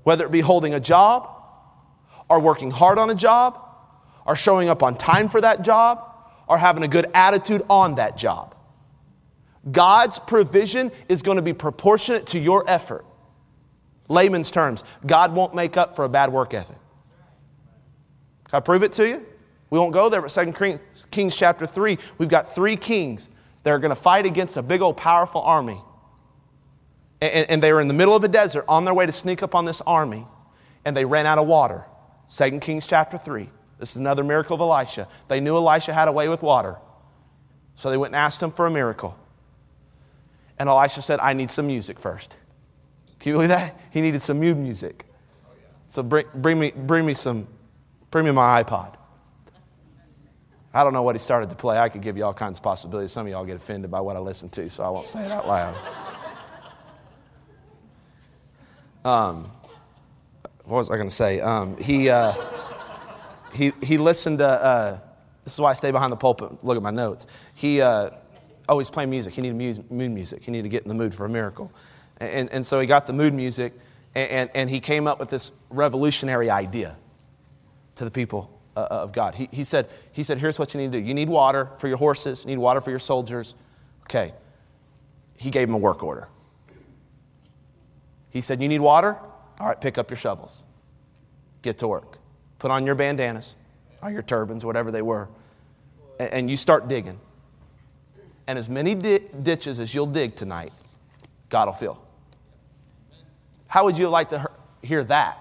Whether 0.03 0.25
it 0.25 0.31
be 0.31 0.41
holding 0.41 0.73
a 0.73 0.79
job, 0.79 1.29
or 2.29 2.39
working 2.39 2.71
hard 2.71 2.97
on 2.97 3.09
a 3.09 3.15
job, 3.15 3.59
or 4.25 4.35
showing 4.35 4.69
up 4.69 4.83
on 4.83 4.95
time 4.95 5.29
for 5.29 5.41
that 5.41 5.61
job, 5.61 6.11
or 6.47 6.57
having 6.57 6.83
a 6.83 6.87
good 6.87 7.07
attitude 7.13 7.61
on 7.69 7.95
that 7.95 8.17
job. 8.17 8.55
God's 9.71 10.19
provision 10.19 10.91
is 11.09 11.21
going 11.21 11.37
to 11.37 11.41
be 11.41 11.53
proportionate 11.53 12.27
to 12.27 12.39
your 12.39 12.63
effort. 12.69 13.05
Layman's 14.07 14.51
terms, 14.51 14.83
God 15.05 15.33
won't 15.33 15.55
make 15.55 15.77
up 15.77 15.95
for 15.95 16.05
a 16.05 16.09
bad 16.09 16.31
work 16.31 16.53
ethic. 16.53 16.77
Can 18.49 18.57
I 18.57 18.59
prove 18.59 18.83
it 18.83 18.91
to 18.93 19.07
you? 19.07 19.25
We 19.69 19.79
won't 19.79 19.93
go 19.93 20.09
there, 20.09 20.21
but 20.21 20.29
2 20.29 20.79
Kings 21.11 21.35
chapter 21.35 21.65
3, 21.65 21.97
we've 22.17 22.29
got 22.29 22.53
three 22.53 22.75
kings 22.75 23.29
that 23.63 23.71
are 23.71 23.79
going 23.79 23.89
to 23.89 23.95
fight 23.95 24.25
against 24.25 24.57
a 24.57 24.61
big 24.61 24.81
old 24.81 24.95
powerful 24.95 25.41
army. 25.41 25.81
And, 27.19 27.49
and 27.49 27.63
they 27.63 27.73
were 27.73 27.81
in 27.81 27.87
the 27.87 27.93
middle 27.93 28.15
of 28.15 28.23
a 28.23 28.27
desert 28.27 28.65
on 28.67 28.85
their 28.85 28.93
way 28.93 29.05
to 29.05 29.11
sneak 29.11 29.41
up 29.41 29.55
on 29.55 29.65
this 29.65 29.81
army, 29.81 30.27
and 30.85 30.95
they 30.95 31.05
ran 31.05 31.25
out 31.25 31.39
of 31.39 31.47
water. 31.47 31.85
2 32.29 32.59
Kings 32.59 32.87
chapter 32.87 33.17
3. 33.17 33.49
This 33.79 33.91
is 33.91 33.97
another 33.97 34.23
miracle 34.23 34.55
of 34.55 34.61
Elisha. 34.61 35.07
They 35.27 35.39
knew 35.39 35.55
Elisha 35.55 35.93
had 35.93 36.07
a 36.07 36.11
way 36.11 36.29
with 36.29 36.41
water. 36.41 36.77
So 37.73 37.89
they 37.89 37.97
went 37.97 38.13
and 38.13 38.15
asked 38.15 38.41
him 38.41 38.51
for 38.51 38.67
a 38.67 38.71
miracle. 38.71 39.17
And 40.57 40.69
Elisha 40.69 41.01
said, 41.01 41.19
I 41.19 41.33
need 41.33 41.51
some 41.51 41.67
music 41.67 41.99
first. 41.99 42.35
Can 43.19 43.31
you 43.31 43.35
believe 43.35 43.49
that? 43.49 43.79
He 43.91 44.01
needed 44.01 44.21
some 44.21 44.39
music. 44.39 45.05
So 45.87 46.03
bring, 46.03 46.25
bring, 46.35 46.59
me, 46.59 46.71
bring, 46.75 47.05
me 47.05 47.13
some, 47.13 47.47
bring 48.11 48.25
me 48.25 48.31
my 48.31 48.63
iPod. 48.63 48.94
I 50.75 50.83
don't 50.83 50.91
know 50.91 51.03
what 51.03 51.15
he 51.15 51.19
started 51.19 51.49
to 51.51 51.55
play. 51.55 51.77
I 51.77 51.87
could 51.87 52.01
give 52.01 52.17
you 52.17 52.25
all 52.25 52.33
kinds 52.33 52.59
of 52.59 52.63
possibilities. 52.63 53.13
Some 53.13 53.25
of 53.25 53.31
y'all 53.31 53.45
get 53.45 53.55
offended 53.55 53.89
by 53.89 54.01
what 54.01 54.17
I 54.17 54.19
listen 54.19 54.49
to, 54.49 54.69
so 54.69 54.83
I 54.83 54.89
won't 54.89 55.07
say 55.07 55.23
it 55.23 55.31
out 55.31 55.47
loud. 55.47 55.73
Um, 59.05 59.51
what 60.65 60.75
was 60.75 60.91
I 60.91 60.97
going 60.97 61.07
to 61.07 61.15
say? 61.15 61.39
Um, 61.39 61.77
he, 61.77 62.09
uh, 62.09 62.33
he, 63.53 63.71
he 63.81 63.97
listened 63.97 64.39
to, 64.39 64.47
uh, 64.47 64.99
this 65.45 65.53
is 65.53 65.61
why 65.61 65.71
I 65.71 65.75
stay 65.75 65.91
behind 65.91 66.11
the 66.11 66.17
pulpit, 66.17 66.61
look 66.61 66.75
at 66.75 66.83
my 66.83 66.91
notes. 66.91 67.25
He, 67.53 67.79
uh, 67.79 68.09
oh, 68.67 68.77
he's 68.77 68.89
playing 68.89 69.11
music. 69.11 69.33
He 69.33 69.41
needed 69.43 69.89
mood 69.89 70.11
music. 70.11 70.43
He 70.43 70.51
needed 70.51 70.63
to 70.63 70.69
get 70.69 70.83
in 70.83 70.89
the 70.89 70.95
mood 70.95 71.15
for 71.15 71.25
a 71.25 71.29
miracle. 71.29 71.71
And, 72.17 72.51
and 72.51 72.65
so 72.65 72.81
he 72.81 72.87
got 72.87 73.07
the 73.07 73.13
mood 73.13 73.33
music, 73.33 73.71
and, 74.13 74.29
and, 74.29 74.49
and 74.53 74.69
he 74.69 74.81
came 74.81 75.07
up 75.07 75.19
with 75.19 75.29
this 75.29 75.53
revolutionary 75.69 76.49
idea 76.49 76.97
to 77.95 78.03
the 78.03 78.11
people 78.11 78.54
uh, 78.75 78.87
of 78.89 79.11
God. 79.13 79.35
He, 79.35 79.49
he, 79.51 79.63
said, 79.63 79.89
he 80.11 80.23
said, 80.23 80.37
here's 80.37 80.59
what 80.59 80.73
you 80.73 80.79
need 80.79 80.91
to 80.91 80.99
do. 80.99 81.05
You 81.05 81.13
need 81.13 81.29
water 81.29 81.69
for 81.77 81.87
your 81.87 81.97
horses, 81.97 82.43
you 82.43 82.47
need 82.47 82.57
water 82.57 82.81
for 82.81 82.89
your 82.89 82.99
soldiers. 82.99 83.55
Okay. 84.03 84.33
He 85.37 85.49
gave 85.49 85.67
him 85.67 85.75
a 85.75 85.79
work 85.79 86.03
order. 86.03 86.27
He 88.29 88.41
said, 88.41 88.61
You 88.61 88.67
need 88.67 88.81
water? 88.81 89.17
All 89.59 89.67
right, 89.67 89.79
pick 89.79 89.97
up 89.97 90.09
your 90.09 90.17
shovels. 90.17 90.65
Get 91.61 91.77
to 91.79 91.87
work. 91.87 92.19
Put 92.59 92.71
on 92.71 92.85
your 92.85 92.95
bandanas 92.95 93.55
or 94.01 94.11
your 94.11 94.21
turbans, 94.21 94.65
whatever 94.65 94.91
they 94.91 95.01
were, 95.01 95.29
and, 96.19 96.31
and 96.31 96.49
you 96.49 96.57
start 96.57 96.87
digging. 96.87 97.19
And 98.47 98.59
as 98.59 98.69
many 98.69 98.93
di- 98.93 99.21
ditches 99.41 99.79
as 99.79 99.93
you'll 99.93 100.05
dig 100.05 100.35
tonight, 100.35 100.73
God 101.49 101.67
will 101.67 101.73
fill. 101.73 102.01
How 103.67 103.85
would 103.85 103.97
you 103.97 104.09
like 104.09 104.29
to 104.29 104.49
hear 104.81 105.03
that? 105.05 105.39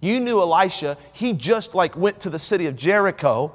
You 0.00 0.20
knew 0.20 0.40
Elisha, 0.40 0.96
he 1.12 1.32
just 1.32 1.74
like 1.74 1.96
went 1.96 2.20
to 2.20 2.30
the 2.30 2.38
city 2.38 2.66
of 2.66 2.76
Jericho 2.76 3.52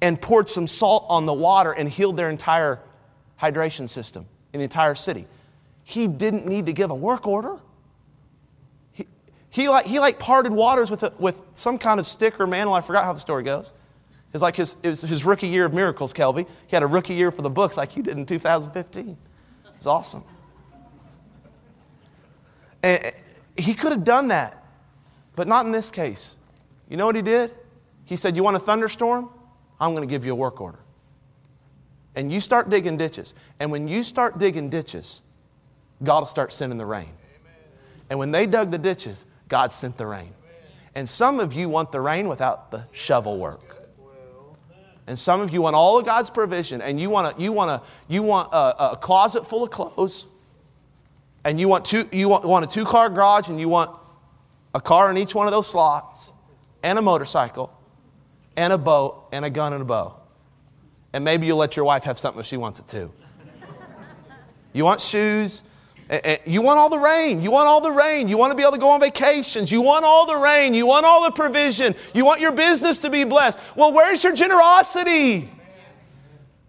and 0.00 0.20
poured 0.20 0.48
some 0.48 0.66
salt 0.66 1.06
on 1.08 1.26
the 1.26 1.32
water 1.32 1.72
and 1.72 1.88
healed 1.88 2.16
their 2.16 2.30
entire 2.30 2.80
hydration 3.40 3.88
system 3.88 4.26
in 4.52 4.58
the 4.58 4.64
entire 4.64 4.94
city. 4.94 5.26
He 5.84 6.06
didn't 6.06 6.46
need 6.46 6.66
to 6.66 6.72
give 6.72 6.90
a 6.90 6.94
work 6.94 7.26
order. 7.26 7.58
He 9.50 9.68
like, 9.68 9.84
he 9.84 9.98
like 9.98 10.18
parted 10.18 10.50
waters 10.50 10.90
with, 10.90 11.02
a, 11.02 11.12
with 11.18 11.42
some 11.52 11.78
kind 11.78 12.00
of 12.00 12.06
stick 12.06 12.40
or 12.40 12.46
mantle. 12.46 12.72
I 12.72 12.80
forgot 12.80 13.04
how 13.04 13.12
the 13.12 13.20
story 13.20 13.42
goes. 13.42 13.74
It's 14.32 14.42
like 14.42 14.56
his, 14.56 14.76
it 14.82 14.88
was 14.88 15.02
his 15.02 15.26
rookie 15.26 15.48
year 15.48 15.66
of 15.66 15.74
miracles, 15.74 16.14
Kelby. 16.14 16.46
He 16.66 16.74
had 16.74 16.82
a 16.82 16.86
rookie 16.86 17.14
year 17.14 17.30
for 17.30 17.42
the 17.42 17.50
books 17.50 17.76
like 17.76 17.94
you 17.94 18.02
did 18.02 18.16
in 18.16 18.24
2015. 18.24 19.16
It's 19.76 19.86
awesome. 19.86 20.24
And 22.82 23.12
he 23.56 23.74
could 23.74 23.92
have 23.92 24.04
done 24.04 24.28
that, 24.28 24.61
but 25.36 25.48
not 25.48 25.66
in 25.66 25.72
this 25.72 25.90
case. 25.90 26.36
You 26.88 26.96
know 26.96 27.06
what 27.06 27.16
he 27.16 27.22
did? 27.22 27.52
He 28.04 28.16
said, 28.16 28.36
You 28.36 28.42
want 28.42 28.56
a 28.56 28.60
thunderstorm? 28.60 29.30
I'm 29.80 29.92
going 29.94 30.06
to 30.06 30.10
give 30.10 30.24
you 30.24 30.32
a 30.32 30.36
work 30.36 30.60
order. 30.60 30.78
And 32.14 32.32
you 32.32 32.40
start 32.40 32.68
digging 32.68 32.96
ditches. 32.96 33.34
And 33.58 33.70
when 33.70 33.88
you 33.88 34.02
start 34.02 34.38
digging 34.38 34.68
ditches, 34.68 35.22
God 36.02 36.20
will 36.20 36.26
start 36.26 36.52
sending 36.52 36.78
the 36.78 36.86
rain. 36.86 37.08
And 38.10 38.18
when 38.18 38.30
they 38.30 38.46
dug 38.46 38.70
the 38.70 38.78
ditches, 38.78 39.24
God 39.48 39.72
sent 39.72 39.96
the 39.96 40.06
rain. 40.06 40.34
And 40.94 41.08
some 41.08 41.40
of 41.40 41.54
you 41.54 41.68
want 41.68 41.90
the 41.90 42.00
rain 42.00 42.28
without 42.28 42.70
the 42.70 42.84
shovel 42.92 43.38
work. 43.38 43.88
And 45.06 45.18
some 45.18 45.40
of 45.40 45.52
you 45.52 45.62
want 45.62 45.74
all 45.74 45.98
of 45.98 46.06
God's 46.06 46.30
provision, 46.30 46.80
and 46.80 47.00
you 47.00 47.10
want 47.10 47.36
a, 47.36 47.42
you 47.42 47.52
want 47.52 47.70
a, 47.70 47.82
you 48.08 48.22
want 48.22 48.52
a, 48.52 48.92
a 48.92 48.96
closet 48.96 49.46
full 49.46 49.64
of 49.64 49.70
clothes, 49.70 50.26
and 51.44 51.58
you 51.58 51.66
want, 51.66 51.84
two, 51.84 52.08
you 52.12 52.28
want, 52.28 52.44
want 52.44 52.64
a 52.64 52.68
two 52.68 52.84
car 52.84 53.10
garage, 53.10 53.48
and 53.48 53.58
you 53.58 53.68
want 53.68 53.98
a 54.74 54.80
car 54.80 55.10
in 55.10 55.18
each 55.18 55.34
one 55.34 55.46
of 55.46 55.52
those 55.52 55.66
slots, 55.66 56.32
and 56.82 56.98
a 56.98 57.02
motorcycle, 57.02 57.72
and 58.56 58.72
a 58.72 58.78
boat, 58.78 59.28
and 59.32 59.44
a 59.44 59.50
gun 59.50 59.72
and 59.72 59.82
a 59.82 59.84
bow. 59.84 60.16
And 61.12 61.24
maybe 61.24 61.46
you'll 61.46 61.58
let 61.58 61.76
your 61.76 61.84
wife 61.84 62.04
have 62.04 62.18
something 62.18 62.40
if 62.40 62.46
she 62.46 62.56
wants 62.56 62.78
it 62.78 62.88
too. 62.88 63.12
You 64.72 64.84
want 64.84 65.00
shoes? 65.00 65.62
Eh, 66.08 66.20
eh, 66.24 66.36
you 66.46 66.62
want 66.62 66.78
all 66.78 66.88
the 66.88 66.98
rain. 66.98 67.42
You 67.42 67.50
want 67.50 67.68
all 67.68 67.80
the 67.80 67.92
rain. 67.92 68.28
You 68.28 68.36
want 68.38 68.50
to 68.50 68.56
be 68.56 68.62
able 68.62 68.72
to 68.72 68.78
go 68.78 68.90
on 68.90 69.00
vacations. 69.00 69.70
You 69.70 69.82
want 69.82 70.04
all 70.04 70.26
the 70.26 70.36
rain. 70.36 70.74
You 70.74 70.86
want 70.86 71.06
all 71.06 71.24
the 71.24 71.30
provision. 71.30 71.94
You 72.14 72.24
want 72.24 72.40
your 72.40 72.52
business 72.52 72.98
to 72.98 73.10
be 73.10 73.24
blessed. 73.24 73.58
Well, 73.76 73.92
where's 73.92 74.24
your 74.24 74.34
generosity? 74.34 75.50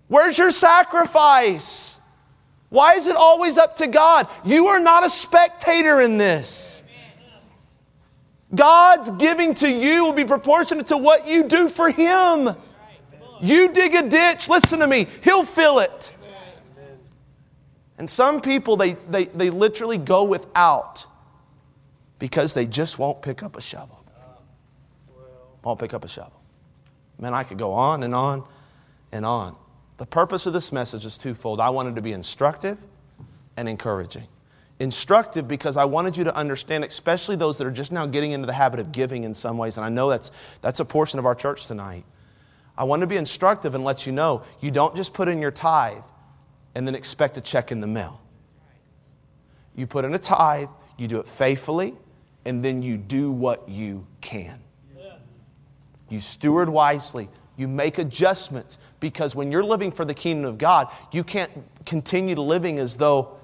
Where's 0.07 0.37
your 0.37 0.51
sacrifice? 0.51 1.97
Why 2.69 2.95
is 2.95 3.07
it 3.07 3.15
always 3.15 3.57
up 3.57 3.77
to 3.77 3.87
God? 3.87 4.27
You 4.43 4.67
are 4.67 4.79
not 4.79 5.05
a 5.05 5.09
spectator 5.09 6.01
in 6.01 6.17
this. 6.17 6.82
God's 8.53 9.09
giving 9.11 9.53
to 9.55 9.69
you 9.71 10.05
will 10.05 10.13
be 10.13 10.25
proportionate 10.25 10.87
to 10.87 10.97
what 10.97 11.27
you 11.27 11.43
do 11.43 11.69
for 11.69 11.89
Him. 11.89 12.55
You 13.41 13.69
dig 13.69 13.95
a 13.95 14.07
ditch, 14.07 14.47
listen 14.47 14.79
to 14.79 14.87
me, 14.87 15.07
He'll 15.23 15.43
fill 15.43 15.79
it. 15.79 16.13
And 17.97 18.09
some 18.09 18.41
people, 18.41 18.75
they, 18.75 18.93
they, 18.93 19.25
they 19.25 19.49
literally 19.49 19.97
go 19.97 20.23
without 20.23 21.05
because 22.19 22.53
they 22.53 22.65
just 22.65 22.99
won't 22.99 23.21
pick 23.21 23.43
up 23.43 23.55
a 23.55 23.61
shovel. 23.61 24.03
Won't 25.63 25.79
pick 25.79 25.93
up 25.93 26.03
a 26.03 26.07
shovel. 26.07 26.41
Man, 27.19 27.33
I 27.33 27.43
could 27.43 27.57
go 27.57 27.71
on 27.71 28.03
and 28.03 28.13
on 28.13 28.43
and 29.11 29.25
on. 29.25 29.55
The 29.97 30.05
purpose 30.05 30.45
of 30.45 30.53
this 30.53 30.71
message 30.71 31.05
is 31.05 31.17
twofold. 31.17 31.59
I 31.59 31.69
wanted 31.69 31.95
to 31.95 32.01
be 32.01 32.11
instructive 32.11 32.77
and 33.55 33.69
encouraging. 33.69 34.27
Instructive 34.79 35.47
because 35.47 35.77
I 35.77 35.85
wanted 35.85 36.17
you 36.17 36.23
to 36.25 36.35
understand, 36.35 36.83
especially 36.83 37.35
those 37.35 37.57
that 37.57 37.67
are 37.67 37.71
just 37.71 37.91
now 37.91 38.05
getting 38.05 38.31
into 38.31 38.47
the 38.47 38.53
habit 38.53 38.79
of 38.79 38.91
giving 38.91 39.23
in 39.23 39.33
some 39.33 39.57
ways, 39.57 39.77
and 39.77 39.85
I 39.85 39.89
know 39.89 40.09
that's, 40.09 40.31
that's 40.61 40.79
a 40.79 40.85
portion 40.85 41.19
of 41.19 41.25
our 41.25 41.35
church 41.35 41.67
tonight. 41.67 42.05
I 42.77 42.85
want 42.85 43.01
to 43.01 43.07
be 43.07 43.17
instructive 43.17 43.75
and 43.75 43.83
let 43.83 44.07
you 44.07 44.11
know 44.11 44.43
you 44.59 44.71
don't 44.71 44.95
just 44.95 45.13
put 45.13 45.27
in 45.27 45.39
your 45.39 45.51
tithe 45.51 46.03
and 46.73 46.87
then 46.87 46.95
expect 46.95 47.37
a 47.37 47.41
check 47.41 47.71
in 47.71 47.81
the 47.81 47.87
mail. 47.87 48.19
You 49.75 49.85
put 49.87 50.05
in 50.05 50.13
a 50.13 50.19
tithe, 50.19 50.69
you 50.97 51.07
do 51.07 51.19
it 51.19 51.27
faithfully, 51.27 51.93
and 52.45 52.65
then 52.65 52.81
you 52.81 52.97
do 52.97 53.31
what 53.31 53.69
you 53.69 54.07
can. 54.21 54.59
You 56.09 56.19
steward 56.19 56.69
wisely. 56.69 57.29
You 57.57 57.67
make 57.67 57.97
adjustments 57.97 58.77
because 58.99 59.35
when 59.35 59.51
you're 59.51 59.63
living 59.63 59.91
for 59.91 60.05
the 60.05 60.13
kingdom 60.13 60.45
of 60.45 60.57
God, 60.57 60.91
you 61.11 61.23
can't 61.23 61.51
continue 61.85 62.35
living 62.35 62.79
as 62.79 62.97
though 62.97 63.37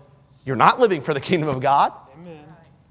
you're 0.49 0.55
not 0.55 0.79
living 0.79 0.99
for 0.99 1.13
the 1.13 1.19
kingdom 1.19 1.47
of 1.47 1.61
God. 1.61 1.93
Amen. 2.15 2.43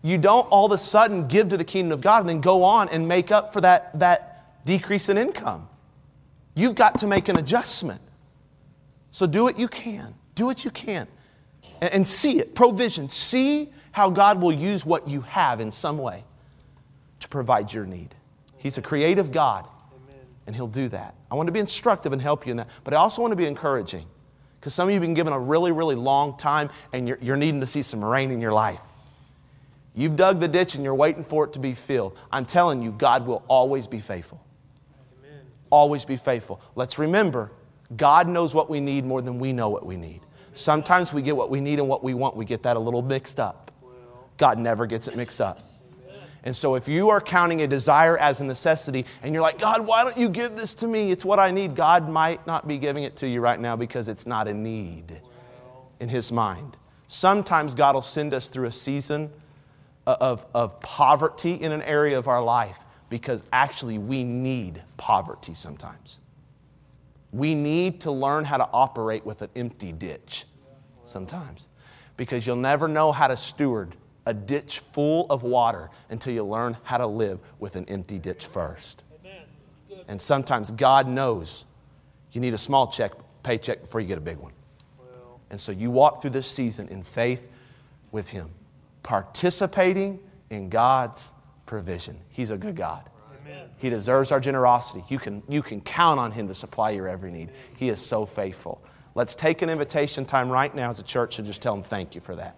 You 0.02 0.16
don't 0.16 0.46
all 0.46 0.66
of 0.66 0.70
a 0.70 0.78
sudden 0.78 1.26
give 1.26 1.48
to 1.48 1.56
the 1.56 1.64
kingdom 1.64 1.90
of 1.90 2.00
God 2.00 2.20
and 2.20 2.28
then 2.28 2.40
go 2.40 2.62
on 2.62 2.88
and 2.88 3.08
make 3.08 3.32
up 3.32 3.52
for 3.52 3.60
that, 3.62 3.98
that 3.98 4.64
decrease 4.64 5.08
in 5.08 5.18
income. 5.18 5.68
You've 6.54 6.76
got 6.76 7.00
to 7.00 7.08
make 7.08 7.28
an 7.28 7.36
adjustment. 7.36 8.00
So 9.10 9.26
do 9.26 9.42
what 9.42 9.58
you 9.58 9.66
can. 9.66 10.14
Do 10.36 10.46
what 10.46 10.64
you 10.64 10.70
can 10.70 11.08
and, 11.80 11.92
and 11.92 12.06
see 12.06 12.38
it. 12.38 12.54
Provision. 12.54 13.08
See 13.08 13.72
how 13.90 14.08
God 14.08 14.40
will 14.40 14.52
use 14.52 14.86
what 14.86 15.08
you 15.08 15.22
have 15.22 15.58
in 15.58 15.72
some 15.72 15.98
way 15.98 16.22
to 17.18 17.28
provide 17.28 17.72
your 17.72 17.86
need. 17.86 18.14
He's 18.56 18.78
a 18.78 18.82
creative 18.82 19.32
God, 19.32 19.66
and 20.46 20.54
He'll 20.54 20.68
do 20.68 20.86
that. 20.90 21.16
I 21.28 21.34
want 21.34 21.48
to 21.48 21.52
be 21.52 21.58
instructive 21.58 22.12
and 22.12 22.22
help 22.22 22.46
you 22.46 22.52
in 22.52 22.58
that, 22.58 22.68
but 22.84 22.94
I 22.94 22.98
also 22.98 23.20
want 23.20 23.32
to 23.32 23.36
be 23.36 23.46
encouraging 23.46 24.06
because 24.58 24.74
some 24.74 24.88
of 24.88 24.90
you 24.90 24.94
have 24.94 25.02
been 25.02 25.14
given 25.14 25.32
a 25.32 25.38
really, 25.38 25.72
really 25.72 25.94
long 25.94 26.36
time 26.36 26.70
and 26.92 27.06
you're, 27.06 27.18
you're 27.20 27.36
needing 27.36 27.60
to 27.60 27.66
see 27.66 27.82
some 27.82 28.04
rain 28.04 28.30
in 28.30 28.40
your 28.40 28.52
life. 28.52 28.82
You've 29.94 30.16
dug 30.16 30.40
the 30.40 30.48
ditch 30.48 30.74
and 30.74 30.84
you're 30.84 30.94
waiting 30.94 31.24
for 31.24 31.44
it 31.44 31.52
to 31.54 31.58
be 31.58 31.74
filled. 31.74 32.16
I'm 32.30 32.44
telling 32.44 32.82
you, 32.82 32.92
God 32.92 33.26
will 33.26 33.44
always 33.48 33.86
be 33.86 34.00
faithful. 34.00 34.44
Amen. 35.18 35.40
Always 35.70 36.04
be 36.04 36.16
faithful. 36.16 36.60
Let's 36.74 36.98
remember, 36.98 37.52
God 37.96 38.28
knows 38.28 38.54
what 38.54 38.68
we 38.70 38.80
need 38.80 39.04
more 39.04 39.22
than 39.22 39.38
we 39.38 39.52
know 39.52 39.68
what 39.68 39.86
we 39.86 39.96
need. 39.96 40.20
Sometimes 40.54 41.12
we 41.12 41.22
get 41.22 41.36
what 41.36 41.50
we 41.50 41.60
need 41.60 41.78
and 41.78 41.88
what 41.88 42.02
we 42.02 42.14
want, 42.14 42.36
we 42.36 42.44
get 42.44 42.64
that 42.64 42.76
a 42.76 42.80
little 42.80 43.02
mixed 43.02 43.38
up. 43.38 43.70
God 44.36 44.58
never 44.58 44.86
gets 44.86 45.08
it 45.08 45.16
mixed 45.16 45.40
up. 45.40 45.67
And 46.48 46.56
so, 46.56 46.76
if 46.76 46.88
you 46.88 47.10
are 47.10 47.20
counting 47.20 47.60
a 47.60 47.66
desire 47.66 48.16
as 48.16 48.40
a 48.40 48.44
necessity 48.44 49.04
and 49.22 49.34
you're 49.34 49.42
like, 49.42 49.58
God, 49.58 49.86
why 49.86 50.02
don't 50.02 50.16
you 50.16 50.30
give 50.30 50.56
this 50.56 50.72
to 50.76 50.86
me? 50.86 51.10
It's 51.10 51.22
what 51.22 51.38
I 51.38 51.50
need. 51.50 51.76
God 51.76 52.08
might 52.08 52.46
not 52.46 52.66
be 52.66 52.78
giving 52.78 53.04
it 53.04 53.16
to 53.16 53.28
you 53.28 53.42
right 53.42 53.60
now 53.60 53.76
because 53.76 54.08
it's 54.08 54.26
not 54.26 54.48
a 54.48 54.54
need 54.54 55.20
in 56.00 56.08
His 56.08 56.32
mind. 56.32 56.78
Sometimes 57.06 57.74
God 57.74 57.94
will 57.94 58.00
send 58.00 58.32
us 58.32 58.48
through 58.48 58.64
a 58.64 58.72
season 58.72 59.30
of, 60.06 60.46
of 60.54 60.80
poverty 60.80 61.52
in 61.52 61.70
an 61.70 61.82
area 61.82 62.16
of 62.16 62.28
our 62.28 62.42
life 62.42 62.78
because 63.10 63.44
actually 63.52 63.98
we 63.98 64.24
need 64.24 64.82
poverty 64.96 65.52
sometimes. 65.52 66.18
We 67.30 67.54
need 67.54 68.00
to 68.00 68.10
learn 68.10 68.46
how 68.46 68.56
to 68.56 68.68
operate 68.72 69.26
with 69.26 69.42
an 69.42 69.50
empty 69.54 69.92
ditch 69.92 70.46
sometimes 71.04 71.68
because 72.16 72.46
you'll 72.46 72.56
never 72.56 72.88
know 72.88 73.12
how 73.12 73.26
to 73.26 73.36
steward 73.36 73.94
a 74.28 74.34
ditch 74.34 74.80
full 74.92 75.26
of 75.30 75.42
water 75.42 75.88
until 76.10 76.34
you 76.34 76.44
learn 76.44 76.76
how 76.82 76.98
to 76.98 77.06
live 77.06 77.40
with 77.58 77.76
an 77.76 77.86
empty 77.88 78.18
ditch 78.18 78.44
first. 78.44 79.02
And 80.06 80.20
sometimes 80.20 80.70
God 80.70 81.08
knows 81.08 81.64
you 82.32 82.42
need 82.42 82.52
a 82.52 82.58
small 82.58 82.86
check, 82.86 83.12
paycheck 83.42 83.80
before 83.80 84.02
you 84.02 84.06
get 84.06 84.18
a 84.18 84.22
big 84.22 84.36
one. 84.36 84.52
And 85.48 85.58
so 85.58 85.72
you 85.72 85.90
walk 85.90 86.20
through 86.20 86.30
this 86.30 86.46
season 86.46 86.88
in 86.88 87.02
faith 87.02 87.48
with 88.12 88.28
Him, 88.28 88.50
participating 89.02 90.20
in 90.50 90.68
God's 90.68 91.32
provision. 91.64 92.18
He's 92.28 92.50
a 92.50 92.58
good 92.58 92.76
God. 92.76 93.08
He 93.78 93.88
deserves 93.88 94.30
our 94.30 94.40
generosity. 94.40 95.04
You 95.08 95.18
can, 95.18 95.42
you 95.48 95.62
can 95.62 95.80
count 95.80 96.20
on 96.20 96.32
Him 96.32 96.48
to 96.48 96.54
supply 96.54 96.90
your 96.90 97.08
every 97.08 97.30
need. 97.30 97.48
He 97.76 97.88
is 97.88 97.98
so 97.98 98.26
faithful. 98.26 98.82
Let's 99.14 99.34
take 99.34 99.62
an 99.62 99.70
invitation 99.70 100.26
time 100.26 100.50
right 100.50 100.74
now 100.74 100.90
as 100.90 100.98
a 100.98 101.02
church 101.02 101.38
and 101.38 101.46
just 101.46 101.62
tell 101.62 101.74
Him 101.74 101.82
thank 101.82 102.14
you 102.14 102.20
for 102.20 102.36
that. 102.36 102.56